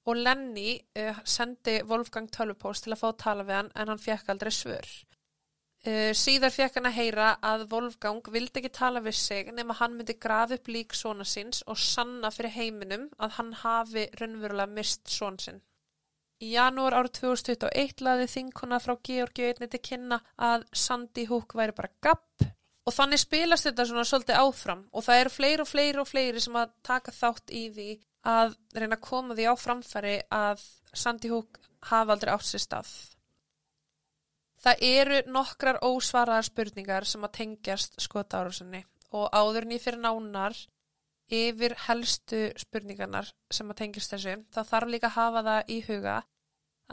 og 0.07 0.15
Lenny 0.15 0.77
uh, 0.99 1.19
sendi 1.27 1.81
Wolfgang 1.87 2.29
tölvupost 2.31 2.85
til 2.85 2.95
að 2.95 3.01
fá 3.01 3.07
að 3.09 3.21
tala 3.23 3.47
við 3.47 3.59
hann 3.59 3.71
en 3.75 3.91
hann 3.91 4.01
fekk 4.01 4.31
aldrei 4.31 4.53
svör. 4.55 4.87
Uh, 5.85 6.09
síðar 6.17 6.51
fekk 6.51 6.79
hann 6.79 6.89
að 6.89 6.97
heyra 6.97 7.27
að 7.45 7.67
Wolfgang 7.71 8.25
vildi 8.33 8.59
ekki 8.59 8.71
tala 8.73 8.99
við 9.05 9.13
sig 9.19 9.51
nema 9.53 9.75
hann 9.77 9.93
myndi 9.95 10.17
grafi 10.17 10.57
upp 10.57 10.71
lík 10.73 10.95
svona 10.97 11.23
síns 11.27 11.61
og 11.69 11.77
sanna 11.79 12.31
fyrir 12.33 12.55
heiminum 12.55 13.05
að 13.21 13.35
hann 13.37 13.53
hafi 13.61 14.07
raunverulega 14.19 14.73
mist 14.73 15.05
svona 15.13 15.43
sinn. 15.43 15.61
Í 16.43 16.51
janúar 16.53 16.97
árið 16.97 17.15
2021 17.21 18.03
laði 18.05 18.27
þinkona 18.29 18.81
frá 18.81 18.93
Georgi 19.09 19.47
einni 19.47 19.69
til 19.71 19.81
kynna 19.85 20.19
að 20.49 20.65
Sandy 20.73 21.25
Hook 21.29 21.55
væri 21.57 21.73
bara 21.77 21.93
gapp 22.03 22.45
og 22.87 22.93
þannig 22.93 23.21
spilast 23.21 23.67
þetta 23.67 23.85
svona 23.89 24.05
svolítið 24.07 24.41
áfram 24.43 24.83
og 24.91 25.05
það 25.07 25.21
eru 25.21 25.33
fleiri 25.33 25.63
og 25.63 25.69
fleiri 25.71 26.01
og 26.03 26.09
fleiri 26.09 26.43
sem 26.43 26.59
að 26.59 26.73
taka 26.85 27.13
þátt 27.15 27.53
í 27.53 27.63
því 27.73 27.89
að 28.27 28.57
reyna 28.75 28.97
að 28.99 29.05
koma 29.07 29.37
því 29.37 29.47
á 29.49 29.53
framfæri 29.57 30.17
að 30.33 30.65
Sandy 30.93 31.31
Hook 31.31 31.61
hafa 31.89 32.13
aldrei 32.13 32.33
átt 32.33 32.47
sér 32.47 32.63
stað. 32.63 32.91
Það 34.63 34.85
eru 34.87 35.19
nokkrar 35.29 35.81
ósvaraðar 35.85 36.47
spurningar 36.47 37.05
sem 37.05 37.23
að 37.23 37.35
tengjast 37.41 37.99
skotárusinni 38.01 38.83
og 39.15 39.29
áður 39.31 39.67
nýð 39.69 39.83
fyrir 39.85 40.01
nánar 40.03 40.57
yfir 41.27 41.75
helstu 41.87 42.47
spurningarnar 42.59 43.29
sem 43.51 43.69
að 43.69 43.79
tengjast 43.83 44.15
þessu 44.15 44.37
þá 44.55 44.61
þarf 44.71 44.91
líka 44.93 45.11
að 45.11 45.17
hafa 45.19 45.43
það 45.49 45.71
í 45.75 45.77
huga 45.87 46.15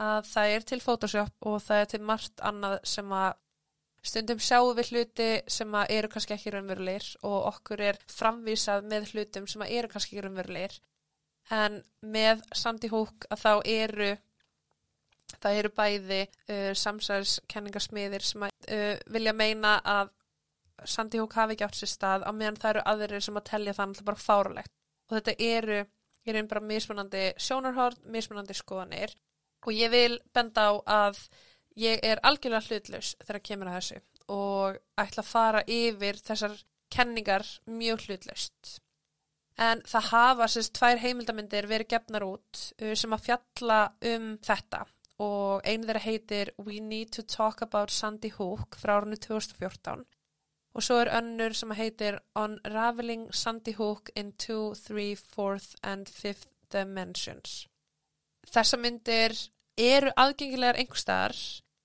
að 0.05 0.29
það 0.29 0.53
er 0.53 0.67
til 0.69 0.79
Photoshop 0.83 1.49
og 1.49 1.57
það 1.63 1.81
er 1.81 1.91
til 1.93 2.01
margt 2.09 2.43
annað 2.43 2.77
sem 2.91 3.13
að 3.15 3.33
stundum 4.05 4.41
sjáum 4.43 4.75
við 4.77 4.91
hluti 4.91 5.29
sem 5.49 5.77
að 5.79 5.93
eru 5.97 6.11
kannski 6.13 6.35
ekki 6.35 6.53
raunverulegir 6.53 7.07
og 7.25 7.37
okkur 7.53 7.83
er 7.87 7.99
framvísað 8.11 8.85
með 8.91 9.09
hlutum 9.13 9.47
sem 9.49 9.63
að 9.65 9.73
eru 9.79 9.91
kannski 9.91 10.13
ekki 10.13 10.25
raunverulegir. 10.25 10.75
En 11.55 11.79
með 12.01 12.43
Sandy 12.53 12.89
Hook 12.91 13.27
að 13.33 13.41
þá 13.41 13.51
eru 13.71 14.11
það 15.43 15.59
eru 15.61 15.71
bæði 15.75 16.21
uh, 16.25 16.71
samsæðiskenningarsmiðir 16.83 18.25
sem 18.25 18.45
að, 18.47 18.55
uh, 18.69 18.93
vilja 19.15 19.33
meina 19.35 19.79
að 19.81 20.13
Sandy 20.85 21.21
Hook 21.21 21.35
hafi 21.37 21.55
ekki 21.55 21.65
átt 21.65 21.77
sér 21.79 21.91
stað 21.91 22.25
á 22.27 22.31
meðan 22.35 22.57
það 22.59 22.73
eru 22.73 22.85
aðrir 22.91 23.23
sem 23.23 23.37
að 23.39 23.47
tellja 23.49 23.73
það 23.73 23.87
alltaf 23.87 24.07
bara 24.09 24.21
fáralegt 24.21 24.73
og 25.09 25.17
þetta 25.17 25.35
eru, 25.39 25.81
ég 26.25 26.35
er 26.35 26.47
bara 26.49 26.63
mismunandi 26.65 27.25
sjónarhórn, 27.41 27.99
mismunandi 28.11 28.55
skoðanir. 28.57 29.13
Og 29.65 29.73
ég 29.73 29.91
vil 29.93 30.19
benda 30.33 30.69
á 30.69 30.73
að 31.09 31.19
ég 31.79 32.01
er 32.05 32.21
algjörlega 32.23 32.65
hlutlaus 32.69 33.15
þegar 33.23 33.45
kemur 33.49 33.71
að 33.71 33.77
þessu 33.79 34.01
og 34.35 34.79
ætla 34.97 35.21
að 35.21 35.29
fara 35.29 35.61
yfir 35.69 36.17
þessar 36.25 36.55
kenningar 36.93 37.45
mjög 37.69 38.07
hlutlaust. 38.07 38.79
En 39.61 39.81
það 39.87 40.09
hafa 40.11 40.47
sérst 40.51 40.73
tvær 40.75 40.99
heimildamindir 40.99 41.67
verið 41.69 41.93
gefnar 41.93 42.25
út 42.27 42.61
uh, 42.81 42.93
sem 42.97 43.13
að 43.15 43.25
fjalla 43.29 43.79
um 44.11 44.33
þetta 44.43 44.83
og 45.21 45.61
einu 45.63 45.87
þeirra 45.87 46.03
heitir 46.03 46.51
We 46.59 46.81
Need 46.83 47.13
to 47.15 47.23
Talk 47.23 47.61
About 47.61 47.91
Sandy 47.91 48.31
Hook 48.35 48.75
frá 48.81 48.97
árunni 48.97 49.19
2014 49.21 50.05
og 50.75 50.83
svo 50.83 50.97
er 50.99 51.11
önnur 51.15 51.53
sem 51.55 51.71
heitir 51.71 52.17
Unraveling 52.35 53.29
Sandy 53.33 53.73
Hook 53.77 54.09
in 54.15 54.33
2, 54.33 54.73
3, 54.87 55.15
4 55.15 55.59
and 55.83 56.09
5 56.11 56.43
Dimensions. 56.71 57.67
Þessa 58.51 58.77
myndir 58.77 59.35
eru 59.79 60.11
aðgengilegar 60.19 60.79
einhverstaðar. 60.81 61.37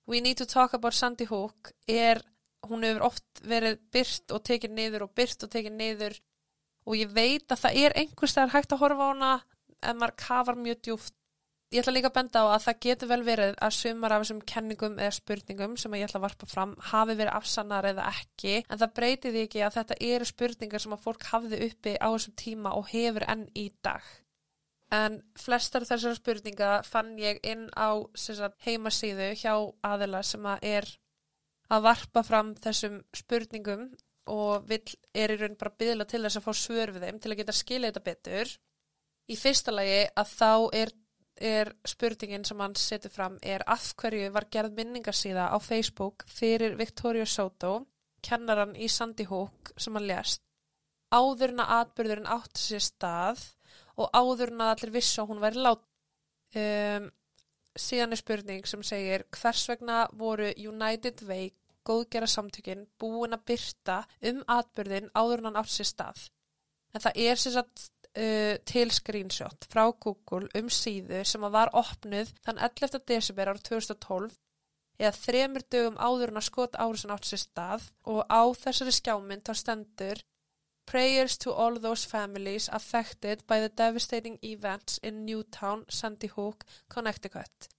We 0.07 0.19
Need 0.19 0.41
to 0.41 0.45
Talk 0.45 0.73
About 0.73 0.97
Sandy 0.97 1.25
Hook 1.29 1.71
er, 1.87 2.19
hún 2.67 2.83
hefur 2.83 3.07
oft 3.07 3.43
verið 3.47 3.79
byrt 3.93 4.35
og 4.35 4.43
tekið 4.43 4.75
niður 4.75 5.07
og 5.07 5.15
byrt 5.15 5.47
og 5.47 5.53
tekið 5.53 5.77
niður 5.77 6.19
og 6.85 6.97
ég 6.97 7.13
veit 7.15 7.47
að 7.47 7.63
það 7.63 7.79
er 7.85 7.97
einhverstaðar 8.01 8.55
hægt 8.57 8.75
að 8.75 8.83
horfa 8.83 9.07
á 9.07 9.11
hana 9.13 9.33
en 9.87 10.01
maður 10.01 10.17
kafar 10.19 10.59
mjög 10.59 10.81
djúft. 10.83 11.15
Ég 11.71 11.79
ætla 11.79 11.93
líka 11.95 12.09
að 12.11 12.17
benda 12.17 12.41
á 12.43 12.45
að 12.51 12.63
það 12.65 12.79
getur 12.83 13.09
vel 13.09 13.21
verið 13.23 13.53
að 13.63 13.75
sumar 13.77 14.11
af 14.11 14.23
þessum 14.25 14.39
kenningum 14.51 14.97
eða 14.99 15.11
spurningum 15.15 15.77
sem 15.79 15.93
ég 15.95 16.03
ætla 16.03 16.19
að 16.19 16.25
varpa 16.25 16.49
fram 16.51 16.73
hafi 16.89 17.13
verið 17.15 17.37
afsannar 17.37 17.87
eða 17.93 18.09
ekki 18.11 18.57
en 18.65 18.81
það 18.81 18.95
breytir 18.97 19.31
því 19.35 19.43
ekki 19.47 19.61
að 19.63 19.77
þetta 19.77 19.97
eru 20.09 20.27
spurningar 20.27 20.83
sem 20.83 20.95
að 20.97 21.05
fólk 21.05 21.23
hafði 21.29 21.61
uppi 21.69 21.93
á 21.95 22.07
þessum 22.11 22.35
tíma 22.41 22.73
og 22.75 22.91
hefur 22.91 23.23
enn 23.31 23.45
í 23.55 23.69
dag. 23.87 24.03
En 24.91 25.21
flestar 25.39 25.87
þessar 25.87 26.17
spurninga 26.17 26.71
fann 26.83 27.13
ég 27.19 27.39
inn 27.47 27.69
á 27.79 27.95
sagt, 28.19 28.59
heimasíðu 28.65 29.29
hjá 29.39 29.53
aðila 29.87 30.19
sem 30.27 30.43
að 30.51 30.65
er 30.73 30.89
að 31.71 31.85
varpa 31.87 32.23
fram 32.27 32.51
þessum 32.59 32.99
spurningum 33.15 33.93
og 34.31 34.67
vill, 34.67 34.83
er 35.15 35.31
í 35.31 35.37
raun 35.39 35.55
bara 35.59 35.71
byggla 35.79 36.05
til 36.09 36.21
þess 36.25 36.41
að 36.41 36.49
fá 36.49 36.51
svör 36.59 36.91
við 36.91 37.07
þeim 37.07 37.21
til 37.23 37.31
að 37.31 37.39
geta 37.39 37.55
skilja 37.55 37.93
þetta 37.93 38.03
betur. 38.09 38.51
Í 39.31 39.37
fyrsta 39.39 39.71
lagi 39.71 40.01
að 40.19 40.35
þá 40.35 40.51
er, 40.81 40.91
er 41.41 41.71
spurningin 41.87 42.45
sem 42.45 42.59
hann 42.61 42.75
setur 42.77 43.11
fram 43.13 43.37
er 43.41 43.63
af 43.67 43.91
hverju 43.99 44.29
var 44.35 44.47
gerð 44.53 44.77
minningarsíða 44.77 45.49
á 45.49 45.57
Facebook 45.59 46.25
fyrir 46.29 46.77
Victoria 46.79 47.25
Soto, 47.25 47.87
kennaran 48.21 48.75
í 48.75 48.89
Sandy 48.89 49.25
Hook 49.29 49.73
sem 49.77 49.95
hann 49.97 50.07
lést. 50.07 50.43
Áðurna 51.11 51.65
atbyrðurinn 51.81 52.29
átti 52.29 52.61
sér 52.61 52.85
stað 52.85 53.41
og 53.99 54.13
áðurna 54.13 54.71
allir 54.71 54.93
vissu 54.93 55.23
að 55.23 55.31
hún 55.31 55.41
væri 55.43 55.65
lát. 55.65 55.81
Um, 56.55 57.09
síðan 57.77 58.13
er 58.15 58.19
spurning 58.19 58.67
sem 58.67 58.83
segir 58.83 59.25
hvers 59.35 59.65
vegna 59.69 60.05
voru 60.19 60.51
United 60.55 61.23
Way 61.27 61.51
góðgera 61.87 62.27
samtökin 62.29 62.85
búin 62.99 63.35
að 63.35 63.45
byrta 63.51 64.01
um 64.29 64.43
atbyrðin 64.55 65.09
áður 65.17 65.41
en 65.41 65.49
hann 65.49 65.59
átt 65.63 65.73
sér 65.73 65.89
stað. 65.89 66.27
En 66.93 67.03
það 67.03 67.19
er 67.25 67.39
sér 67.39 67.55
satt 67.57 67.85
uh, 68.17 68.55
til 68.67 68.91
screenshot 68.93 69.67
frá 69.71 69.83
Google 69.91 70.49
um 70.57 70.69
síðu 70.71 71.23
sem 71.27 71.43
að 71.47 71.57
var 71.57 71.73
opnuð 71.77 72.33
þann 72.45 72.61
11. 72.69 73.03
desember 73.07 73.51
ára 73.51 73.63
2012 73.69 74.37
eða 75.01 75.13
þremur 75.17 75.65
dögum 75.73 75.97
áður 75.97 76.33
en 76.33 76.41
að 76.41 76.47
skot 76.49 76.77
árið 76.77 77.03
sem 77.03 77.15
átt 77.15 77.29
sér 77.29 77.43
stað 77.45 77.87
og 78.13 78.21
á 78.29 78.41
þessari 78.63 78.95
skjámynd 78.99 79.47
þá 79.47 79.53
stendur 79.63 80.25
Prayers 80.91 81.37
to 81.37 81.53
all 81.53 81.77
those 81.79 82.07
families 82.09 82.67
affected 82.73 83.45
by 83.47 83.61
the 83.61 83.69
devastating 83.69 84.39
events 84.41 84.97
in 85.03 85.25
Newtown, 85.25 85.85
Sandy 85.87 86.27
Hook, 86.27 86.65
Connecticut 86.89 87.69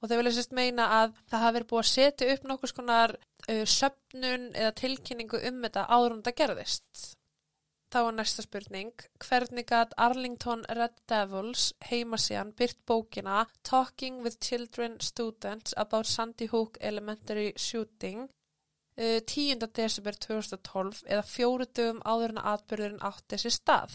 og 0.00 0.10
þau 0.10 0.18
vilja 0.20 0.34
sérst 0.36 0.54
meina 0.56 0.86
að 1.00 1.14
það 1.30 1.44
hafi 1.44 1.56
verið 1.56 1.70
búið 1.70 1.82
að 1.82 1.90
setja 1.90 2.32
upp 2.34 2.48
nokkus 2.48 2.74
konar 2.76 3.14
uh, 3.16 3.62
söpnun 3.66 4.50
eða 4.54 4.74
tilkynningu 4.80 5.40
um 5.50 5.62
þetta 5.64 5.86
áður 5.88 6.16
en 6.16 6.24
það 6.26 6.38
gerðist. 6.42 7.06
Þá 7.86 7.98
er 8.00 8.14
næsta 8.16 8.42
spurning, 8.42 8.88
hvernig 9.22 9.62
gæt 9.70 9.92
Arlington 9.96 10.64
Red 10.74 10.96
Devils 11.06 11.68
heimasíðan 11.86 12.50
byrt 12.58 12.80
bókina 12.82 13.44
Talking 13.62 14.24
with 14.24 14.40
Children 14.42 14.96
Students 15.00 15.74
about 15.76 16.10
Sandy 16.10 16.48
Hook 16.50 16.78
Elementary 16.80 17.52
Shooting 17.56 18.26
uh, 18.26 19.20
10. 19.20 19.62
desember 19.78 20.18
2012 20.18 21.04
eða 21.06 21.22
fjóru 21.30 21.68
dögum 21.70 22.02
áður 22.02 22.34
en 22.34 22.42
aðbyrðurinn 22.42 23.06
átt 23.06 23.24
þessi 23.30 23.54
stað. 23.54 23.94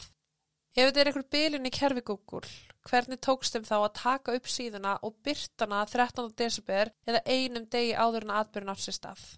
Ef 0.72 0.88
þetta 0.88 1.04
er 1.04 1.12
einhver 1.12 1.30
bylun 1.36 1.68
í 1.68 1.76
kerfi 1.76 2.08
Google, 2.08 2.48
hvernig 2.88 3.20
tókst 3.20 3.58
þeim 3.58 3.68
þá 3.68 3.78
að 3.82 3.94
taka 4.00 4.40
upp 4.40 4.48
síðuna 4.48 4.98
og 5.04 5.20
byrtana 5.20 5.84
13. 5.92 6.32
desember 6.40 6.96
eða 7.04 7.26
einum 7.28 7.68
degi 7.68 7.92
áður 7.92 8.30
en 8.30 8.38
aðbyrjun 8.40 8.72
átt 8.72 8.88
sér 8.88 9.02
stað? 9.02 9.30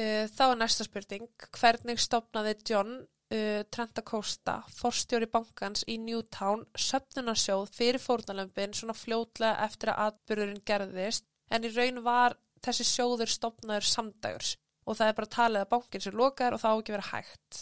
Uh, 0.00 0.24
þá 0.32 0.46
er 0.48 0.60
næsta 0.64 0.88
spurning, 0.88 1.28
hvernig 1.52 2.00
stopnaði 2.00 2.56
John 2.64 3.02
uh, 3.32 3.62
Trenta 3.72 4.04
Costa, 4.06 4.60
forstjóri 4.76 5.28
bankans 5.32 5.86
í 5.88 5.98
Newtown, 6.02 6.66
söpnunarsjóð 6.76 7.72
fyrir 7.74 8.02
fórnalömpin 8.02 8.76
svona 8.76 8.96
fljótlega 8.96 9.66
eftir 9.66 9.92
að 9.92 10.06
aðbyrjurinn 10.06 10.64
gerðist 10.68 11.28
en 11.52 11.66
í 11.66 11.72
raun 11.74 12.02
var 12.04 12.38
þessi 12.62 12.86
sjóður 12.86 13.32
stopnaður 13.32 13.88
samdægurs 13.88 14.56
og 14.86 14.98
það 14.98 15.10
er 15.10 15.18
bara 15.18 15.34
talið 15.36 15.64
að 15.64 15.70
bankin 15.74 16.04
sér 16.04 16.18
lokar 16.18 16.54
og 16.54 16.62
það 16.62 16.74
á 16.74 16.78
ekki 16.78 16.96
verið 16.96 17.12
hægt. 17.12 17.60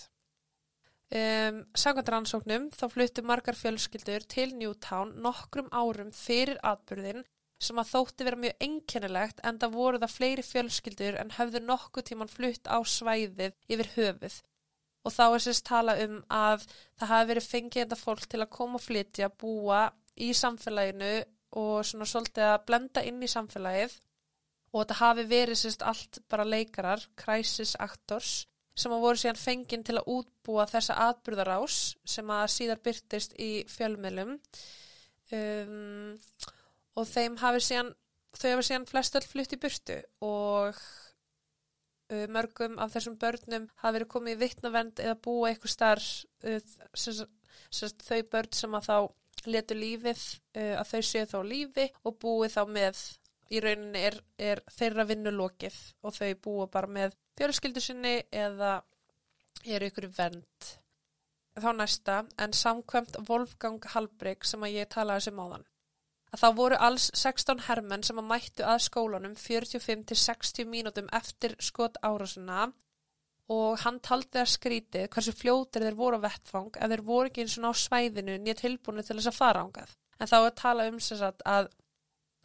Um, 1.11 1.57
Samkvæmt 1.75 2.11
rannsóknum 2.15 2.69
þá 2.71 2.85
fluttu 2.93 3.23
margar 3.27 3.57
fjölskyldur 3.59 4.25
til 4.31 4.53
Newtown 4.55 5.17
nokkrum 5.25 5.71
árum 5.75 6.13
fyrir 6.15 6.61
atbyrðin 6.63 7.25
sem 7.61 7.81
að 7.83 7.91
þótti 7.91 8.27
vera 8.29 8.39
mjög 8.41 8.63
einkennilegt 8.65 9.43
en 9.45 9.59
það 9.61 9.75
voru 9.75 10.01
það 10.01 10.15
fleiri 10.15 10.45
fjölskyldur 10.47 11.19
en 11.21 11.35
höfðu 11.37 11.65
nokkuð 11.65 12.07
tíman 12.13 12.31
flutt 12.31 12.71
á 12.71 12.79
svæðið 12.87 13.57
yfir 13.69 13.91
höfuð. 13.97 14.39
Og 15.05 15.15
þá 15.15 15.25
er 15.27 15.43
sérst 15.47 15.65
tala 15.69 15.97
um 16.05 16.19
að 16.29 16.67
það 17.01 17.13
hafi 17.15 17.31
verið 17.31 17.49
fengið 17.49 17.83
þetta 17.83 18.01
fólk 18.01 18.27
til 18.29 18.43
að 18.43 18.53
koma 18.57 18.77
og 18.77 18.85
flytja, 18.85 19.31
búa 19.41 19.87
í 20.21 20.31
samfélaginu 20.37 21.15
og 21.61 21.87
svona 21.89 22.07
svolítið 22.07 22.51
að 22.51 22.65
blenda 22.69 23.05
inn 23.09 23.23
í 23.25 23.31
samfélagið. 23.31 23.97
Og 24.71 24.83
þetta 24.83 25.01
hafi 25.01 25.25
verið 25.31 25.63
sérst 25.63 25.83
allt 25.83 26.21
bara 26.31 26.47
leikarar, 26.47 27.03
crisis 27.19 27.75
actors 27.81 28.45
sem 28.81 28.93
að 28.95 29.03
voru 29.05 29.21
síðan 29.21 29.41
fenginn 29.41 29.85
til 29.87 29.97
að 29.99 30.11
útbúa 30.15 30.67
þessa 30.71 30.97
atbyrðarás 31.09 31.79
sem 32.09 32.31
að 32.33 32.47
síðar 32.55 32.83
byrtist 32.85 33.35
í 33.41 33.51
fjölmjölum 33.69 34.37
um, 35.37 36.15
og 36.97 37.09
þeim 37.11 37.39
hafi 37.43 37.63
síðan, 37.67 37.93
þau 38.37 38.49
hafi 38.55 38.69
síðan 38.69 38.89
flestöld 38.89 39.29
flutt 39.29 39.57
í 39.57 39.61
byrtu 39.61 39.99
og 40.27 40.81
mörgum 42.35 42.79
af 42.83 42.93
þessum 42.95 43.17
börnum 43.21 43.69
hafi 43.83 43.97
verið 43.99 44.13
komið 44.15 44.37
í 44.37 44.41
vittnavend 44.41 45.03
eða 45.05 45.17
búa 45.23 45.51
eitthvað 45.51 45.75
starf 45.77 46.09
þau 48.03 48.21
börn 48.33 48.53
sem 48.57 48.77
að 48.77 48.89
þá 48.89 48.97
letu 49.47 49.77
lífið 49.79 50.23
að 50.59 50.91
þau 50.91 51.03
séu 51.07 51.29
þá 51.31 51.39
lífi 51.47 51.87
og 52.05 52.19
búið 52.21 52.57
þá 52.57 52.63
með 52.69 53.03
í 53.51 53.61
rauninni 53.63 54.03
er, 54.11 54.19
er 54.39 54.63
þeirra 54.71 55.07
vinnulokið 55.09 55.79
og 56.07 56.15
þau 56.17 56.31
búa 56.45 56.67
bara 56.71 56.91
með 56.91 57.17
fjölskyldu 57.39 57.83
sinni 57.83 58.17
eða 58.31 58.79
eru 59.65 59.91
ykkur 59.91 60.09
vend. 60.17 60.71
Þá 61.61 61.71
næsta, 61.77 62.21
en 62.41 62.55
samkvæmt 62.57 63.19
Wolfgang 63.29 63.83
Halbrygg 63.95 64.47
sem 64.47 64.63
að 64.65 64.77
ég 64.79 64.91
talaði 64.93 65.27
sem 65.27 65.41
áðan. 65.43 65.67
Að 66.31 66.43
þá 66.45 66.49
voru 66.59 66.79
alls 66.79 67.09
16 67.19 67.65
hermenn 67.67 68.05
sem 68.07 68.21
að 68.21 68.29
mættu 68.31 68.67
að 68.67 68.85
skólanum 68.87 69.35
45-60 69.39 70.69
mínútum 70.71 71.11
eftir 71.17 71.57
skot 71.59 71.99
árasuna 72.07 72.69
og 73.51 73.81
hann 73.83 73.99
taldi 73.99 74.39
að 74.39 74.53
skrítið 74.53 75.09
hversu 75.11 75.35
fljótir 75.35 75.83
þeir 75.83 75.99
voru 75.99 76.21
á 76.23 76.25
vettfang 76.29 76.77
ef 76.79 76.93
þeir 76.93 77.03
voru 77.09 77.31
ekki 77.31 77.43
eins 77.45 77.57
og 77.59 77.65
ná 77.65 77.71
svæðinu 77.75 78.37
nýja 78.39 78.61
tilbúinu 78.63 79.03
til 79.03 79.19
þess 79.19 79.33
að 79.33 79.41
fara 79.41 79.65
ángað. 79.67 79.97
En 80.21 80.31
þá 80.31 80.37
er 80.39 80.57
talað 80.61 80.91
um 80.93 81.01
þess 81.03 81.25
að 81.27 81.71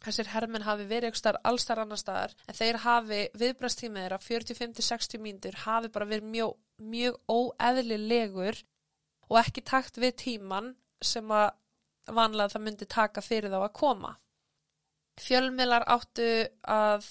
þessir 0.06 0.30
hermin 0.32 0.66
hafi 0.66 0.86
verið 0.90 1.10
ykkur 1.10 1.20
starf 1.20 1.46
allstar 1.48 1.80
annar 1.82 2.00
staðar 2.00 2.34
en 2.46 2.58
þeir 2.58 2.80
hafi 2.82 3.20
viðbrastímið 3.38 4.04
þeirra 4.04 4.18
45-60 4.24 5.22
mínútur 5.22 5.60
hafi 5.62 5.90
bara 5.94 6.08
verið 6.10 6.28
mjög, 6.34 6.56
mjög 6.82 7.20
óeðlilegur 7.30 8.60
og 9.30 9.38
ekki 9.40 9.64
takt 9.66 9.98
við 10.02 10.18
tíman 10.22 10.74
sem 11.02 11.30
að 11.30 11.48
vanlega 12.06 12.54
það 12.54 12.64
myndi 12.66 12.88
taka 12.90 13.22
fyrir 13.24 13.52
þá 13.52 13.60
að 13.62 13.76
koma. 13.78 14.12
Fjölmilar 15.20 15.86
áttu 15.88 16.28
að 16.68 17.06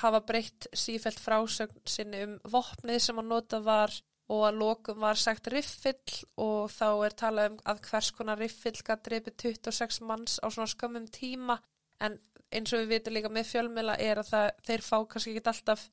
hafa 0.00 0.22
breytt 0.24 0.70
sífælt 0.72 1.20
frásögn 1.20 1.82
sinni 1.88 2.22
um 2.24 2.38
vopnið 2.48 2.98
sem 3.06 3.20
að 3.20 3.28
nota 3.28 3.60
var 3.64 3.92
og 4.32 4.44
að 4.48 4.60
lokum 4.62 5.00
var 5.02 5.18
sagt 5.20 5.50
riffill 5.52 6.22
og 6.40 6.70
þá 6.72 6.86
er 7.06 7.16
talað 7.22 7.50
um 7.50 7.58
að 7.68 7.82
hvers 7.88 8.10
konar 8.16 8.40
riffill 8.40 8.78
gæti 8.78 9.10
dreipið 9.10 9.36
26 9.44 10.00
manns 10.08 10.38
á 10.40 10.46
svona 10.48 10.70
skömmum 10.70 11.08
tíma. 11.12 11.58
En 12.00 12.16
eins 12.52 12.72
og 12.72 12.82
við 12.82 12.94
vitum 12.94 13.16
líka 13.16 13.32
með 13.32 13.50
fjölmjöla 13.50 13.98
er 14.00 14.22
að 14.22 14.30
það, 14.32 14.46
þeir 14.68 14.86
fá 14.86 14.96
kannski 15.10 15.34
ekki 15.34 15.52
alltaf 15.52 15.88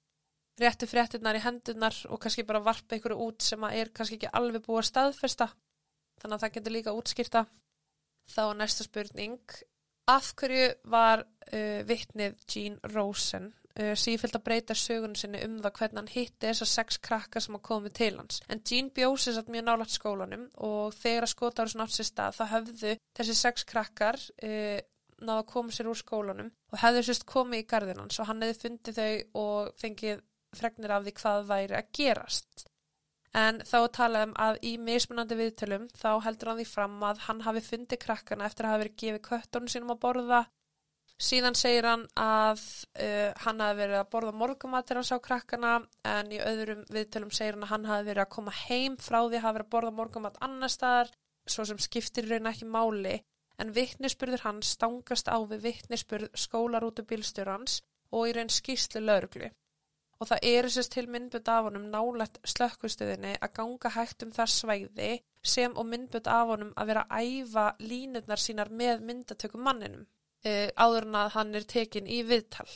réttu 0.60 0.88
fréttinnar 0.92 1.40
í 1.40 1.44
hendunar 1.44 1.96
og 2.10 2.20
kannski 2.24 2.46
bara 2.48 2.64
varpa 2.64 2.98
ykkur 3.00 3.16
út 3.16 3.44
sem 3.44 3.64
að 3.64 3.82
er 3.82 3.92
kannski 3.96 4.20
ekki 4.20 4.32
alveg 4.40 4.64
búið 4.66 4.84
að 4.84 4.90
staðfesta. 4.92 5.50
Þannig 6.20 6.36
að 6.36 6.44
það 6.44 6.56
getur 6.58 6.76
líka 6.76 6.96
útskýrta 6.96 7.46
þá 8.30 8.44
næsta 8.58 8.86
spurning 8.86 9.42
Af 10.10 10.34
hverju 10.40 10.70
var 10.90 11.22
uh, 11.22 11.82
vittnið 11.86 12.38
Jean 12.50 12.78
Rosen 12.96 13.52
uh, 13.78 13.94
sífilt 14.00 14.38
að 14.40 14.46
breyta 14.48 14.78
sögun 14.78 15.14
sinni 15.18 15.42
um 15.46 15.60
það 15.62 15.76
hvernig 15.76 16.00
hann 16.00 16.10
hitti 16.10 16.48
þessar 16.48 16.70
sex 16.72 16.98
krakkar 17.06 17.46
sem 17.46 17.58
að 17.60 17.66
komi 17.68 17.92
til 17.94 18.16
hans. 18.18 18.40
En 18.50 18.64
Jean 18.66 18.90
bjósi 18.96 19.36
satt 19.36 19.52
mjög 19.54 19.68
nálagt 19.68 19.94
skólanum 19.94 20.48
og 20.66 20.96
þegar 20.98 21.28
að 21.28 21.34
skotáru 21.36 21.74
svona 21.74 21.86
átt 21.86 21.98
sér 21.98 22.10
stað 22.10 22.40
þá 22.40 22.44
höfðu 22.56 22.96
þessi 23.20 23.38
sex 23.38 23.70
krakkar 23.70 24.18
uh, 24.18 24.80
náða 25.20 25.44
að 25.44 25.52
koma 25.54 25.76
sér 25.76 25.92
úr 25.92 26.02
skólanum 26.02 26.50
og 26.72 26.82
hefðu 26.82 27.06
sérst 27.06 27.30
komið 27.30 27.62
í 27.62 27.70
gardinans 27.70 28.18
og 28.18 28.32
hann 28.32 28.42
hefði 28.48 28.60
fundið 28.64 29.00
þau 29.00 29.44
og 29.44 29.72
fengið 29.84 30.26
fregnir 30.58 30.96
af 30.96 31.06
því 31.06 31.18
hvað 31.20 31.50
væri 31.54 31.78
að 31.78 31.94
gerast. 32.00 32.69
En 33.38 33.60
þá 33.62 33.78
talaðum 33.94 34.32
að 34.42 34.56
í 34.66 34.72
mismunandi 34.82 35.36
viðtölum 35.38 35.90
þá 35.94 36.22
heldur 36.26 36.50
hann 36.50 36.62
því 36.62 36.70
fram 36.70 36.96
að 37.06 37.20
hann 37.28 37.44
hafi 37.46 37.62
fundið 37.62 38.02
krakkana 38.02 38.48
eftir 38.50 38.66
að 38.66 38.74
hafa 38.74 38.82
verið 38.84 38.96
gefið 39.04 39.22
köttunum 39.28 39.70
sínum 39.70 39.94
að 39.94 40.02
borða. 40.06 40.40
Síðan 41.20 41.58
segir 41.60 41.86
hann 41.86 42.06
að 42.18 42.64
uh, 43.04 43.30
hann 43.44 43.62
hafi 43.62 43.78
verið 43.82 44.00
að 44.00 44.12
borða 44.16 44.34
morgumat 44.40 44.88
þegar 44.88 45.02
hann 45.02 45.10
sá 45.12 45.20
krakkana 45.22 45.74
en 46.08 46.32
í 46.32 46.40
öðrum 46.42 46.86
viðtölum 46.90 47.34
segir 47.36 47.58
hann 47.58 47.68
að 47.68 47.74
hann 47.76 47.90
hafi 47.92 48.08
verið 48.08 48.24
að 48.24 48.34
koma 48.38 48.56
heim 48.64 48.98
frá 48.98 49.20
því 49.20 49.36
að 49.36 49.44
hafa 49.46 49.58
verið 49.60 49.68
að 49.68 49.74
borða 49.76 49.96
morgumat 50.00 50.40
annar 50.48 50.74
staðar 50.74 51.12
svo 51.50 51.66
sem 51.68 51.82
skiptir 51.82 52.30
raun 52.30 52.50
ekki 52.50 52.70
máli 52.72 53.20
en 53.60 53.74
vittnisspurður 53.76 54.46
hans 54.48 54.74
stangast 54.78 55.28
á 55.28 55.38
við 55.44 55.66
vittnisspurð 55.68 56.32
skólarútu 56.40 57.04
bílstjórans 57.10 57.82
og 58.16 58.30
í 58.30 58.36
raun 58.38 58.52
skýslu 58.54 59.04
lauruglu 59.04 59.52
og 60.20 60.28
það 60.28 60.46
eru 60.52 60.70
sérst 60.74 60.92
til 60.94 61.08
myndbönd 61.08 61.50
af 61.52 61.66
honum 61.70 61.88
nálægt 61.94 62.40
slökkustöðinni 62.54 63.38
að 63.40 63.54
ganga 63.56 63.92
hægt 63.96 64.24
um 64.26 64.32
það 64.36 64.54
svæði 64.54 65.12
sem 65.54 65.76
og 65.80 65.88
myndbönd 65.88 66.28
af 66.28 66.48
honum 66.52 66.74
að 66.76 66.92
vera 66.92 67.06
að 67.08 67.34
æfa 67.34 67.66
línurnar 67.80 68.44
sínar 68.44 68.72
með 68.82 69.06
myndatökum 69.08 69.64
manninum 69.64 70.04
uh, 70.04 70.68
áður 70.76 71.08
en 71.08 71.20
að 71.22 71.36
hann 71.38 71.56
er 71.56 71.68
tekin 71.68 72.10
í 72.10 72.20
viðtal. 72.28 72.68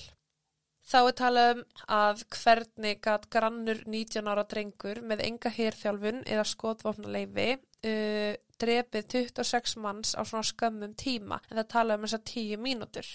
Þá 0.83 0.97
er 0.99 1.15
talað 1.19 1.51
um 1.53 1.61
að 1.95 2.23
hvernig 2.35 3.03
gæt 3.03 3.27
grannur 3.31 3.83
19 3.87 4.27
ára 4.27 4.43
drengur 4.47 4.99
með 5.03 5.23
enga 5.27 5.51
hérþjálfun 5.57 6.23
eða 6.23 6.47
skotvopnuleifi 6.47 7.49
uh, 7.57 8.33
drefið 8.63 9.07
26 9.35 9.77
manns 9.83 10.15
á 10.15 10.23
svona 10.23 10.47
skömmum 10.47 10.95
tíma 10.99 11.39
en 11.49 11.59
það 11.59 11.69
tala 11.75 11.99
um 11.99 12.07
þess 12.07 12.19
að 12.19 12.25
10 12.33 12.63
mínútur. 12.63 13.13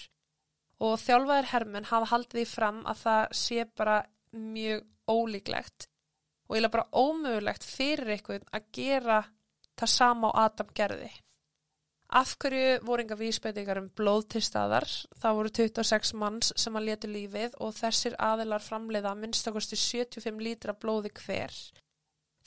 Og 0.79 0.95
þjálfaðir 1.01 1.51
hermen 1.51 1.89
hafa 1.89 2.13
haldið 2.13 2.45
í 2.45 2.47
fram 2.47 2.83
að 2.87 3.01
það 3.03 3.23
sé 3.35 3.65
bara 3.75 3.99
mjög 4.35 4.85
ólíklegt 5.09 5.89
og 6.49 6.55
eiginlega 6.55 6.75
bara 6.75 6.89
ómögulegt 6.93 7.65
fyrir 7.65 8.13
einhvern 8.15 8.45
að 8.53 8.69
gera 8.73 9.23
það 9.79 9.91
sama 9.93 10.31
á 10.33 10.49
Adam 10.49 10.71
gerði. 10.75 11.09
Af 12.09 12.31
hverju 12.41 12.79
voru 12.87 13.03
enga 13.03 13.15
vísbendingar 13.19 13.77
um 13.77 13.89
blóð 13.93 14.23
til 14.33 14.41
staðar? 14.41 14.87
Það 15.21 15.35
voru 15.37 15.51
26 15.59 16.15
manns 16.17 16.49
sem 16.57 16.79
að 16.79 16.87
letu 16.87 17.11
lífið 17.11 17.59
og 17.61 17.75
þessir 17.77 18.15
aðilar 18.17 18.65
framleiða 18.65 19.13
minnstakosti 19.19 19.77
75 19.77 20.41
lítra 20.41 20.73
blóði 20.73 21.13
hver. 21.21 21.53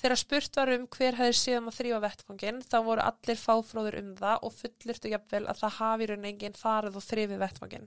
Þegar 0.03 0.19
spurt 0.19 0.59
var 0.59 0.73
um 0.75 0.89
hver 0.91 1.15
hefði 1.15 1.39
síðan 1.39 1.71
að 1.71 1.77
þrýfa 1.79 2.03
vettfangin 2.03 2.63
þá 2.67 2.77
voru 2.89 3.07
allir 3.07 3.39
fáfróður 3.39 3.99
um 4.01 4.09
það 4.19 4.47
og 4.49 4.57
fullirtu 4.59 5.13
jafnvel 5.13 5.45
að 5.47 5.61
það 5.63 5.77
hafi 5.79 6.09
raun 6.11 6.31
enginn 6.33 6.59
farið 6.59 6.99
og 6.99 7.07
þrýfi 7.07 7.39
vettfangin. 7.39 7.87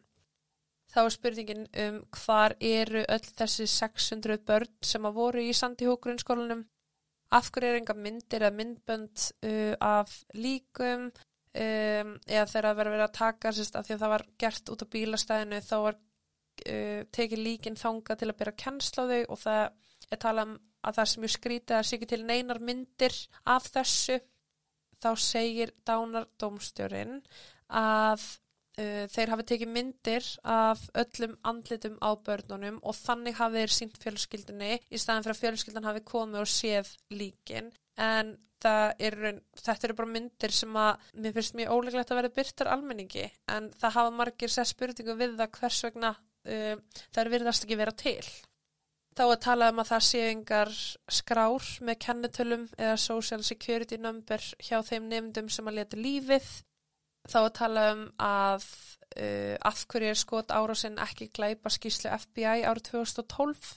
Þá 0.95 1.01
er 1.01 1.11
spurningin 1.11 1.65
um 1.83 1.95
hvar 2.15 2.53
eru 2.63 3.01
öll 3.11 3.25
þessi 3.35 3.65
600 3.67 4.39
börn 4.47 4.69
sem 4.79 5.03
að 5.03 5.17
voru 5.17 5.41
í 5.43 5.51
Sandi 5.51 5.89
Hók 5.89 6.05
grunnskólanum. 6.05 6.61
Af 7.35 7.49
hverju 7.51 7.73
er 7.73 7.79
enga 7.81 7.95
myndir 7.99 8.45
eða 8.45 8.55
myndbönd 8.55 9.23
uh, 9.43 9.73
af 9.83 10.13
líkum 10.39 11.09
um, 11.09 12.13
eða 12.23 12.45
þegar 12.47 12.67
það 12.69 12.79
verið 12.79 13.03
að 13.07 13.17
taka 13.17 13.51
sérst 13.57 13.75
af 13.75 13.87
því 13.87 13.95
að 13.97 14.05
það 14.05 14.13
var 14.13 14.25
gert 14.45 14.71
út 14.71 14.85
á 14.85 14.91
bílastæðinu 14.95 15.59
þá 15.65 15.75
var 15.87 15.97
uh, 15.97 17.01
tekið 17.17 17.43
líkin 17.49 17.79
þanga 17.81 18.15
til 18.15 18.29
að 18.29 18.39
byrja 18.39 18.55
að 18.55 18.63
kennsla 18.63 19.07
þau 19.11 19.19
og 19.35 19.41
það 19.43 19.61
er 20.15 20.23
talað 20.23 20.47
um 20.47 20.55
að 20.85 20.97
það 21.01 21.11
sem 21.11 21.27
ég 21.27 21.35
skrítið 21.35 21.75
að 21.75 21.93
ekki 21.97 22.11
til 22.13 22.23
neinar 22.23 22.63
myndir 22.63 23.19
af 23.51 23.67
þessu. 23.73 24.21
Þá 25.03 25.11
segir 25.19 25.75
dánardómstjórin 25.83 27.19
að 27.67 28.23
Uh, 28.75 29.05
þeir 29.07 29.29
hafi 29.31 29.43
tekið 29.47 29.69
myndir 29.71 30.25
af 30.51 30.81
öllum 30.99 31.37
andlitum 31.47 31.93
á 32.03 32.11
börnunum 32.27 32.81
og 32.83 32.97
þannig 32.97 33.37
hafi 33.37 33.61
þeir 33.61 33.71
sínt 33.71 34.01
fjölskyldinni 34.03 34.73
í 34.91 34.99
staðan 34.99 35.23
fyrir 35.23 35.37
að 35.37 35.43
fjölskyldan 35.45 35.87
hafi 35.87 36.01
komið 36.09 36.41
og 36.41 36.49
séð 36.51 36.89
líkin 37.15 37.69
en 37.95 38.33
er, 38.65 39.15
þetta 39.59 39.87
eru 39.87 39.95
bara 39.97 40.11
myndir 40.11 40.53
sem 40.55 40.75
að 40.79 41.07
mér 41.21 41.35
finnst 41.35 41.55
mjög 41.57 41.71
óleglegt 41.75 42.11
að 42.11 42.19
vera 42.21 42.33
byrtar 42.35 42.71
almenningi 42.73 43.25
en 43.51 43.69
það 43.79 43.95
hafa 43.99 44.15
margir 44.17 44.51
sér 44.51 44.67
spurningu 44.69 45.15
við 45.19 45.37
það 45.39 45.55
hvers 45.59 45.79
vegna 45.85 46.11
uh, 46.15 46.75
er 47.21 47.31
virðast 47.31 47.65
ekki 47.65 47.79
vera 47.79 47.95
til. 47.95 48.21
Þá 49.15 49.23
að 49.29 49.41
tala 49.45 49.71
um 49.71 49.79
að 49.79 49.91
það 49.93 50.05
séu 50.09 50.31
yngar 50.33 50.71
skrár 51.07 51.67
með 51.87 51.99
kennetölum 52.03 52.65
eða 52.75 52.95
social 52.99 53.43
security 53.47 53.99
number 54.01 54.43
hjá 54.59 54.81
þeim 54.83 55.07
nefndum 55.11 55.47
sem 55.47 55.67
að 55.71 55.77
leta 55.79 55.99
lífið 55.99 56.49
þá 57.29 57.39
að 57.43 57.53
tala 57.59 57.85
um 57.93 58.03
að 58.21 58.65
uh, 58.65 59.55
af 59.69 59.85
hverju 59.91 60.11
er 60.11 60.19
skot 60.19 60.53
árásinn 60.53 60.99
ekki 61.01 61.31
glæpa 61.35 61.71
skýslu 61.73 62.11
FBI 62.25 62.65
árið 62.65 62.89
2012 62.91 63.71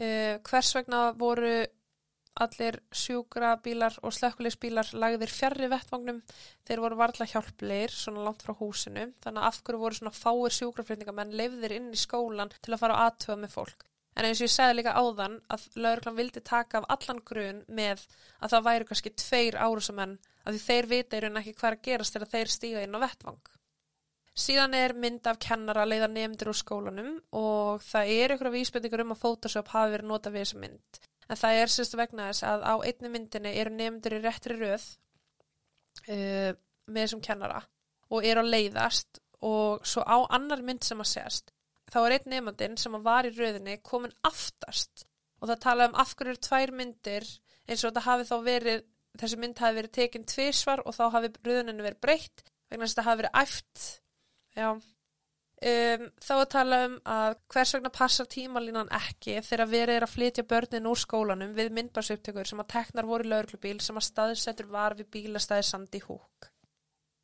uh, 0.00 0.40
hvers 0.48 0.74
vegna 0.78 1.04
voru 1.18 1.54
allir 2.42 2.78
sjúkra 2.96 3.58
bílar 3.60 3.98
og 4.00 4.14
slökkulegsbílar 4.16 4.94
lagðir 4.96 5.28
fjarrri 5.28 5.68
vettvagnum 5.68 6.22
þeir 6.64 6.80
voru 6.80 6.96
varðla 6.96 7.28
hjálpleir 7.28 7.92
svona 7.92 8.24
langt 8.24 8.40
frá 8.40 8.54
húsinu. 8.56 9.10
Þannig 9.20 9.42
að 9.42 9.48
af 9.50 9.60
hverju 9.60 9.82
voru 9.82 9.98
svona 9.98 10.16
fáir 10.16 10.56
sjúkraflutningamenn 10.56 11.36
leifðir 11.36 11.76
inn 11.76 11.90
í 11.92 12.00
skólan 12.00 12.52
til 12.60 12.72
að 12.72 12.84
fara 12.86 12.96
að 12.96 13.10
aðtöfa 13.10 13.40
með 13.42 13.56
fólk 13.58 13.91
en 14.16 14.28
eins 14.28 14.40
og 14.40 14.46
ég 14.46 14.52
segði 14.52 14.78
líka 14.78 14.94
áðan 14.98 15.38
að 15.52 15.64
lauruglan 15.78 16.18
vildi 16.18 16.42
taka 16.44 16.82
af 16.82 16.88
allan 16.94 17.22
grun 17.28 17.62
með 17.68 18.04
að 18.40 18.54
það 18.54 18.66
væri 18.68 18.88
kannski 18.90 19.14
tveir 19.22 19.58
árusamenn 19.58 20.18
að 20.44 20.56
því 20.56 20.62
þeir 20.66 20.88
vita 20.90 21.18
í 21.18 21.22
raun 21.24 21.40
ekki 21.40 21.54
hvað 21.58 21.76
að 21.76 21.84
gerast 21.88 22.16
þegar 22.16 22.32
þeir 22.34 22.52
stíga 22.52 22.82
inn 22.84 22.98
á 22.98 23.04
vettvang. 23.04 23.42
Síðan 24.32 24.74
er 24.76 24.94
mynd 24.96 25.26
af 25.28 25.38
kennara 25.44 25.84
leiða 25.84 26.08
nefndir 26.08 26.50
úr 26.52 26.56
skólanum 26.56 27.16
og 27.36 27.82
það 27.84 28.12
er 28.16 28.34
ykkur 28.34 28.48
af 28.48 28.54
vísbendingur 28.56 29.04
um 29.04 29.14
að 29.14 29.22
Photoshop 29.24 29.72
hafi 29.74 29.92
verið 29.92 30.08
notað 30.08 30.36
við 30.36 30.46
þessa 30.46 30.62
mynd. 30.62 31.00
En 31.28 31.40
það 31.40 31.58
er 31.60 31.72
sérstu 31.72 32.00
vegna 32.00 32.28
þess 32.30 32.46
að 32.48 32.64
á 32.64 32.74
einni 32.88 33.10
myndinni 33.12 33.52
eru 33.60 33.74
nefndir 33.76 34.16
í 34.16 34.22
réttri 34.24 34.56
röð 34.56 34.86
uh, 36.08 36.52
með 36.88 37.04
þessum 37.04 37.24
kennara 37.24 37.60
og 38.12 38.28
eru 38.28 38.44
að 38.44 38.52
leiðast 38.56 39.20
og 39.44 39.84
svo 39.88 40.04
á 40.04 40.16
annar 40.32 40.64
mynd 40.64 40.84
sem 40.86 41.00
að 41.02 41.12
sérst 41.12 41.52
þá 41.92 41.98
er 42.02 42.16
einn 42.16 42.30
nefndin 42.32 42.78
sem 42.80 42.96
var 43.04 43.28
í 43.28 43.34
röðinni 43.34 43.78
komin 43.84 44.14
aftast 44.26 45.04
og 45.42 45.50
það 45.50 45.62
tala 45.66 45.90
um 45.90 45.98
af 45.98 46.14
hverju 46.16 46.38
tvær 46.46 46.72
myndir 46.78 47.26
eins 47.68 47.82
og 47.82 47.90
þetta 47.90 48.06
hafi 48.06 48.28
þá 48.28 48.36
verið 48.46 48.86
þessi 49.20 49.38
mynd 49.40 49.60
hafi 49.60 49.78
verið 49.80 49.94
tekinn 49.98 50.28
tvísvar 50.28 50.82
og 50.86 50.96
þá 50.96 51.04
hafi 51.16 51.32
röðuninu 51.44 51.84
verið 51.84 52.00
breytt 52.04 52.44
vegna 52.70 52.86
þess 52.86 52.94
að 52.94 52.96
þetta 52.96 53.08
hafi 53.08 53.22
verið 53.22 53.38
æft. 53.42 53.84
Já. 54.56 54.68
Um, 55.62 56.06
þá 56.18 56.32
að 56.34 56.48
tala 56.50 56.78
um 56.88 56.94
að 57.06 57.36
hvers 57.54 57.74
vegna 57.76 57.92
passar 57.94 58.26
tímalínan 58.32 58.88
ekki 58.98 59.36
þegar 59.46 59.70
verið 59.70 59.98
er 59.98 60.06
að 60.08 60.14
flytja 60.16 60.46
börnin 60.50 60.88
úr 60.90 60.98
skólanum 60.98 61.52
við 61.54 61.70
myndbarsuptökur 61.76 62.50
sem 62.50 62.62
að 62.64 62.72
teknar 62.72 63.06
voru 63.06 63.30
lauruglubíl 63.30 63.76
sem 63.84 64.00
að 64.00 64.08
staðsettur 64.08 64.72
var 64.72 64.96
við 64.98 65.12
bílastæði 65.14 65.68
Sandi 65.68 66.02
Húk 66.02 66.51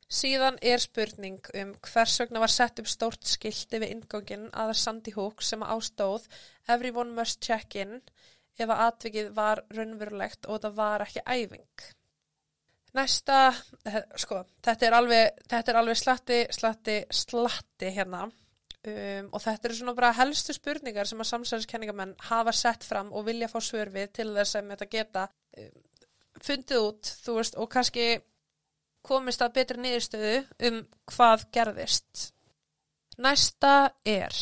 Síðan 0.09 0.57
er 0.65 0.81
spurning 0.81 1.37
um 1.61 1.75
hvers 1.85 2.15
vegna 2.17 2.41
var 2.41 2.49
sett 2.49 2.81
upp 2.81 2.89
stórt 2.89 3.29
skildi 3.29 3.77
við 3.83 3.91
ingangin 3.93 4.47
aðar 4.57 4.79
Sandi 4.81 5.13
Húk 5.13 5.43
sem 5.45 5.61
ástóð 5.61 6.25
Everyone 6.67 7.13
must 7.13 7.43
check 7.45 7.77
in 7.77 7.99
ef 8.59 8.65
að 8.65 8.81
atvikið 8.87 9.31
var 9.37 9.61
raunverulegt 9.69 10.47
og 10.47 10.57
þetta 10.57 10.71
var 10.75 11.05
ekki 11.05 11.23
æfing. 11.29 11.85
Næsta, 12.97 13.53
eh, 13.85 14.01
sko, 14.17 14.41
þetta 14.65 14.87
er 14.87 14.95
alveg, 14.97 15.43
þetta 15.51 15.71
er 15.71 15.77
alveg 15.77 15.97
slatti, 15.99 16.39
slatti, 16.57 16.95
slatti 17.13 17.91
hérna 17.93 18.23
um, 18.25 19.29
og 19.29 19.43
þetta 19.43 19.69
eru 19.69 19.77
svona 19.77 19.93
bara 19.97 20.15
helstu 20.17 20.55
spurningar 20.55 21.07
sem 21.07 21.21
að 21.21 21.29
samsæðiskenningamenn 21.33 22.15
hafa 22.31 22.53
sett 22.55 22.87
fram 22.87 23.13
og 23.13 23.27
vilja 23.29 23.51
fá 23.51 23.59
svör 23.61 23.93
við 23.93 24.09
til 24.17 24.31
þess 24.33 24.57
að 24.57 24.73
þetta 24.73 24.89
geta 24.95 25.27
um, 25.61 25.77
fundið 26.41 26.87
út, 26.87 27.13
þú 27.27 27.37
veist, 27.37 27.59
og 27.59 27.69
kannski 27.69 28.09
komist 29.09 29.41
að 29.43 29.55
betri 29.59 29.83
niðurstöðu 29.83 30.35
um 30.69 30.81
hvað 31.13 31.47
gerðist. 31.55 32.29
Næsta 33.19 33.73
er 34.07 34.35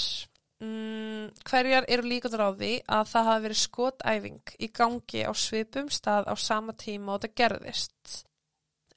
Mm, 0.58 1.30
hverjar 1.46 1.86
eru 1.86 2.10
líkandur 2.10 2.42
á 2.42 2.50
því 2.58 2.72
að 2.90 3.10
það 3.12 3.28
hafi 3.28 3.42
verið 3.44 3.60
skotæfing 3.62 4.54
í 4.58 4.70
gangi 4.74 5.20
á 5.30 5.32
svipum 5.38 5.92
stað 5.94 6.26
á 6.26 6.34
sama 6.34 6.74
tíma 6.74 7.14
og 7.14 7.22
þetta 7.22 7.38
gerðist 7.38 8.16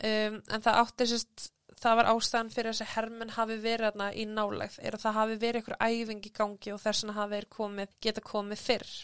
um, 0.01 0.39
en 0.41 0.65
það 0.65 0.79
átti 0.81 1.09
sérst 1.11 1.51
það 1.83 1.99
var 1.99 2.09
ástæðan 2.15 2.53
fyrir 2.55 2.73
þess 2.73 2.87
að 2.87 2.93
hermen 2.95 3.35
hafi 3.37 3.59
verið 3.61 3.91
aðna 3.91 4.09
í 4.17 4.25
nálegð 4.31 4.79
er 4.81 4.97
að 4.97 5.05
það 5.05 5.19
hafi 5.19 5.37
verið 5.45 5.61
einhver 5.61 5.79
æfing 5.85 6.25
í 6.31 6.33
gangi 6.41 6.73
og 6.73 6.81
þess 6.81 7.05
að 7.05 7.21
hafi 7.21 7.43
komið, 7.59 7.93
geta 8.09 8.25
komið 8.25 8.65
fyrr 8.65 8.97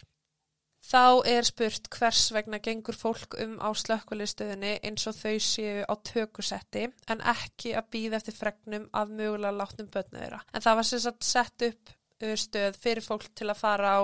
þá 0.87 1.27
er 1.27 1.47
spurt 1.47 1.89
hvers 1.91 2.27
vegna 2.35 2.59
gengur 2.63 2.95
fólk 2.95 3.35
um 3.43 3.57
á 3.59 3.69
slökkvöliðstöðinni 3.75 4.77
eins 4.87 5.07
og 5.09 5.17
þau 5.17 5.35
séu 5.43 5.83
á 5.83 5.93
tökusetti 6.09 6.87
en 7.11 7.23
ekki 7.33 7.73
að 7.75 7.89
býða 7.95 8.21
eftir 8.21 8.37
fregnum 8.37 8.87
af 8.95 9.11
mögulega 9.11 9.55
látnum 9.57 9.89
börnuðira. 9.91 10.41
En 10.53 10.63
það 10.63 10.79
var 10.79 10.89
sagt 10.91 11.27
sett 11.27 11.67
upp 11.69 11.91
uh, 12.23 12.35
stöð 12.39 12.79
fyrir 12.83 13.05
fólk 13.05 13.27
til 13.35 13.49
að 13.51 13.61
fara 13.63 13.95
á 13.99 14.01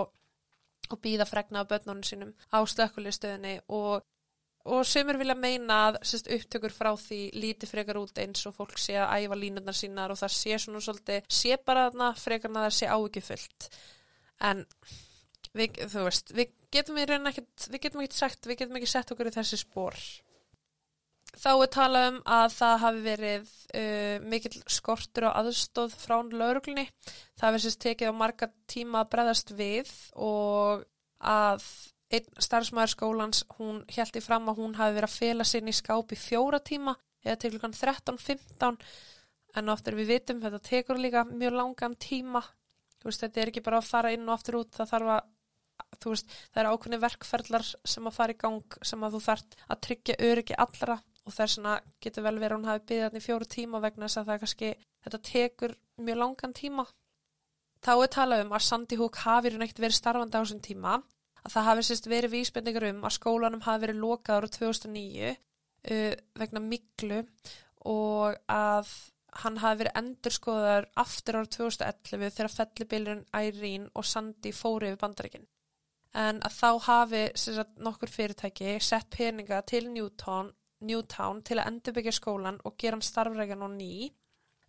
og 0.92 1.00
býða 1.00 1.28
fregna 1.30 1.64
af 1.64 1.70
börnunum 1.72 2.04
sínum 2.04 2.34
á 2.52 2.60
slökkvöliðstöðinni 2.68 3.62
og 3.72 4.04
og 4.64 4.86
semur 4.88 5.18
vilja 5.20 5.36
meina 5.36 5.78
að 5.90 5.98
sérst, 6.08 6.30
upptökur 6.32 6.72
frá 6.72 6.94
því 6.96 7.18
líti 7.36 7.68
frekar 7.68 7.98
út 8.00 8.20
eins 8.24 8.46
og 8.48 8.56
fólk 8.56 8.78
sé 8.80 8.96
að 8.96 9.26
æfa 9.26 9.36
línundar 9.36 9.76
sínar 9.76 10.14
og 10.14 10.20
það 10.22 10.36
sé 10.38 10.60
svona 10.64 10.84
svolítið, 10.84 11.26
sé 11.28 11.58
bara 11.66 11.90
þarna 11.90 12.14
frekar 12.16 12.54
að 12.54 12.68
það 12.70 12.78
sé 12.78 12.92
ávikið 12.94 13.28
en 14.44 14.64
við, 15.58 15.80
þú 15.92 16.06
veist, 16.08 16.34
við 16.36 16.54
getum 16.74 17.00
í 17.00 17.08
raun 17.10 17.30
ekkert, 17.30 17.68
við 17.70 17.84
getum 17.86 18.04
ekkert 18.04 18.20
sagt, 18.20 18.48
við 18.50 18.64
getum 18.64 18.80
ekki 18.80 18.92
sett 18.94 19.14
okkur 19.14 19.30
í 19.30 19.36
þessi 19.36 19.60
spór. 19.62 20.00
Þá 21.34 21.50
er 21.52 21.70
talað 21.74 22.08
um 22.12 22.18
að 22.30 22.48
það 22.54 22.76
hafi 22.84 23.00
verið 23.08 23.54
uh, 23.74 24.26
mikill 24.30 24.60
skortur 24.70 25.30
og 25.30 25.40
aðstóð 25.40 25.96
frá 25.98 26.20
lauruglunni. 26.22 26.86
Það 27.42 27.58
sérst 27.64 27.82
tekið 27.82 28.14
á 28.14 28.22
marga 28.22 28.50
tíma 28.70 29.02
að 29.02 29.10
breðast 29.16 29.56
við 29.58 29.90
og 30.14 30.86
að 31.24 31.66
einn 32.14 32.44
starfsmæður 32.46 32.94
skólans, 32.94 33.42
hún 33.58 33.82
held 33.96 34.20
í 34.20 34.22
fram 34.22 34.52
að 34.52 34.60
hún 34.62 34.78
hafi 34.78 35.00
verið 35.00 35.10
að 35.10 35.18
fela 35.18 35.48
sinni 35.48 35.74
í 35.74 35.78
skáp 35.78 36.14
í 36.14 36.20
fjóra 36.20 36.60
tíma 36.62 36.94
eða 37.24 37.40
til 37.42 37.54
klukkan 37.56 37.74
13-15 37.74 38.78
en 39.58 39.72
oftar 39.74 39.98
við 39.98 40.12
vitum 40.14 40.42
þetta 40.44 40.62
tekur 40.68 41.00
líka 41.02 41.24
mjög 41.30 41.58
langan 41.58 41.96
tíma. 41.98 42.44
Veist, 43.04 43.24
þetta 43.24 43.42
er 43.42 43.50
ekki 43.52 43.64
bara 43.66 43.82
að 43.82 43.90
fara 43.90 44.12
inn 44.16 44.28
og 44.28 44.38
aftur 44.38 44.62
út, 44.62 44.72
það 44.78 44.92
þarf 44.94 45.14
að 45.16 45.33
veist, 46.06 46.36
það 46.54 46.62
er 46.64 46.70
ákveðni 46.72 47.00
verkferðlar 47.04 47.66
sem 47.94 48.08
að 48.10 48.18
fara 48.18 48.36
í 48.36 48.40
gang 48.44 48.78
sem 48.82 49.04
að 49.04 49.18
þú 49.18 49.24
þart 49.28 49.58
að 49.68 49.82
tryggja 49.88 50.20
öryggi 50.30 50.60
allra 50.66 51.00
og 51.24 51.32
þess 51.36 51.58
vegna 51.58 51.78
getur 52.04 52.26
vel 52.26 52.36
verið 52.36 52.52
að 52.52 52.58
hún 52.58 52.70
hafi 52.70 52.86
byggðið 52.90 53.06
þetta 53.06 53.22
í 53.22 53.26
fjóru 53.28 53.48
tíma 53.54 53.82
vegna 53.84 54.08
þess 54.08 54.20
að 54.20 54.30
það 54.30 54.42
kannski, 54.44 54.72
þetta 55.06 55.22
tekur 55.30 55.76
mjög 56.04 56.20
langan 56.20 56.56
tíma. 56.58 56.86
Þá 57.84 57.94
er 57.96 58.12
talað 58.16 58.44
um 58.46 58.54
að 58.56 58.66
Sandy 58.68 59.00
Hook 59.00 59.20
hafi 59.24 59.54
neitt 59.56 59.80
verið 59.80 59.98
starfandi 59.98 60.40
á 60.40 60.44
þessum 60.44 60.62
tíma, 60.64 60.98
að 61.44 61.56
það 61.56 61.68
hafi 61.70 61.88
sérst 61.88 62.12
verið 62.12 62.36
vísbendingar 62.38 62.90
um 62.90 63.02
að 63.08 63.16
skólanum 63.18 63.64
hafi 63.64 63.86
verið 63.86 64.04
lokað 64.04 64.38
ára 64.40 64.52
2009 64.58 65.32
uh, 65.34 66.14
vegna 66.40 66.64
miklu 66.64 67.24
og 67.92 68.38
að 68.52 68.94
hann 69.44 69.58
hafi 69.64 69.82
verið 69.82 70.00
endurskoðar 70.00 70.88
aftur 71.04 71.40
ára 71.40 71.52
2011 71.56 72.36
þegar 72.38 72.54
fellibilun 72.54 73.26
Irene 73.34 73.92
og 73.98 74.08
Sandy 74.08 74.54
fóri 74.56 74.94
við 74.94 75.02
bandaríkinn 75.02 75.48
en 76.14 76.40
að 76.46 76.58
þá 76.60 76.70
hafi 76.88 77.22
sagt, 77.40 77.78
nokkur 77.82 78.12
fyrirtæki 78.12 78.78
sett 78.84 79.10
peninga 79.14 79.62
til 79.66 79.88
Newtown, 79.90 80.52
Newtown 80.86 81.42
til 81.46 81.58
að 81.60 81.70
endurbyggja 81.72 82.14
skólan 82.14 82.60
og 82.64 82.76
gera 82.78 82.98
hann 82.98 83.06
starfrækjan 83.06 83.66
og 83.66 83.74
ný. 83.78 84.10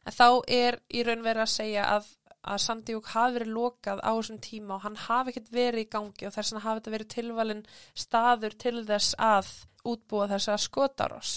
En 0.04 0.14
þá 0.14 0.28
er 0.48 0.78
í 0.88 1.02
raun 1.04 1.24
verið 1.24 1.44
að 1.44 1.52
segja 1.52 1.88
að, 1.96 2.08
að 2.44 2.62
Sandíuk 2.64 3.10
hafi 3.12 3.38
verið 3.38 3.52
lokað 3.56 4.02
á 4.04 4.12
þessum 4.12 4.40
tíma 4.44 4.78
og 4.78 4.84
hann 4.86 5.00
hafi 5.06 5.32
ekkert 5.32 5.52
verið 5.52 5.84
í 5.84 5.90
gangi 5.92 6.28
og 6.28 6.36
þess 6.36 6.54
að 6.54 6.64
hafi 6.64 6.80
þetta 6.80 6.94
verið 6.96 7.12
tilvalin 7.14 7.64
staður 8.04 8.58
til 8.64 8.76
þess 8.88 9.18
að 9.20 9.52
útbúa 9.84 10.30
þess 10.32 10.52
að 10.52 10.64
skota 10.64 11.10
oss. 11.16 11.34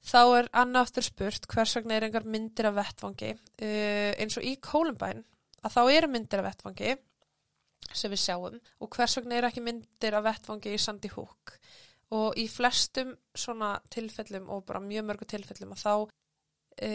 Þá 0.00 0.22
er 0.38 0.46
annaftur 0.56 1.04
spurt 1.04 1.46
hvers 1.52 1.76
vegna 1.76 1.96
er 1.96 2.06
einhver 2.06 2.24
myndir 2.24 2.70
af 2.70 2.78
vettfangi. 2.78 3.34
Uh, 3.60 4.12
eins 4.16 4.36
og 4.40 4.44
í 4.48 4.56
Columbine 4.64 5.24
að 5.60 5.76
þá 5.76 5.82
eru 5.92 6.08
myndir 6.08 6.40
af 6.40 6.48
vettfangi 6.48 6.96
sem 7.92 8.12
við 8.12 8.22
sjáum. 8.24 8.60
Og 8.80 8.90
hvers 8.94 9.16
vegna 9.18 9.38
er 9.38 9.48
ekki 9.48 9.64
myndir 9.64 10.16
af 10.16 10.26
vettfangi 10.26 10.74
í 10.74 10.80
Sandy 10.80 11.10
Hook? 11.14 11.54
Og 12.16 12.38
í 12.40 12.46
flestum 12.50 13.12
svona 13.38 13.76
tilfellum 13.92 14.48
og 14.50 14.64
bara 14.66 14.82
mjög 14.82 15.06
mörgu 15.06 15.28
tilfellum 15.30 15.76
að 15.76 15.84
þá 15.84 15.94
e, 16.82 16.90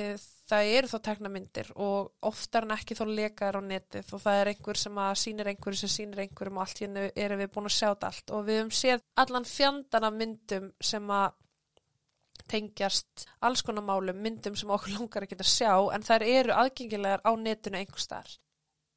það 0.49 0.71
eru 0.75 0.91
þá 0.91 0.97
tekna 1.07 1.31
myndir 1.31 1.71
og 1.79 2.11
oftar 2.27 2.67
en 2.67 2.75
ekki 2.75 2.97
þá 2.99 3.05
lekaður 3.07 3.59
á 3.59 3.69
netið. 3.69 4.11
Og 4.11 4.23
það 4.25 4.41
er 4.41 4.51
einhver 4.51 4.81
sem 4.81 5.01
að 5.05 5.15
sínir 5.23 5.51
einhverju 5.51 5.81
sem 5.83 5.93
sínir 5.95 6.25
einhverjum 6.25 6.59
og 6.59 6.65
allt 6.65 6.83
hérna 6.83 7.07
erum 7.15 7.43
við 7.43 7.51
búin 7.55 7.71
að 7.71 7.77
sjá 7.77 7.87
þetta 7.87 8.11
allt. 8.11 8.35
Og 8.35 8.45
við 8.49 8.61
höfum 8.61 8.77
séð 8.81 9.05
allan 9.23 9.49
fjandana 9.49 10.13
myndum 10.15 10.71
sem 10.83 11.11
að 11.15 11.41
tengjast 12.51 13.25
alls 13.47 13.63
konar 13.65 13.85
málum, 13.87 14.19
myndum 14.21 14.57
sem 14.59 14.69
okkur 14.69 14.99
langar 14.99 15.25
að 15.25 15.47
sjá 15.49 15.71
en 15.95 16.03
þær 16.05 16.25
eru 16.27 16.53
aðgengilegar 16.53 17.23
á 17.25 17.31
netinu 17.39 17.79
einhver 17.79 18.03
starf 18.03 18.35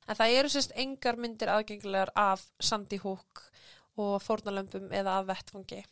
En 0.08 0.16
það 0.16 0.34
eru 0.38 0.50
sérst 0.52 0.72
engar 0.80 1.18
myndir 1.20 1.50
aðgengilegar 1.52 2.14
af 2.16 2.46
Sandy 2.64 2.96
Hook 3.02 3.42
og 4.00 4.22
fórnalömpum 4.24 4.88
eða 4.94 5.18
af 5.20 5.28
vettfangi. 5.28 5.82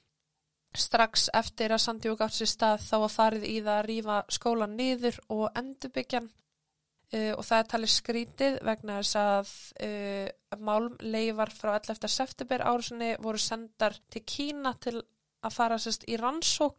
Strax 0.76 1.28
eftir 1.36 1.72
að 1.72 1.82
Sandy 1.84 2.10
Hook 2.10 2.24
átt 2.24 2.36
sér 2.36 2.50
stað 2.50 2.84
þá 2.86 2.96
var 3.04 3.12
farið 3.12 3.46
í 3.48 3.56
það 3.60 3.74
að 3.74 3.86
rýfa 3.90 4.16
skólan 4.38 4.76
niður 4.78 5.20
og 5.36 5.44
endurbyggjan 5.60 6.30
uh, 6.30 7.32
og 7.36 7.44
það 7.48 7.58
er 7.58 7.70
talið 7.72 7.92
skrítið 7.92 8.58
vegna 8.70 8.98
þess 9.00 9.20
að 9.20 9.52
uh, 9.88 10.58
málmleifar 10.68 11.52
frá 11.52 11.74
11. 11.76 12.08
september 12.16 12.64
árusinni 12.64 13.12
voru 13.24 13.40
sendar 13.42 13.98
til 14.12 14.24
Kína 14.24 14.76
til 14.80 14.98
að 15.00 15.56
fara 15.56 15.80
sérst 15.80 16.08
í 16.08 16.18
rannsók 16.20 16.76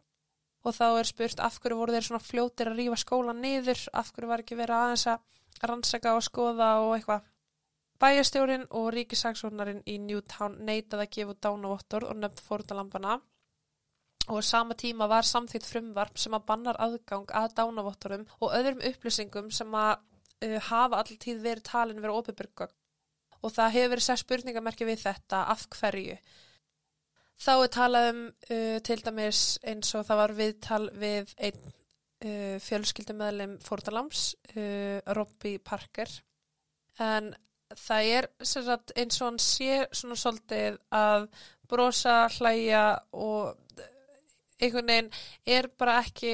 og 0.66 0.74
þá 0.74 0.86
er 0.98 1.06
spurt 1.06 1.40
af 1.40 1.60
hverju 1.62 1.78
voru 1.78 1.94
þeir 1.94 2.06
svona 2.08 2.24
fljótir 2.24 2.70
að 2.72 2.80
rýfa 2.82 2.98
skólan 2.98 3.42
niður, 3.42 3.78
af 3.94 4.10
hverju 4.12 4.30
var 4.30 4.42
ekki 4.42 4.58
verið 4.58 4.78
aðeins 4.78 5.06
að 5.14 5.26
rannsaka 5.62 6.14
og 6.16 6.24
skoða 6.26 6.70
og 6.84 6.94
eitthvað. 6.96 7.26
Bæjastjórin 7.98 8.68
og 8.78 8.92
ríkisaksónarinn 8.94 9.82
í 9.90 9.96
Newtown 9.98 10.60
neitaði 10.66 11.04
að 11.04 11.14
gefa 11.16 11.34
dánavottor 11.46 12.06
og 12.06 12.20
nefnd 12.20 12.44
fórtalampana 12.46 13.16
og 14.28 14.44
sama 14.44 14.74
tíma 14.78 15.08
var 15.08 15.26
samþýtt 15.26 15.66
frumvarp 15.66 16.18
sem 16.20 16.34
að 16.36 16.44
bannar 16.50 16.78
aðgang 16.84 17.30
að 17.40 17.54
dánavottorum 17.58 18.26
og 18.38 18.52
öðrum 18.54 18.84
upplýsingum 18.90 19.48
sem 19.54 19.74
að 19.74 19.94
uh, 20.44 20.58
hafa 20.68 21.00
alltíð 21.00 21.40
verið 21.42 21.64
talin 21.70 22.02
verið 22.02 22.20
óbyrgögg 22.20 22.68
og 23.38 23.54
það 23.54 23.74
hefur 23.76 23.92
verið 23.94 24.06
sér 24.06 24.20
spurningamerki 24.22 24.86
við 24.86 25.02
þetta 25.06 25.42
af 25.54 25.66
hverju. 25.72 26.18
Þá 27.38 27.52
er 27.54 27.72
talað 27.74 28.08
um 28.12 28.22
uh, 28.28 28.78
til 28.84 29.00
dæmis 29.06 29.42
eins 29.62 29.94
og 29.94 30.06
það 30.06 30.22
var 30.22 30.36
viðtal 30.38 30.84
við 31.02 31.34
einn 31.38 31.74
uh, 32.24 32.56
fjölskyldumöðlim 32.62 33.58
Fórtalams, 33.64 34.32
uh, 34.54 34.98
Robbie 35.16 35.58
Parker 35.58 36.10
en 36.98 37.32
það 37.76 38.10
er 38.16 38.28
sagt, 38.42 38.94
eins 38.96 39.20
og 39.20 39.28
hann 39.28 39.40
sé 39.42 39.82
svona 39.92 40.16
svolítið 40.18 40.78
að 40.94 41.28
brosa, 41.68 42.20
hlæja 42.38 42.84
og 43.12 43.58
einhvern 44.58 44.88
veginn 44.88 45.10
er 45.46 45.68
bara 45.78 45.98
ekki 46.02 46.32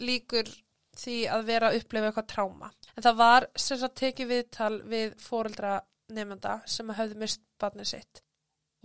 líkur 0.00 0.48
því 0.96 1.16
að 1.28 1.48
vera 1.50 1.68
að 1.70 1.82
upplefa 1.82 2.08
eitthvað 2.08 2.30
tráma. 2.32 2.70
En 2.96 3.04
það 3.04 3.18
var 3.20 3.46
sem 3.60 3.78
sagt 3.78 3.98
tekið 4.00 4.30
viðtal 4.32 4.74
við 4.88 5.18
fóreldra 5.20 5.74
nefnda 6.16 6.62
sem 6.70 6.94
hafði 6.96 7.20
mist 7.20 7.44
barnið 7.60 7.92
sitt 7.92 8.22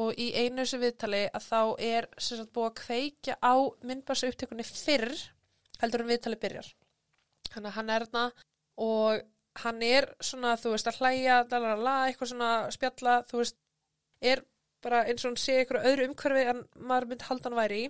og 0.02 0.18
í 0.20 0.32
einu 0.34 0.64
þessu 0.64 0.80
viðtali 0.82 1.22
að 1.30 1.46
þá 1.46 1.62
er 1.86 2.08
sem 2.18 2.40
sagt 2.40 2.54
búið 2.56 2.70
að 2.70 2.78
kveikja 2.80 3.36
á 3.38 3.54
myndbarsu 3.86 4.32
upptökunni 4.32 4.66
fyrr 4.66 5.14
heldur 5.82 6.04
en 6.04 6.12
viðtali 6.12 6.40
byrjar. 6.42 6.72
Hann 7.52 7.90
er 7.90 8.06
þarna 8.06 8.26
og 8.82 9.22
hann 9.62 9.82
er 9.84 10.08
svona, 10.24 10.56
þú 10.60 10.76
veist, 10.76 10.88
að 10.88 11.02
hlæja, 11.02 11.42
lalala, 11.52 11.96
eitthvað 12.08 12.32
svona 12.32 12.52
spjalla, 12.72 13.18
þú 13.28 13.42
veist, 13.42 13.58
er 14.22 14.46
bara 14.82 15.04
eins 15.10 15.26
og 15.26 15.32
hann 15.32 15.42
sé 15.42 15.58
eitthvað 15.60 15.90
öðru 15.90 16.08
umhverfi 16.10 16.46
en 16.54 16.62
maður 16.80 17.10
myndi 17.12 17.28
halda 17.28 17.50
hann 17.50 17.60
væri 17.60 17.82
í. 17.82 17.90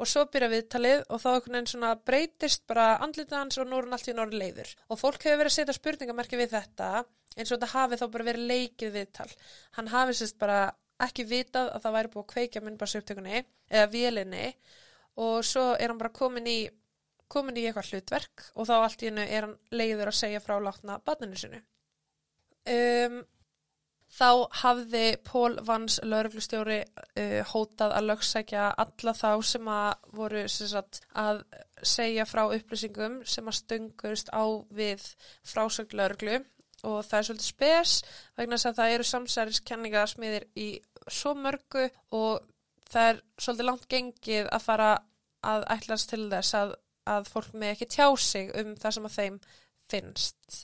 Og 0.00 0.08
svo 0.08 0.24
byrja 0.32 0.48
viðtalið 0.50 1.02
og 1.14 1.20
þá 1.22 1.26
einhvern 1.30 1.56
veginn 1.56 1.70
svona 1.70 1.90
breytist 2.08 2.62
bara 2.66 2.86
andlita 3.04 3.38
hans 3.38 3.58
og 3.60 3.68
nú 3.68 3.78
er 3.78 3.86
hann 3.86 3.96
allt 3.96 4.08
í 4.10 4.14
norri 4.16 4.38
leiður. 4.40 4.70
Og 4.90 4.98
fólk 4.98 5.26
hefur 5.26 5.42
verið 5.42 5.52
að 5.52 5.56
setja 5.58 5.76
spurningamerki 5.76 6.40
við 6.40 6.54
þetta 6.56 6.88
eins 7.36 7.50
og 7.50 7.56
þetta 7.56 7.70
hafi 7.72 7.98
þá 8.00 8.06
bara 8.14 8.28
verið 8.30 8.48
leikið 8.50 8.94
viðtal. 8.96 9.28
Hann 9.76 9.90
hafi 9.92 10.16
sérst 10.18 10.38
bara 10.40 10.60
ekki 11.06 11.26
vitað 11.28 11.70
að 11.74 11.84
það 11.84 11.96
væri 11.98 12.12
búið 12.14 12.24
að 12.24 12.32
kveikja 12.32 12.64
myndbarsuptökunni 12.64 13.42
eða 13.70 13.90
vélinni. 13.92 14.46
Og 15.22 15.44
svo 15.46 15.68
er 15.76 15.92
hann 15.92 16.00
bara 16.00 16.14
komin 16.16 16.48
í 16.50 16.58
komin 17.32 17.58
í 17.58 17.66
eitthvað 17.66 17.92
hlutverk 17.92 18.48
og 18.54 18.68
þá 18.68 18.74
allt 18.78 19.02
í 19.04 19.10
hennu 19.10 19.26
er 19.26 19.46
hann 19.46 19.58
leiður 19.74 20.12
að 20.12 20.18
segja 20.20 20.42
frá 20.44 20.58
látna 20.62 20.98
barninu 21.06 21.38
sinu. 21.40 21.62
Um, 22.72 23.22
þá 24.12 24.28
hafði 24.60 25.04
Pól 25.24 25.56
Vans 25.66 25.98
lauruglustjóri 26.04 26.82
uh, 26.84 27.40
hótað 27.52 27.96
að 27.96 28.08
lögsækja 28.10 28.68
alla 28.84 29.14
þá 29.16 29.30
sem 29.48 29.70
að 29.72 29.92
voru 30.18 30.46
sem 30.52 30.70
sagt, 30.70 31.02
að 31.16 31.42
segja 31.82 32.26
frá 32.28 32.44
upplýsingum 32.46 33.22
sem 33.26 33.48
að 33.48 33.58
stungust 33.58 34.30
á 34.30 34.44
við 34.70 35.06
frásögn 35.48 35.96
lauruglu 35.98 36.42
og 36.82 37.02
það 37.06 37.18
er 37.18 37.26
svolítið 37.28 37.48
spes 37.48 37.94
vegna 38.38 38.58
að 38.58 38.78
það 38.78 38.94
eru 38.96 39.08
samsæriskenninga 39.08 40.04
smiðir 40.10 40.46
í 40.58 40.68
svo 41.10 41.34
mörgu 41.38 41.88
og 42.14 42.42
það 42.90 43.08
er 43.08 43.20
svolítið 43.38 43.68
langt 43.68 43.88
gengið 43.90 44.50
að 44.50 44.64
fara 44.66 44.90
að 45.42 45.66
ætlast 45.74 46.10
til 46.12 46.26
þess 46.30 46.58
að 46.58 46.74
að 47.08 47.30
fólk 47.32 47.54
með 47.56 47.74
ekki 47.74 47.88
tjá 47.96 48.06
sig 48.20 48.52
um 48.60 48.74
það 48.78 48.96
sem 48.96 49.08
að 49.08 49.16
þeim 49.18 49.38
finnst. 49.92 50.60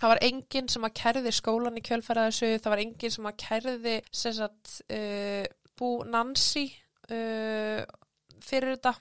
það 0.00 0.10
var 0.10 0.22
enginn 0.26 0.68
sem 0.72 0.84
að 0.86 0.94
kerði 0.98 1.32
skólan 1.36 1.78
í 1.78 1.82
kjölfæra 1.86 2.26
þessu, 2.26 2.58
það 2.58 2.72
var 2.74 2.82
enginn 2.82 3.14
sem 3.14 3.28
að 3.28 3.36
kerði 3.44 3.96
sagt, 4.10 4.72
uh, 4.90 5.44
bú 5.78 5.90
Nancy 6.08 6.64
uh, 7.10 7.84
fyrir 8.42 8.74
þetta 8.74 8.96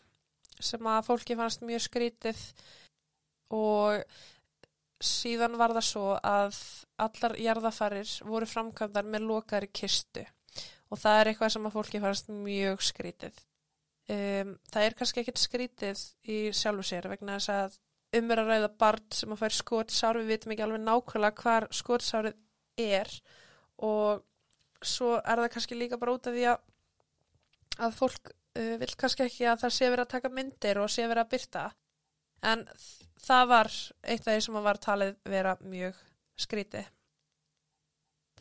sem 0.61 0.91
að 0.91 1.07
fólki 1.07 1.37
fannst 1.39 1.65
mjög 1.65 1.87
skrítið 1.87 2.43
og 3.57 4.03
síðan 5.01 5.57
var 5.57 5.73
það 5.73 5.87
svo 5.87 6.11
að 6.21 6.59
allar 7.01 7.37
jarðafarir 7.41 8.11
voru 8.29 8.45
framkvæmdar 8.45 9.07
með 9.09 9.25
lokaðri 9.31 9.71
kistu 9.73 10.27
og 10.91 10.99
það 11.01 11.17
er 11.17 11.31
eitthvað 11.31 11.53
sem 11.55 11.65
að 11.65 11.75
fólki 11.77 12.01
fannst 12.03 12.29
mjög 12.29 12.83
skrítið. 12.85 13.41
Um, 14.09 14.55
það 14.73 14.85
er 14.85 14.95
kannski 14.97 15.21
ekkert 15.21 15.39
skrítið 15.39 15.99
í 16.33 16.37
sjálfu 16.55 16.83
sér 16.87 17.07
vegna 17.11 17.37
þess 17.37 17.51
að 17.53 17.77
umver 18.17 18.41
að 18.41 18.49
ræða 18.51 18.69
barn 18.81 19.05
sem 19.15 19.31
að 19.31 19.43
fær 19.43 19.55
skottsár, 19.55 20.19
við 20.19 20.33
vitum 20.33 20.53
ekki 20.55 20.65
alveg 20.65 20.81
nákvæmlega 20.83 21.45
hvar 21.45 21.67
skottsárið 21.75 22.35
er 22.81 23.11
og 23.81 24.23
svo 24.81 25.13
er 25.19 25.43
það 25.43 25.51
kannski 25.53 25.77
líka 25.77 25.99
bara 26.01 26.15
út 26.17 26.27
af 26.27 26.35
því 26.35 26.47
að, 26.51 26.63
að 27.85 27.95
fólk 27.99 28.33
uh, 28.33 28.75
vil 28.81 28.91
kannski 28.97 29.27
ekki 29.27 29.47
að 29.47 29.61
það 29.63 29.75
sé 29.77 29.91
verið 29.93 30.05
að 30.05 30.13
taka 30.15 30.33
myndir 30.33 30.81
og 30.81 30.91
sé 30.91 31.05
verið 31.05 31.23
að 31.23 31.31
byrta 31.35 31.65
en 32.51 32.65
það 33.21 33.45
var 33.53 33.71
eitt 34.01 34.25
af 34.25 34.33
því 34.33 34.41
sem 34.47 34.59
var 34.65 34.81
talið 34.81 35.15
vera 35.29 35.55
mjög 35.61 36.01
skrítið. 36.41 36.89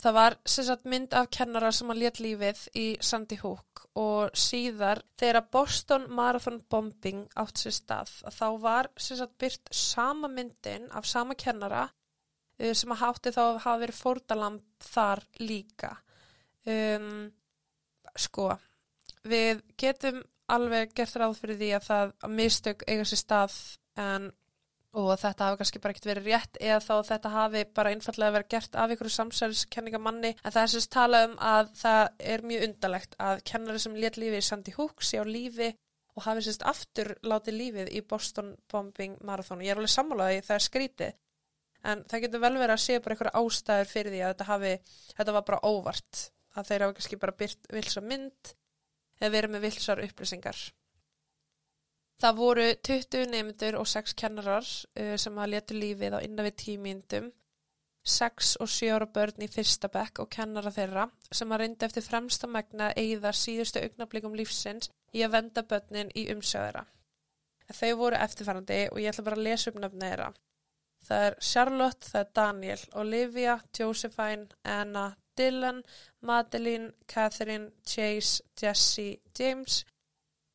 Það 0.00 0.16
var 0.16 0.36
sagt, 0.48 0.86
mynd 0.88 1.12
af 1.16 1.28
kennara 1.34 1.70
sem 1.76 1.90
að 1.92 1.98
let 2.00 2.20
lífið 2.24 2.60
í 2.78 2.86
Sandy 3.04 3.36
Hook 3.42 3.82
og 4.00 4.36
síðar 4.38 5.02
þegar 5.20 5.48
Boston 5.52 6.06
Marathon 6.16 6.60
Bombing 6.72 7.26
átt 7.40 7.60
sér 7.60 7.74
stað 7.76 8.12
þá 8.32 8.46
var 8.62 8.88
sagt, 8.96 9.34
byrt 9.40 9.72
sama 9.74 10.30
myndin 10.32 10.88
af 10.96 11.08
sama 11.10 11.36
kennara 11.36 11.84
uh, 11.90 12.72
sem 12.72 12.94
að 12.94 13.02
hátti 13.02 13.34
þá 13.36 13.42
að 13.44 13.60
hafa 13.66 13.82
verið 13.84 14.00
fórtalamb 14.00 14.88
þar 14.88 15.24
líka. 15.42 15.92
Um, 16.64 17.28
sko, 18.16 18.50
við 19.28 19.60
getum 19.80 20.22
alveg 20.50 20.94
gert 20.96 21.20
ráð 21.20 21.38
fyrir 21.42 21.60
því 21.60 21.72
að 21.76 21.88
það 21.90 22.14
að 22.24 22.36
mistök 22.40 22.84
eiga 22.88 23.06
sér 23.06 23.20
stað 23.20 23.58
en 24.00 24.30
og 24.98 25.10
þetta 25.20 25.46
hafi 25.46 25.60
kannski 25.60 25.80
bara 25.82 25.94
ekkert 25.94 26.08
verið 26.08 26.28
rétt 26.30 26.58
eða 26.58 26.78
þá 26.82 26.94
þetta 27.10 27.30
hafi 27.34 27.60
bara 27.78 27.92
einfallega 27.94 28.34
verið 28.34 28.48
gert 28.54 28.78
af 28.82 28.94
ykkur 28.94 29.12
samsælskenningamanni 29.14 30.32
en 30.32 30.54
það 30.54 30.62
er 30.62 30.72
sérst 30.72 30.90
talað 30.94 31.26
um 31.28 31.36
að 31.50 31.70
það 31.78 32.02
er 32.32 32.42
mjög 32.50 32.64
undalegt 32.66 33.14
að 33.22 33.42
kennari 33.52 33.82
sem 33.82 33.94
let 33.94 34.18
lífið 34.18 34.40
í 34.40 34.48
Sandy 34.48 34.74
Hook 34.74 35.06
sé 35.06 35.22
á 35.22 35.24
lífi 35.26 35.70
og 36.18 36.26
hafi 36.26 36.42
sérst 36.42 36.66
aftur 36.66 37.12
látið 37.22 37.58
lífið 37.60 37.92
í 37.94 38.02
Boston 38.02 38.50
Bombing 38.70 39.20
Marathon. 39.22 39.62
Ég 39.62 39.72
er 39.72 39.78
alveg 39.78 39.94
sammálaði 39.94 40.42
það 40.42 40.56
er 40.56 40.66
skrítið 40.66 41.14
en 41.90 42.02
það 42.10 42.26
getur 42.26 42.42
vel 42.42 42.54
verið 42.58 42.74
að 42.74 42.82
sé 42.82 42.98
bara 42.98 43.14
einhverja 43.14 43.40
ástæður 43.40 43.92
fyrir 43.94 44.14
því 44.14 44.24
að 44.24 44.34
þetta 44.34 44.48
hafi, 44.50 44.74
þetta 45.16 45.36
var 45.38 45.46
bara 45.46 45.62
óvart. 45.70 46.24
Að 46.58 46.66
þeir 46.66 46.84
hafa 46.84 46.98
kannski 46.98 47.20
bara 47.22 47.38
byrt 47.38 47.70
vilsa 47.70 48.02
mynd 48.02 48.54
eða 49.20 49.34
verið 49.36 49.54
með 49.54 49.66
vilsar 49.68 50.02
upplýsingar 50.02 50.64
Það 52.20 52.36
voru 52.36 52.64
20 52.84 53.30
nefndur 53.32 53.78
og 53.80 53.86
6 53.88 54.16
kennarar 54.20 54.66
uh, 54.66 55.14
sem 55.16 55.38
að 55.40 55.52
letu 55.54 55.76
lífið 55.78 56.16
á 56.16 56.20
innan 56.20 56.46
við 56.50 56.56
tímindum, 56.64 57.30
6 58.04 58.54
og 58.64 58.68
7 58.68 58.90
ára 58.96 59.08
börn 59.14 59.44
í 59.44 59.48
fyrsta 59.52 59.88
bekk 59.92 60.22
og 60.22 60.30
kennara 60.32 60.72
þeirra 60.72 61.06
sem 61.30 61.52
að 61.52 61.62
reynda 61.62 61.88
eftir 61.88 62.04
fremsta 62.04 62.48
megna 62.48 62.90
eigða 62.96 63.32
síðustu 63.36 63.82
augnablikum 63.84 64.36
lífsins 64.36 64.88
í 65.12 65.24
að 65.24 65.34
venda 65.36 65.64
börnin 65.68 66.12
í 66.16 66.26
umsjöðara. 66.32 66.86
Þau 67.70 67.92
voru 68.00 68.18
eftirfærandi 68.18 68.80
og 68.90 69.00
ég 69.00 69.12
ætla 69.12 69.26
bara 69.26 69.38
að 69.38 69.46
lesa 69.46 69.70
upp 69.70 69.78
nöfna 69.80 70.08
þeirra. 70.10 70.30
Það 71.06 71.26
er 71.26 71.36
Charlotte, 71.40 72.08
það 72.10 72.20
er 72.20 72.32
Daniel, 72.38 72.80
Olivia, 73.02 73.54
Josephine, 73.78 74.48
Anna, 74.64 75.06
Dylan, 75.38 75.80
Madeline, 76.20 76.90
Catherine, 77.08 77.70
Chase, 77.86 78.42
Jesse, 78.60 79.20
James, 79.38 79.84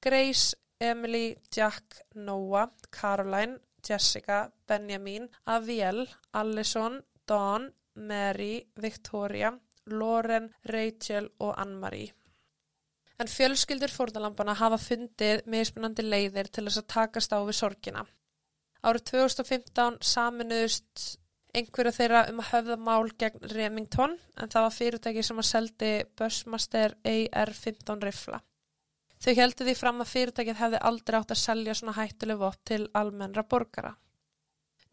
Grace, 0.03 0.53
Emily, 0.80 1.36
Jack, 1.55 2.01
Noah, 2.15 2.69
Caroline, 2.91 3.59
Jessica, 3.88 4.51
Benjamin, 4.67 5.30
Aviel, 5.45 6.07
Allison, 6.34 7.01
Dawn, 7.28 7.73
Mary, 7.95 8.67
Victoria, 8.82 9.53
Lauren, 9.86 10.53
Rachel 10.65 11.30
og 11.39 11.53
Ann-Marie. 11.57 12.11
En 13.19 13.30
fjölskyldur 13.32 13.93
fórnalampana 13.93 14.53
hafa 14.59 14.78
fundið 14.82 15.45
mismunandi 15.47 16.03
leiðir 16.03 16.49
til 16.51 16.65
þess 16.65 16.82
að 16.82 16.89
takast 16.91 17.32
á 17.32 17.39
við 17.39 17.59
sorgina. 17.61 18.03
Árið 18.84 19.05
2015 19.11 20.01
saminuðust 20.03 21.05
einhverju 21.55 21.93
þeirra 21.95 22.26
um 22.32 22.41
að 22.43 22.49
höfða 22.51 22.78
mál 22.84 23.13
gegn 23.15 23.47
Remington 23.53 24.17
en 24.36 24.51
það 24.51 24.67
var 24.67 24.76
fyrirtæki 24.76 25.23
sem 25.23 25.39
að 25.39 25.49
seldi 25.49 25.93
Bushmaster 26.19 26.97
AR-15 27.07 28.03
rifla. 28.03 28.41
Þau 29.26 29.34
heldur 29.39 29.65
því 29.65 29.73
fram 29.80 30.01
að 30.03 30.11
fyrirtækið 30.11 30.59
hefði 30.59 30.80
aldrei 30.86 31.15
átt 31.17 31.32
að 31.34 31.41
selja 31.41 31.73
svona 31.73 31.95
hættuleg 31.97 32.38
vott 32.38 32.59
til 32.69 32.84
almennra 32.93 33.41
borgara. 33.49 33.95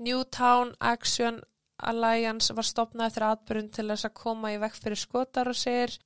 Newtown 0.01 0.73
Action 0.81 1.43
Alliance 1.83 2.55
var 2.57 2.65
stopnað 2.65 3.11
eftir 3.11 3.27
atbyrjun 3.27 3.69
til 3.77 3.85
þess 3.91 4.09
að 4.09 4.17
koma 4.23 4.55
í 4.55 4.57
vekk 4.63 4.81
fyrir 4.81 5.01
skotar 5.03 5.53
og 5.53 5.59
segir 5.59 5.99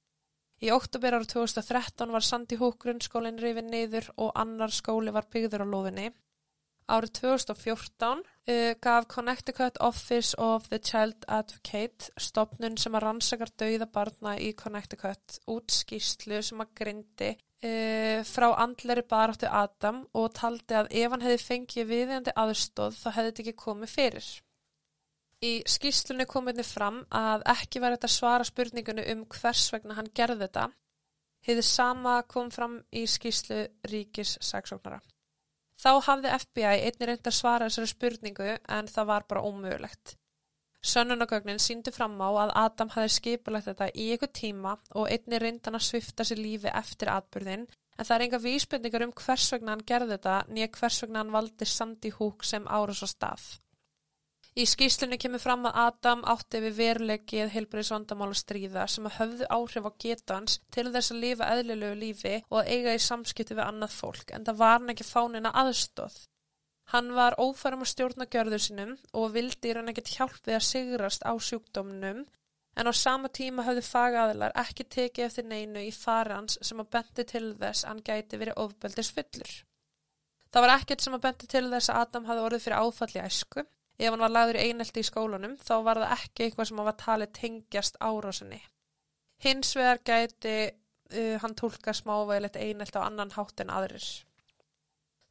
Í 0.65 0.71
oktober 0.73 1.13
ára 1.19 1.29
2013 1.29 2.13
var 2.13 2.25
Sandy 2.25 2.57
Hook 2.57 2.79
grunnskólinn 2.83 3.41
rifin 3.43 3.69
niður 3.69 4.09
og 4.17 4.31
annar 4.41 4.73
skóli 4.73 5.13
var 5.13 5.29
byggður 5.33 5.63
á 5.63 5.73
lofinni. 5.73 6.07
Árið 6.89 7.13
2014 7.19 8.23
uh, 8.23 8.73
gaf 8.81 9.09
Connecticut 9.11 9.77
Office 9.85 10.39
of 10.41 10.71
the 10.71 10.79
Child 10.79 11.27
Advocate 11.29 12.09
stopnun 12.17 12.79
sem 12.81 12.95
að 12.97 13.05
rannsakar 13.05 13.53
dauða 13.59 13.91
barna 13.93 14.37
í 14.41 14.53
Connecticut 14.57 15.41
út 15.51 15.75
skýslu 15.77 16.41
sem 16.47 16.63
að 16.63 16.73
grindi 16.81 17.35
e, 17.65 18.23
frá 18.29 18.49
andleri 18.63 19.05
baráttu 19.09 19.49
Adam 19.51 20.03
og 20.15 20.33
taldi 20.37 20.77
að 20.77 20.91
ef 20.91 21.13
hann 21.13 21.25
hefði 21.25 21.45
fengið 21.45 21.89
viðjandi 21.93 22.35
aðstóð 22.37 22.99
þá 23.01 23.09
hefði 23.11 23.31
þetta 23.31 23.45
ekki 23.45 23.57
komið 23.65 23.93
fyrir. 23.93 24.29
Í 25.45 25.53
skýslunni 25.69 26.25
kom 26.29 26.49
einni 26.49 26.65
fram 26.65 27.03
að 27.13 27.45
ekki 27.53 27.83
var 27.83 27.97
þetta 27.97 28.13
svara 28.13 28.47
spurningunni 28.49 29.05
um 29.13 29.27
hvers 29.37 29.67
vegna 29.73 29.97
hann 29.99 30.09
gerði 30.17 30.47
þetta. 30.47 30.71
Hiðið 31.47 31.69
sama 31.69 32.15
kom 32.27 32.49
fram 32.51 32.79
í 32.91 33.05
skýslu 33.07 33.67
ríkis 33.91 34.39
sagsóknara. 34.43 35.03
Þá 35.77 35.91
hafði 36.07 36.33
FBI 36.41 36.87
einni 36.89 37.09
reynd 37.11 37.29
að 37.29 37.37
svara 37.37 37.69
þessari 37.69 37.93
spurningu 37.93 38.55
en 38.57 38.89
það 38.89 39.11
var 39.11 39.27
bara 39.29 39.45
ómögulegt. 39.45 40.17
Sönnunagögnin 40.87 41.59
síndi 41.63 41.91
fram 41.95 42.15
á 42.23 42.31
að 42.31 42.53
Adam 42.63 42.93
hafi 42.95 43.11
skipulagt 43.17 43.67
þetta 43.71 43.89
í 43.91 44.07
ykkur 44.15 44.31
tíma 44.41 44.77
og 44.95 45.11
einni 45.11 45.41
reyndan 45.43 45.79
að 45.79 45.87
svifta 45.89 46.27
sér 46.27 46.39
lífi 46.39 46.71
eftir 46.71 47.11
atbyrðin 47.11 47.67
en 47.67 48.05
það 48.05 48.17
er 48.17 48.25
enga 48.27 48.43
vísbyrningar 48.45 49.05
um 49.07 49.15
hvers 49.25 49.47
vegna 49.55 49.75
hann 49.75 49.87
gerði 49.91 50.15
þetta 50.15 50.41
nýja 50.53 50.73
hvers 50.79 50.99
vegna 51.03 51.23
hann 51.23 51.33
valdi 51.35 51.69
Sandy 51.71 52.13
Hook 52.19 52.45
sem 52.47 52.69
árus 52.69 53.03
á 53.03 53.09
stað. 53.11 53.47
Í 54.57 54.65
skýslunni 54.65 55.19
kemur 55.21 55.43
fram 55.43 55.67
að 55.69 55.79
Adam 55.83 56.23
átti 56.33 56.63
við 56.65 56.79
verulegið 56.79 57.51
heilbreyðsvandamál 57.53 58.31
að 58.31 58.39
stríða 58.41 58.87
sem 58.89 59.09
að 59.09 59.19
höfðu 59.19 59.49
áhrif 59.53 59.89
á 59.89 59.93
getans 60.05 60.61
til 60.73 60.87
þess 60.95 61.13
að 61.13 61.21
lifa 61.25 61.51
eðlilegu 61.57 61.99
lífi 62.01 62.33
og 62.47 62.63
að 62.63 62.71
eiga 62.73 62.95
í 62.97 63.03
samskipti 63.05 63.59
við 63.59 63.67
annað 63.67 63.99
fólk 63.99 64.33
en 64.33 64.47
það 64.47 64.63
var 64.63 64.79
hann 64.79 64.95
ekki 64.95 65.09
fánina 65.11 65.53
aðstóð. 65.65 66.17
Hann 66.93 67.13
var 67.17 67.35
ófærum 67.43 67.83
að 67.83 67.91
stjórna 67.93 68.27
gjörður 68.31 68.63
sinum 68.63 68.93
og 69.19 69.33
vildi 69.35 69.73
raun 69.75 69.91
ekkert 69.91 70.13
hjálp 70.15 70.43
við 70.47 70.59
að 70.59 70.67
sigrast 70.69 71.25
á 71.27 71.35
sjúkdómnum 71.35 72.21
en 72.77 72.91
á 72.91 72.93
sama 72.95 73.31
tíma 73.33 73.65
hafði 73.67 73.83
fagaðilar 73.89 74.55
ekki 74.63 74.87
tekið 74.97 75.25
eftir 75.27 75.49
neinu 75.51 75.83
í 75.83 75.91
farans 75.95 76.59
sem 76.69 76.83
að 76.83 76.93
bendi 76.97 77.25
til 77.33 77.49
þess 77.59 77.89
hann 77.89 78.05
gæti 78.07 78.39
verið 78.39 78.61
ofbeldis 78.63 79.11
fullur. 79.17 79.55
Það 80.53 80.65
var 80.65 80.75
ekkert 80.77 81.03
sem 81.03 81.17
að 81.17 81.25
bendi 81.25 81.49
til 81.51 81.65
þess 81.73 81.91
að 81.91 82.03
Adam 82.03 82.29
hafði 82.29 82.45
orðið 82.47 82.65
fyrir 82.67 82.85
áfalli 82.85 83.23
æsku. 83.25 83.65
Ef 83.97 84.13
hann 84.13 84.23
var 84.23 84.33
lagður 84.33 84.61
einelti 84.61 85.03
í 85.03 85.09
skólanum 85.09 85.57
þá 85.65 85.75
var 85.89 86.03
það 86.03 86.15
ekki 86.19 86.47
eitthvað 86.47 86.71
sem 86.71 86.81
að 86.83 86.89
var 86.91 86.99
talið 87.03 87.33
tengjast 87.41 87.99
árásinni. 88.01 88.61
Hins 89.43 89.73
vegar 89.77 90.01
gæti 90.05 90.57
uh, 90.69 91.37
hann 91.43 91.57
tólka 91.59 91.97
smávægilegt 91.97 92.61
einelt 92.61 92.97
á 92.97 93.03
annan 93.09 93.35
hátt 93.35 93.65
en 93.65 93.73
aðrir. 93.73 94.07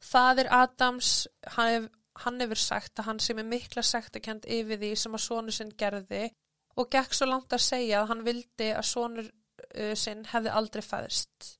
Fadir 0.06 0.48
Adams, 0.54 1.26
hann, 1.56 1.72
hef, 1.72 1.86
hann 2.22 2.40
hefur 2.40 2.60
sagt 2.60 3.00
að 3.00 3.10
hann 3.10 3.22
sem 3.22 3.40
er 3.42 3.48
mikla 3.48 3.82
sektakent 3.84 4.46
yfir 4.46 4.78
því 4.80 4.92
sem 5.02 5.16
að 5.18 5.24
sónu 5.26 5.54
sinn 5.54 5.74
gerði 5.78 6.28
og 6.76 6.90
gekk 6.92 7.16
svo 7.16 7.28
langt 7.30 7.52
að 7.56 7.64
segja 7.66 8.02
að 8.02 8.10
hann 8.12 8.24
vildi 8.26 8.70
að 8.76 8.88
sónur 8.90 9.28
uh, 9.28 9.94
sinn 9.98 10.24
hefði 10.30 10.52
aldrei 10.60 10.84
fæðist. 10.84 11.56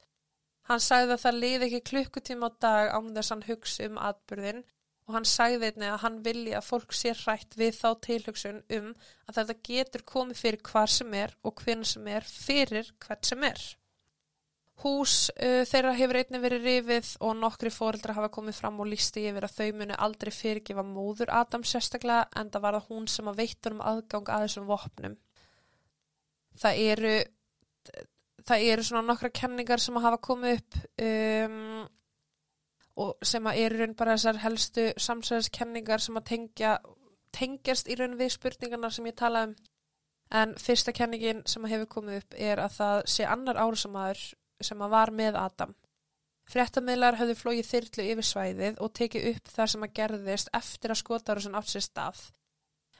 Hann 0.66 0.82
sagði 0.82 1.14
að 1.14 1.22
það 1.22 1.42
liði 1.42 1.66
ekki 1.68 1.82
klukkutíma 1.90 2.50
á 2.50 2.58
dag 2.66 2.94
án 2.94 3.12
þess 3.14 3.30
að 3.30 3.34
hann 3.34 3.48
hugsi 3.50 3.86
um 3.86 4.00
atbyrðin 4.02 4.64
og 5.06 5.14
hann 5.14 5.28
sagði 5.30 5.70
einnig 5.70 5.92
að 5.92 6.00
hann 6.02 6.16
vilji 6.26 6.54
að 6.58 6.66
fólk 6.66 6.94
sé 6.98 7.12
hrætt 7.14 7.54
við 7.58 7.76
þá 7.78 7.88
tilhugsun 8.06 8.62
um 8.78 8.88
að 9.28 9.38
þetta 9.38 9.58
getur 9.68 10.06
komið 10.12 10.40
fyrir 10.42 10.64
hvað 10.66 10.88
sem 10.96 11.18
er 11.22 11.36
og 11.46 11.62
hvern 11.62 11.84
sem 11.86 12.08
er 12.10 12.26
fyrir 12.26 12.90
hvert 13.04 13.30
sem 13.30 13.46
er. 13.46 13.62
Hús 14.84 15.30
uh, 15.32 15.62
þeirra 15.64 15.94
hefur 15.96 16.18
einnig 16.20 16.42
verið 16.42 16.66
rifið 16.68 17.12
og 17.24 17.38
nokkri 17.38 17.70
fóreldra 17.72 18.16
hafa 18.16 18.28
komið 18.34 18.58
fram 18.58 18.82
og 18.82 18.90
lísti 18.90 19.22
yfir 19.30 19.46
að 19.46 19.54
þau 19.56 19.78
muni 19.78 19.96
aldrei 20.06 20.32
fyrirgefa 20.36 20.84
móður 20.84 21.32
Adams 21.32 21.72
sérstaklega 21.72 22.26
en 22.36 22.50
það 22.52 22.66
var 22.66 22.76
það 22.76 22.90
hún 22.90 23.08
sem 23.08 23.30
að 23.30 23.40
veitt 23.40 23.70
um 23.70 23.80
aðgang 23.80 24.28
að 24.34 24.44
þessum 24.44 24.68
vopnum. 24.68 25.16
Það 26.60 26.82
eru, 26.92 27.14
það 28.44 28.68
eru 28.68 28.86
svona 28.90 29.06
nokkra 29.08 29.32
kenningar 29.40 29.80
sem 29.80 29.96
að 29.96 30.08
hafa 30.10 30.22
komið 30.28 30.58
upp 30.58 30.80
um, 31.08 31.88
og 33.00 33.28
sem 33.32 33.48
að 33.48 33.64
eru 33.64 33.80
raun 33.80 33.96
bara 33.96 34.16
þessar 34.16 34.44
helstu 34.44 34.88
samsæðiskenningar 35.08 36.04
sem 36.04 36.20
að 36.20 36.30
tengja, 36.34 36.78
tengjast 37.32 37.88
í 37.88 37.96
raun 37.96 38.20
við 38.20 38.36
spurningarna 38.36 38.92
sem 38.92 39.08
ég 39.08 39.16
talaði 39.16 39.54
um. 39.54 39.60
En 40.36 40.56
fyrsta 40.58 40.90
kenningin 40.90 41.44
sem 41.46 41.64
hefur 41.70 41.86
komið 41.86 42.16
upp 42.20 42.34
er 42.42 42.58
að 42.58 42.72
það 42.80 42.96
sé 43.12 43.26
annar 43.30 43.60
árisamæður 43.62 44.22
sem 44.64 44.82
að 44.82 44.94
var 44.96 45.12
með 45.12 45.38
Adam. 45.40 45.74
Frettamillar 46.46 47.18
höfðu 47.18 47.34
flóið 47.40 47.68
þyrlu 47.70 48.08
yfir 48.12 48.26
svæðið 48.26 48.80
og 48.82 48.92
tekið 48.94 49.30
upp 49.32 49.48
það 49.50 49.70
sem 49.72 49.86
að 49.86 49.94
gerðist 49.98 50.50
eftir 50.54 50.92
að 50.94 51.00
skotarusin 51.02 51.56
átt 51.58 51.72
sér 51.72 51.84
stað. 51.86 52.20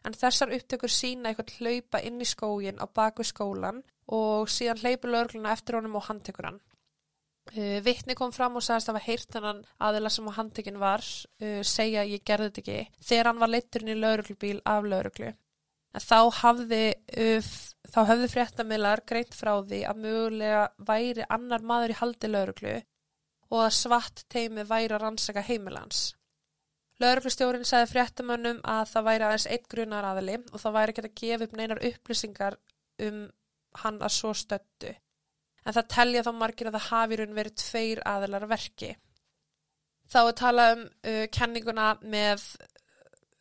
En 0.07 0.15
þessar 0.15 0.55
upptökur 0.55 0.91
sína 0.91 1.31
eitthvað 1.31 1.55
hlaupa 1.61 2.01
inn 2.03 2.23
í 2.23 2.27
skógin 2.27 2.83
á 2.83 2.87
baku 2.87 3.27
skólan 3.27 3.83
og 4.13 4.51
síðan 4.51 4.83
hleypu 4.83 5.11
lögluna 5.11 5.55
eftir 5.55 5.79
honum 5.79 5.99
og 5.99 6.07
handtekur 6.09 6.51
hann. 6.51 6.61
Uh, 7.55 7.79
Vittni 7.87 8.17
kom 8.19 8.33
fram 8.35 8.59
og 8.59 8.65
sagðist 8.67 8.89
að 8.89 8.91
það 8.91 8.99
var 8.99 9.07
heyrt 9.07 9.37
hennan 9.39 9.65
aðila 9.87 10.11
sem 10.11 10.31
handtekinn 10.35 10.81
var, 10.83 11.05
uh, 11.43 11.61
segja 11.63 12.03
ég 12.03 12.25
gerði 12.27 12.49
þetta 12.51 12.63
ekki, 12.65 13.03
þegar 13.07 13.31
hann 13.31 13.43
var 13.43 13.53
leitturinn 13.53 13.93
í 13.95 14.01
lauruglubíl 14.01 14.59
af 14.67 14.89
lauruglu. 14.91 15.31
En 15.97 16.05
þá 16.05 16.19
hafði, 16.43 16.83
uh, 17.17 17.55
þá 17.89 18.01
hafði 18.11 18.29
fréttamilar 18.35 19.03
greint 19.09 19.33
frá 19.37 19.55
því 19.63 19.81
að 19.89 20.03
mögulega 20.05 20.67
væri 20.91 21.25
annar 21.33 21.65
maður 21.65 21.95
í 21.95 21.99
haldi 22.03 22.31
lauruglu 22.33 22.77
og 23.47 23.63
að 23.63 23.75
svart 23.79 24.25
teimi 24.33 24.67
væri 24.67 24.93
að 24.93 25.03
rannsaka 25.05 25.45
heimilans. 25.47 26.11
Lauruglustjórin 27.01 27.67
sagði 27.69 27.91
fréttamönnum 27.93 28.63
að 28.65 28.87
það 28.93 29.09
væri 29.09 29.27
aðeins 29.27 29.49
eitt 29.53 29.67
grunar 29.73 30.07
aðali 30.09 30.37
og 30.41 30.61
það 30.63 30.77
væri 30.77 30.95
ekki 30.95 31.03
að 31.05 31.19
gefa 31.21 31.47
upp 31.47 31.57
neinar 31.59 31.83
upplýsingar 31.91 32.57
um 33.07 33.19
hann 33.83 33.99
að 34.01 34.15
svo 34.17 34.33
stöttu. 34.37 34.95
En 35.67 35.77
það 35.77 35.91
telja 35.93 36.23
þá 36.25 36.31
margir 36.39 36.71
að 36.71 36.79
það 36.79 36.89
hafi 36.93 37.19
raun 37.21 37.37
verið 37.37 37.59
tveir 37.61 38.01
aðilar 38.09 38.47
verki. 38.49 38.95
Þá 40.07 40.21
er 40.23 40.37
talað 40.41 40.73
um 40.77 40.85
uh, 40.87 41.25
kenninguna 41.35 41.87
með 42.03 42.47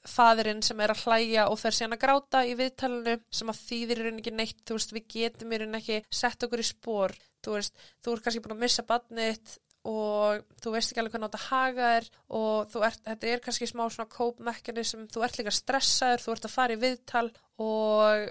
fadirinn 0.09 0.63
sem 0.65 0.79
er 0.83 0.93
að 0.93 1.03
hlæja 1.05 1.47
og 1.51 1.59
fer 1.59 1.75
síðan 1.75 1.95
að 1.97 2.03
gráta 2.05 2.41
í 2.45 2.55
viðtalinu 2.59 3.15
sem 3.33 3.51
að 3.51 3.61
þýðir 3.65 4.01
í 4.01 4.05
rauninni 4.05 4.23
ekki 4.23 4.33
neitt, 4.35 4.63
þú 4.65 4.77
veist, 4.77 4.95
við 4.95 5.05
getum 5.15 5.53
í 5.53 5.59
rauninni 5.61 5.81
ekki 5.81 5.99
sett 6.21 6.45
okkur 6.45 6.63
í 6.63 6.67
spór, 6.67 7.15
þú 7.45 7.55
veist, 7.57 7.85
þú 8.03 8.15
ert 8.15 8.25
kannski 8.25 8.43
búin 8.45 8.55
að 8.55 8.63
missa 8.65 8.85
badnið 8.87 9.55
og 9.85 10.45
þú 10.63 10.73
veist 10.73 10.91
ekki 10.91 11.01
alveg 11.01 11.13
hvernig 11.13 11.29
átt 11.29 11.37
að 11.37 11.47
haga 11.51 11.89
þér 11.91 12.07
og 12.39 12.77
ert, 12.87 13.03
þetta 13.05 13.29
er 13.29 13.43
kannski 13.45 13.69
smá 13.69 13.83
svona 13.85 14.13
kópmekkani 14.15 14.85
sem 14.87 15.05
þú 15.13 15.25
ert 15.27 15.39
líka 15.39 15.53
stressaður, 15.53 16.23
þú 16.23 16.33
ert 16.33 16.47
að 16.49 16.55
fara 16.55 16.75
í 16.75 16.81
viðtal 16.81 17.27
og 17.61 18.25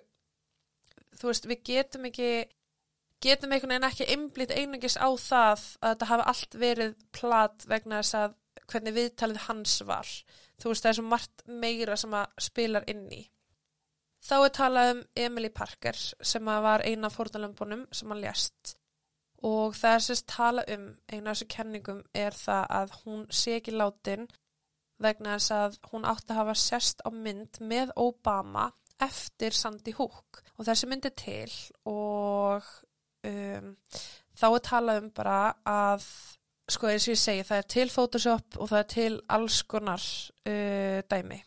þú 1.20 1.30
veist, 1.30 1.46
við 1.50 1.62
getum 1.70 2.08
ekki, 2.10 2.30
getum 3.22 3.54
einhvern 3.54 3.76
veginn 3.76 3.88
ekki 3.90 4.08
einblít 4.14 4.54
einungis 4.54 4.98
á 4.98 5.08
það 5.14 5.52
að 5.78 5.92
þetta 5.92 6.10
hafi 6.10 6.26
allt 6.32 6.58
verið 6.64 6.96
plat 7.14 7.68
vegna 7.70 8.02
þess 8.02 8.18
að 8.18 8.34
hvernig 8.70 8.94
viðtalið 8.96 9.46
hans 9.48 9.78
var. 9.86 10.10
Þú 10.60 10.70
veist 10.70 10.84
það 10.84 10.90
er 10.90 10.98
svo 10.98 11.06
margt 11.10 11.44
meira 11.46 11.96
sem 12.00 12.14
að 12.14 12.44
spilar 12.46 12.86
inn 12.90 13.06
í. 13.12 13.22
Þá 14.24 14.36
er 14.38 14.54
talað 14.56 14.90
um 14.94 15.02
Emily 15.26 15.50
Parker 15.52 15.98
sem 16.00 16.48
að 16.48 16.62
var 16.64 16.84
eina 16.86 17.10
fórnalömbunum 17.12 17.84
sem 17.92 18.12
hann 18.12 18.22
lést. 18.22 18.76
Og 19.44 19.74
það 19.76 19.96
er 19.96 20.04
sérst 20.06 20.28
tala 20.32 20.64
um 20.72 20.86
eina 21.12 21.30
af 21.30 21.36
þessu 21.36 21.48
kenningum 21.52 22.00
er 22.16 22.36
það 22.38 22.70
að 22.78 22.94
hún 23.02 23.26
sé 23.28 23.58
ekki 23.58 23.74
látin 23.76 24.24
vegna 25.04 25.34
þess 25.36 25.52
að 25.52 25.76
hún 25.90 26.06
átti 26.08 26.32
að 26.32 26.40
hafa 26.40 26.54
sérst 26.56 27.04
á 27.04 27.08
mynd 27.12 27.60
með 27.60 27.92
Obama 28.00 28.70
eftir 29.04 29.52
Sandy 29.52 29.92
Hook. 29.98 30.40
Og 30.56 30.68
þessi 30.68 30.88
myndi 30.88 31.10
til 31.18 31.50
og 31.90 32.64
um, 33.28 33.74
þá 34.32 34.46
er 34.48 34.64
talað 34.70 35.02
um 35.02 35.10
bara 35.16 35.38
að 35.68 36.08
sko 36.70 36.88
eins 36.88 37.06
og 37.08 37.14
ég 37.14 37.20
segi 37.20 37.44
það 37.46 37.60
er 37.60 37.68
til 37.74 37.90
Photoshop 37.92 38.58
og 38.58 38.70
það 38.70 38.80
er 38.80 38.88
til 38.94 39.12
alls 39.36 39.60
konar 39.68 40.06
uh, 40.48 41.00
dæmi. 41.10 41.40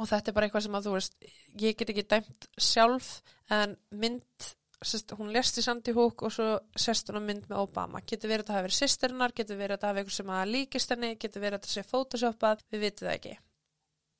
Og 0.00 0.08
þetta 0.08 0.30
er 0.30 0.36
bara 0.36 0.48
eitthvað 0.48 0.66
sem 0.66 0.78
að 0.78 0.88
þú 0.88 0.96
veist 0.96 1.30
ég 1.60 1.78
get 1.78 1.92
ekki 1.92 2.08
dæmt 2.08 2.48
sjálf 2.56 3.12
en 3.52 3.76
mynd, 4.00 4.48
sest, 4.82 5.12
hún 5.18 5.30
lest 5.34 5.60
í 5.60 5.64
Sandy 5.64 5.92
Hook 5.94 6.24
og 6.26 6.32
svo 6.32 6.48
sest 6.74 7.12
hún 7.12 7.20
á 7.20 7.28
mynd 7.28 7.48
með 7.50 7.64
Obama. 7.66 8.00
Getur 8.08 8.32
verið 8.32 8.48
að 8.48 8.56
það 8.56 8.68
verið 8.68 8.80
sýsterinnar 8.80 9.36
getur 9.36 9.60
verið 9.60 9.76
að 9.76 9.84
það 9.84 9.92
hafi 9.92 10.04
eitthvað 10.04 10.18
sem 10.18 10.36
að 10.38 10.52
líkist 10.56 10.94
henni 10.94 11.14
getur 11.20 11.44
verið 11.44 11.58
að 11.60 11.66
það 11.66 11.74
sé 11.76 11.88
Photoshopað, 11.92 12.68
við 12.72 12.86
vitum 12.88 13.08
það 13.08 13.18
ekki 13.20 13.38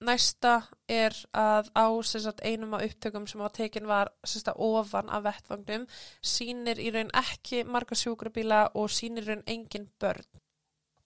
Næsta 0.03 0.55
er 0.90 1.14
að 1.36 1.68
á 1.78 1.86
sagt, 2.03 2.42
einum 2.42 2.74
af 2.74 2.86
upptökum 2.88 3.26
sem 3.30 3.42
á 3.42 3.48
tekin 3.55 3.86
var 3.86 4.11
sagt, 4.24 4.50
ofan 4.57 5.11
af 5.11 5.24
vettvagnum 5.28 5.86
sínir 6.20 6.80
í 6.82 6.90
raun 6.94 7.12
ekki 7.22 7.62
marga 7.64 7.98
sjúkrabíla 7.98 8.64
og 8.74 8.90
sínir 8.90 9.26
í 9.26 9.30
raun 9.30 9.46
engin 9.46 9.88
börn. 10.03 10.26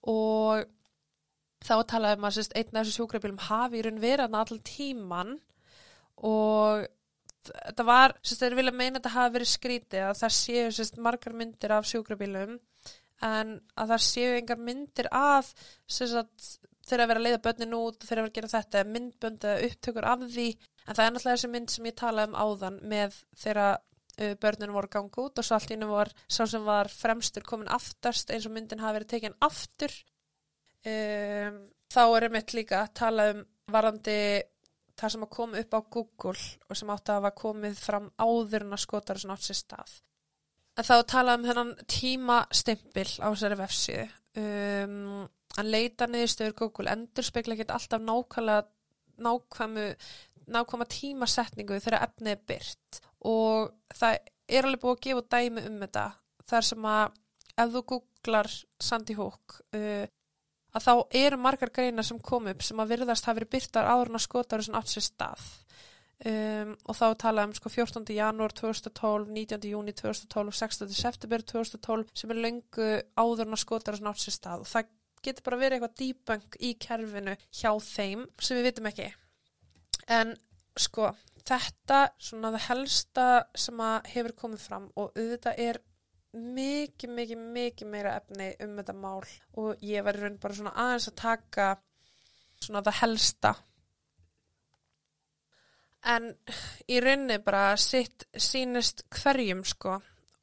Og 0.07 0.65
þá 1.65 1.75
talaðum 1.93 2.27
að 2.27 2.39
sagt, 2.39 2.57
einn 2.57 2.73
af 2.73 2.85
þessu 2.85 3.01
sjúkrabílum 3.01 3.41
hafi 3.47 3.79
í 3.79 3.85
raun 3.85 4.01
verið 4.01 4.39
allir 4.41 4.63
tíman 4.65 5.35
og 6.27 6.87
þetta 7.47 7.85
var, 7.87 8.15
þeir 8.25 8.57
vilja 8.57 8.73
meina 8.73 8.97
að 8.97 9.01
þetta 9.01 9.15
hafi 9.15 9.35
verið 9.37 9.51
skrítið 9.51 10.05
að 10.07 10.21
það 10.21 10.37
séu 10.37 11.01
margar 11.05 11.35
myndir 11.37 11.73
af 11.75 11.89
sjúkrabílum 11.89 12.57
en 13.27 13.53
að 13.77 13.93
það 13.93 14.03
séu 14.05 14.33
engar 14.37 14.61
myndir 14.61 15.09
af 15.15 15.53
þeirra 16.87 17.05
að 17.05 17.11
vera 17.11 17.21
að 17.21 17.27
leiða 17.27 17.43
börnin 17.47 17.77
út 17.77 18.05
þeirra 18.05 18.21
að 18.21 18.25
vera 18.25 18.31
að 18.31 18.37
gera 18.37 18.53
þetta 18.53 18.83
myndbönda 18.93 19.53
upptökur 19.67 20.07
af 20.07 20.25
því. 20.25 20.47
En 20.87 20.95
það 20.95 21.03
er 21.03 21.13
náttúrulega 21.13 21.37
þessi 21.37 21.51
mynd 21.53 21.73
sem 21.73 21.89
ég 21.89 21.97
talaði 21.99 22.31
um 22.31 22.37
áðan 22.43 22.79
með 22.93 23.17
þeirra 23.41 23.69
uh, 23.75 24.35
börnin 24.41 24.75
voru 24.75 24.91
ganga 24.91 25.25
út 25.25 25.41
og 25.41 25.47
svo 25.47 25.57
allt 25.57 25.73
íni 25.75 25.89
var 25.89 26.13
sá 26.25 26.43
sem 26.47 26.67
var 26.67 26.91
fremstur 26.91 27.47
komin 27.47 27.71
aftast 27.73 28.31
eins 28.31 28.47
og 28.47 28.55
myndin 28.55 28.83
hafi 28.83 28.99
verið 28.99 29.11
tekinn 29.15 29.39
aftur. 29.47 29.93
Um, 30.87 31.63
þá 31.91 32.03
er 32.05 32.27
einmitt 32.27 32.55
líka 32.55 32.83
að 32.85 32.93
tala 33.01 33.31
um 33.33 33.43
varandi 33.71 34.19
það 34.97 35.13
sem 35.13 35.23
að 35.25 35.33
koma 35.35 35.61
upp 35.61 35.75
á 35.77 35.79
Google 35.93 36.43
og 36.67 36.79
sem 36.79 36.91
átti 36.93 37.13
að 37.13 37.19
hafa 37.19 37.37
komið 37.37 37.79
fram 37.81 38.11
áður 38.17 38.65
en 38.65 38.75
að 38.77 38.83
skota 38.83 39.15
þessu 39.15 39.29
nátt 39.31 39.45
sér 39.45 39.59
stað. 39.59 39.97
En 40.77 40.85
þá 40.85 40.95
tala 41.09 41.35
um 41.37 41.45
þennan 41.45 41.73
tímastempil 41.89 43.09
á 43.21 43.27
þessari 43.27 43.57
vefsíðu. 43.59 44.07
Um, 44.37 45.25
að 45.57 45.71
leita 45.73 46.07
niðurstöður 46.09 46.57
Google 46.61 46.93
endur 46.93 47.25
spekla 47.25 47.57
ekki 47.57 47.67
alltaf 47.73 48.03
nákvæmu, 49.17 49.85
nákvæma 50.53 50.85
tímasetningu 50.93 51.79
þegar 51.81 52.05
efnið 52.05 52.35
er 52.35 52.43
byrt 52.51 52.99
og 53.25 53.71
það 53.97 54.19
er 54.47 54.67
alveg 54.67 54.83
búið 54.83 54.93
að 54.93 55.05
gefa 55.07 55.23
dæmi 55.33 55.63
um 55.69 55.79
þetta 55.81 56.05
þar 56.47 56.67
sem 56.69 56.85
að 56.91 57.17
ef 57.57 57.73
þú 57.73 57.83
googlar 57.91 58.51
Sandy 58.89 59.15
Hook 59.17 59.57
uh, 59.75 60.05
að 60.77 60.85
þá 60.85 60.93
eru 61.23 61.39
margar 61.41 61.73
greinar 61.73 62.05
sem 62.05 62.19
kom 62.21 62.49
upp 62.51 62.65
sem 62.65 62.79
að 62.81 62.93
virðast 62.93 63.27
hafi 63.27 63.41
verið 63.41 63.55
byrtar 63.55 63.89
áðurna 63.89 64.21
skotar 64.21 64.63
sem 64.63 64.77
átt 64.77 64.91
sér 64.91 65.05
stað 65.07 65.47
um, 66.27 66.75
og 66.85 66.99
þá 66.99 67.07
tala 67.23 67.47
um 67.47 67.55
sko 67.57 67.71
14. 67.73 68.05
janúar 68.13 68.53
2012, 68.57 69.31
19. 69.33 69.69
júni 69.71 69.95
2012 69.97 70.53
og 70.53 70.59
16. 70.59 70.93
september 70.93 71.45
2012 71.53 72.13
sem 72.13 72.33
er 72.33 72.41
löngu 72.45 72.91
áðurna 73.17 73.59
skotar 73.59 73.97
sem 73.97 74.09
átt 74.11 74.23
sér 74.23 74.37
stað 74.37 74.65
og 74.65 74.71
það 74.71 74.93
getur 75.25 75.45
bara 75.45 75.61
verið 75.61 75.77
eitthvað 75.77 75.97
dýböng 76.01 76.59
í 76.63 76.73
kerfinu 76.81 77.37
hjá 77.49 77.71
þeim 77.83 78.27
sem 78.39 78.59
við 78.59 78.69
vitum 78.69 78.89
ekki. 78.91 79.07
En 80.07 80.35
sko 80.77 81.11
þetta 81.47 81.99
svona 82.21 82.51
það 82.55 82.65
helsta 82.69 83.27
sem 83.57 83.83
að 83.83 84.09
hefur 84.13 84.35
komið 84.41 84.63
fram 84.63 84.89
og 84.95 85.13
auðvitað 85.15 85.61
er 85.63 85.79
mikið, 86.37 87.13
mikið, 87.17 87.45
mikið 87.55 87.89
meira 87.91 88.17
efni 88.19 88.49
um 88.63 88.75
þetta 88.77 88.95
mál 88.97 89.23
og 89.57 89.85
ég 89.85 90.05
var 90.05 90.19
raun 90.19 90.37
bara 90.41 90.57
svona 90.57 90.75
aðeins 90.75 91.09
að 91.11 91.17
taka 91.21 91.69
svona 92.61 92.83
það 92.85 92.99
helsta. 93.01 93.53
En 96.07 96.29
í 96.87 96.99
rauninni 97.03 97.39
bara 97.43 97.75
sitt 97.81 98.27
sínist 98.31 99.03
hverjum 99.11 99.63
sko 99.67 99.97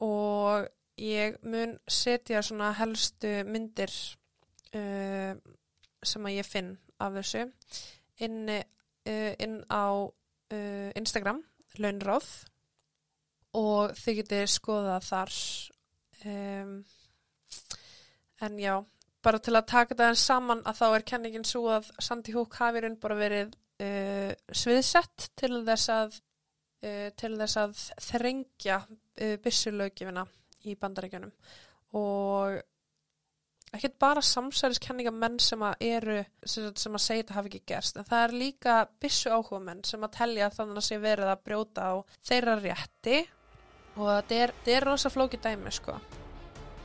og 0.05 0.66
ég 1.01 1.39
mun 1.47 1.79
setja 1.89 2.43
svona 2.45 2.72
helstu 2.79 3.41
myndir 3.49 3.93
uh, 4.79 5.35
sem 6.05 6.29
að 6.29 6.37
ég 6.39 6.49
finn 6.49 6.72
af 7.03 7.14
þessu 7.18 7.45
inn, 8.25 8.41
uh, 8.51 9.33
inn 9.39 9.61
á 9.70 9.87
uh, 10.05 10.91
Instagram, 10.99 11.43
launráð 11.79 12.31
og 13.55 13.95
þið 13.99 14.20
getið 14.22 14.49
skoðað 14.51 15.09
þar 15.09 15.37
um, 16.27 16.75
en 18.45 18.59
já 18.59 18.75
bara 19.25 19.41
til 19.41 19.55
að 19.57 19.68
taka 19.70 19.97
það 19.99 20.18
saman 20.20 20.62
að 20.68 20.81
þá 20.81 20.87
er 20.89 21.07
kenningin 21.09 21.47
svo 21.49 21.68
að 21.72 21.89
Sandy 22.03 22.35
Hook 22.35 22.59
hafi 22.61 22.83
raun 22.85 22.99
bara 23.01 23.16
verið 23.18 23.55
uh, 23.81 24.33
sviðsett 24.53 25.31
til 25.39 25.62
þess 25.66 25.93
að 25.93 26.18
uh, 26.85 27.09
til 27.16 27.33
þess 27.41 27.61
að 27.62 27.85
þrengja 28.11 28.81
uh, 28.85 29.37
byssulögifina 29.45 30.27
í 30.68 30.77
bandaríkjunum. 30.81 31.33
Og 32.01 32.61
ekkert 33.75 33.97
bara 34.03 34.22
samsæriskenninga 34.25 35.12
menn 35.14 35.39
sem 35.43 35.62
að 35.66 35.85
eru 35.89 36.18
sem 36.45 36.68
að, 36.68 36.79
sem 36.81 36.97
að 36.97 37.05
segja 37.05 37.25
þetta 37.25 37.37
hafi 37.39 37.53
ekki 37.53 37.72
gerst 37.72 37.99
en 37.99 38.09
það 38.09 38.25
er 38.27 38.37
líka 38.45 38.77
byssu 39.03 39.33
áhuga 39.35 39.61
menn 39.66 39.85
sem 39.87 40.07
að 40.07 40.14
telja 40.18 40.51
þannig 40.55 40.81
að 40.81 40.87
sé 40.89 41.01
verið 41.03 41.33
að 41.33 41.45
brjóta 41.49 41.91
á 41.91 41.95
þeirra 42.29 42.57
rétti. 42.62 43.20
Og 43.95 44.09
þetta 44.11 44.41
er, 44.43 44.55
er 44.75 44.89
rosa 44.89 45.11
flóki 45.12 45.39
dæmi 45.39 45.70
sko. 45.75 45.95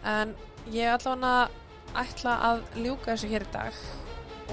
En 0.06 0.36
ég 0.74 0.92
allavega 0.94 1.50
ætla 1.98 2.36
að 2.52 2.62
ljúka 2.84 3.16
þessu 3.16 3.32
hér 3.32 3.48
í 3.48 3.54
dag. 3.56 3.80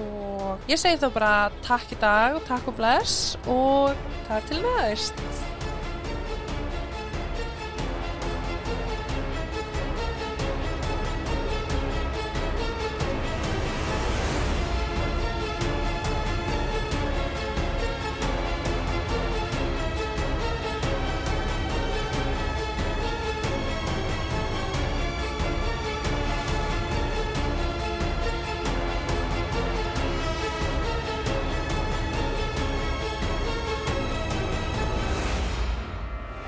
Og 0.00 0.70
ég 0.70 0.80
segi 0.80 1.00
þá 1.00 1.10
bara 1.12 1.34
takk 1.64 1.92
í 1.92 2.00
dag 2.00 2.38
og 2.38 2.48
takk 2.48 2.72
og 2.72 2.80
bless 2.80 3.36
og 3.48 4.08
takk 4.28 4.48
til 4.52 4.64
næst 4.64 5.55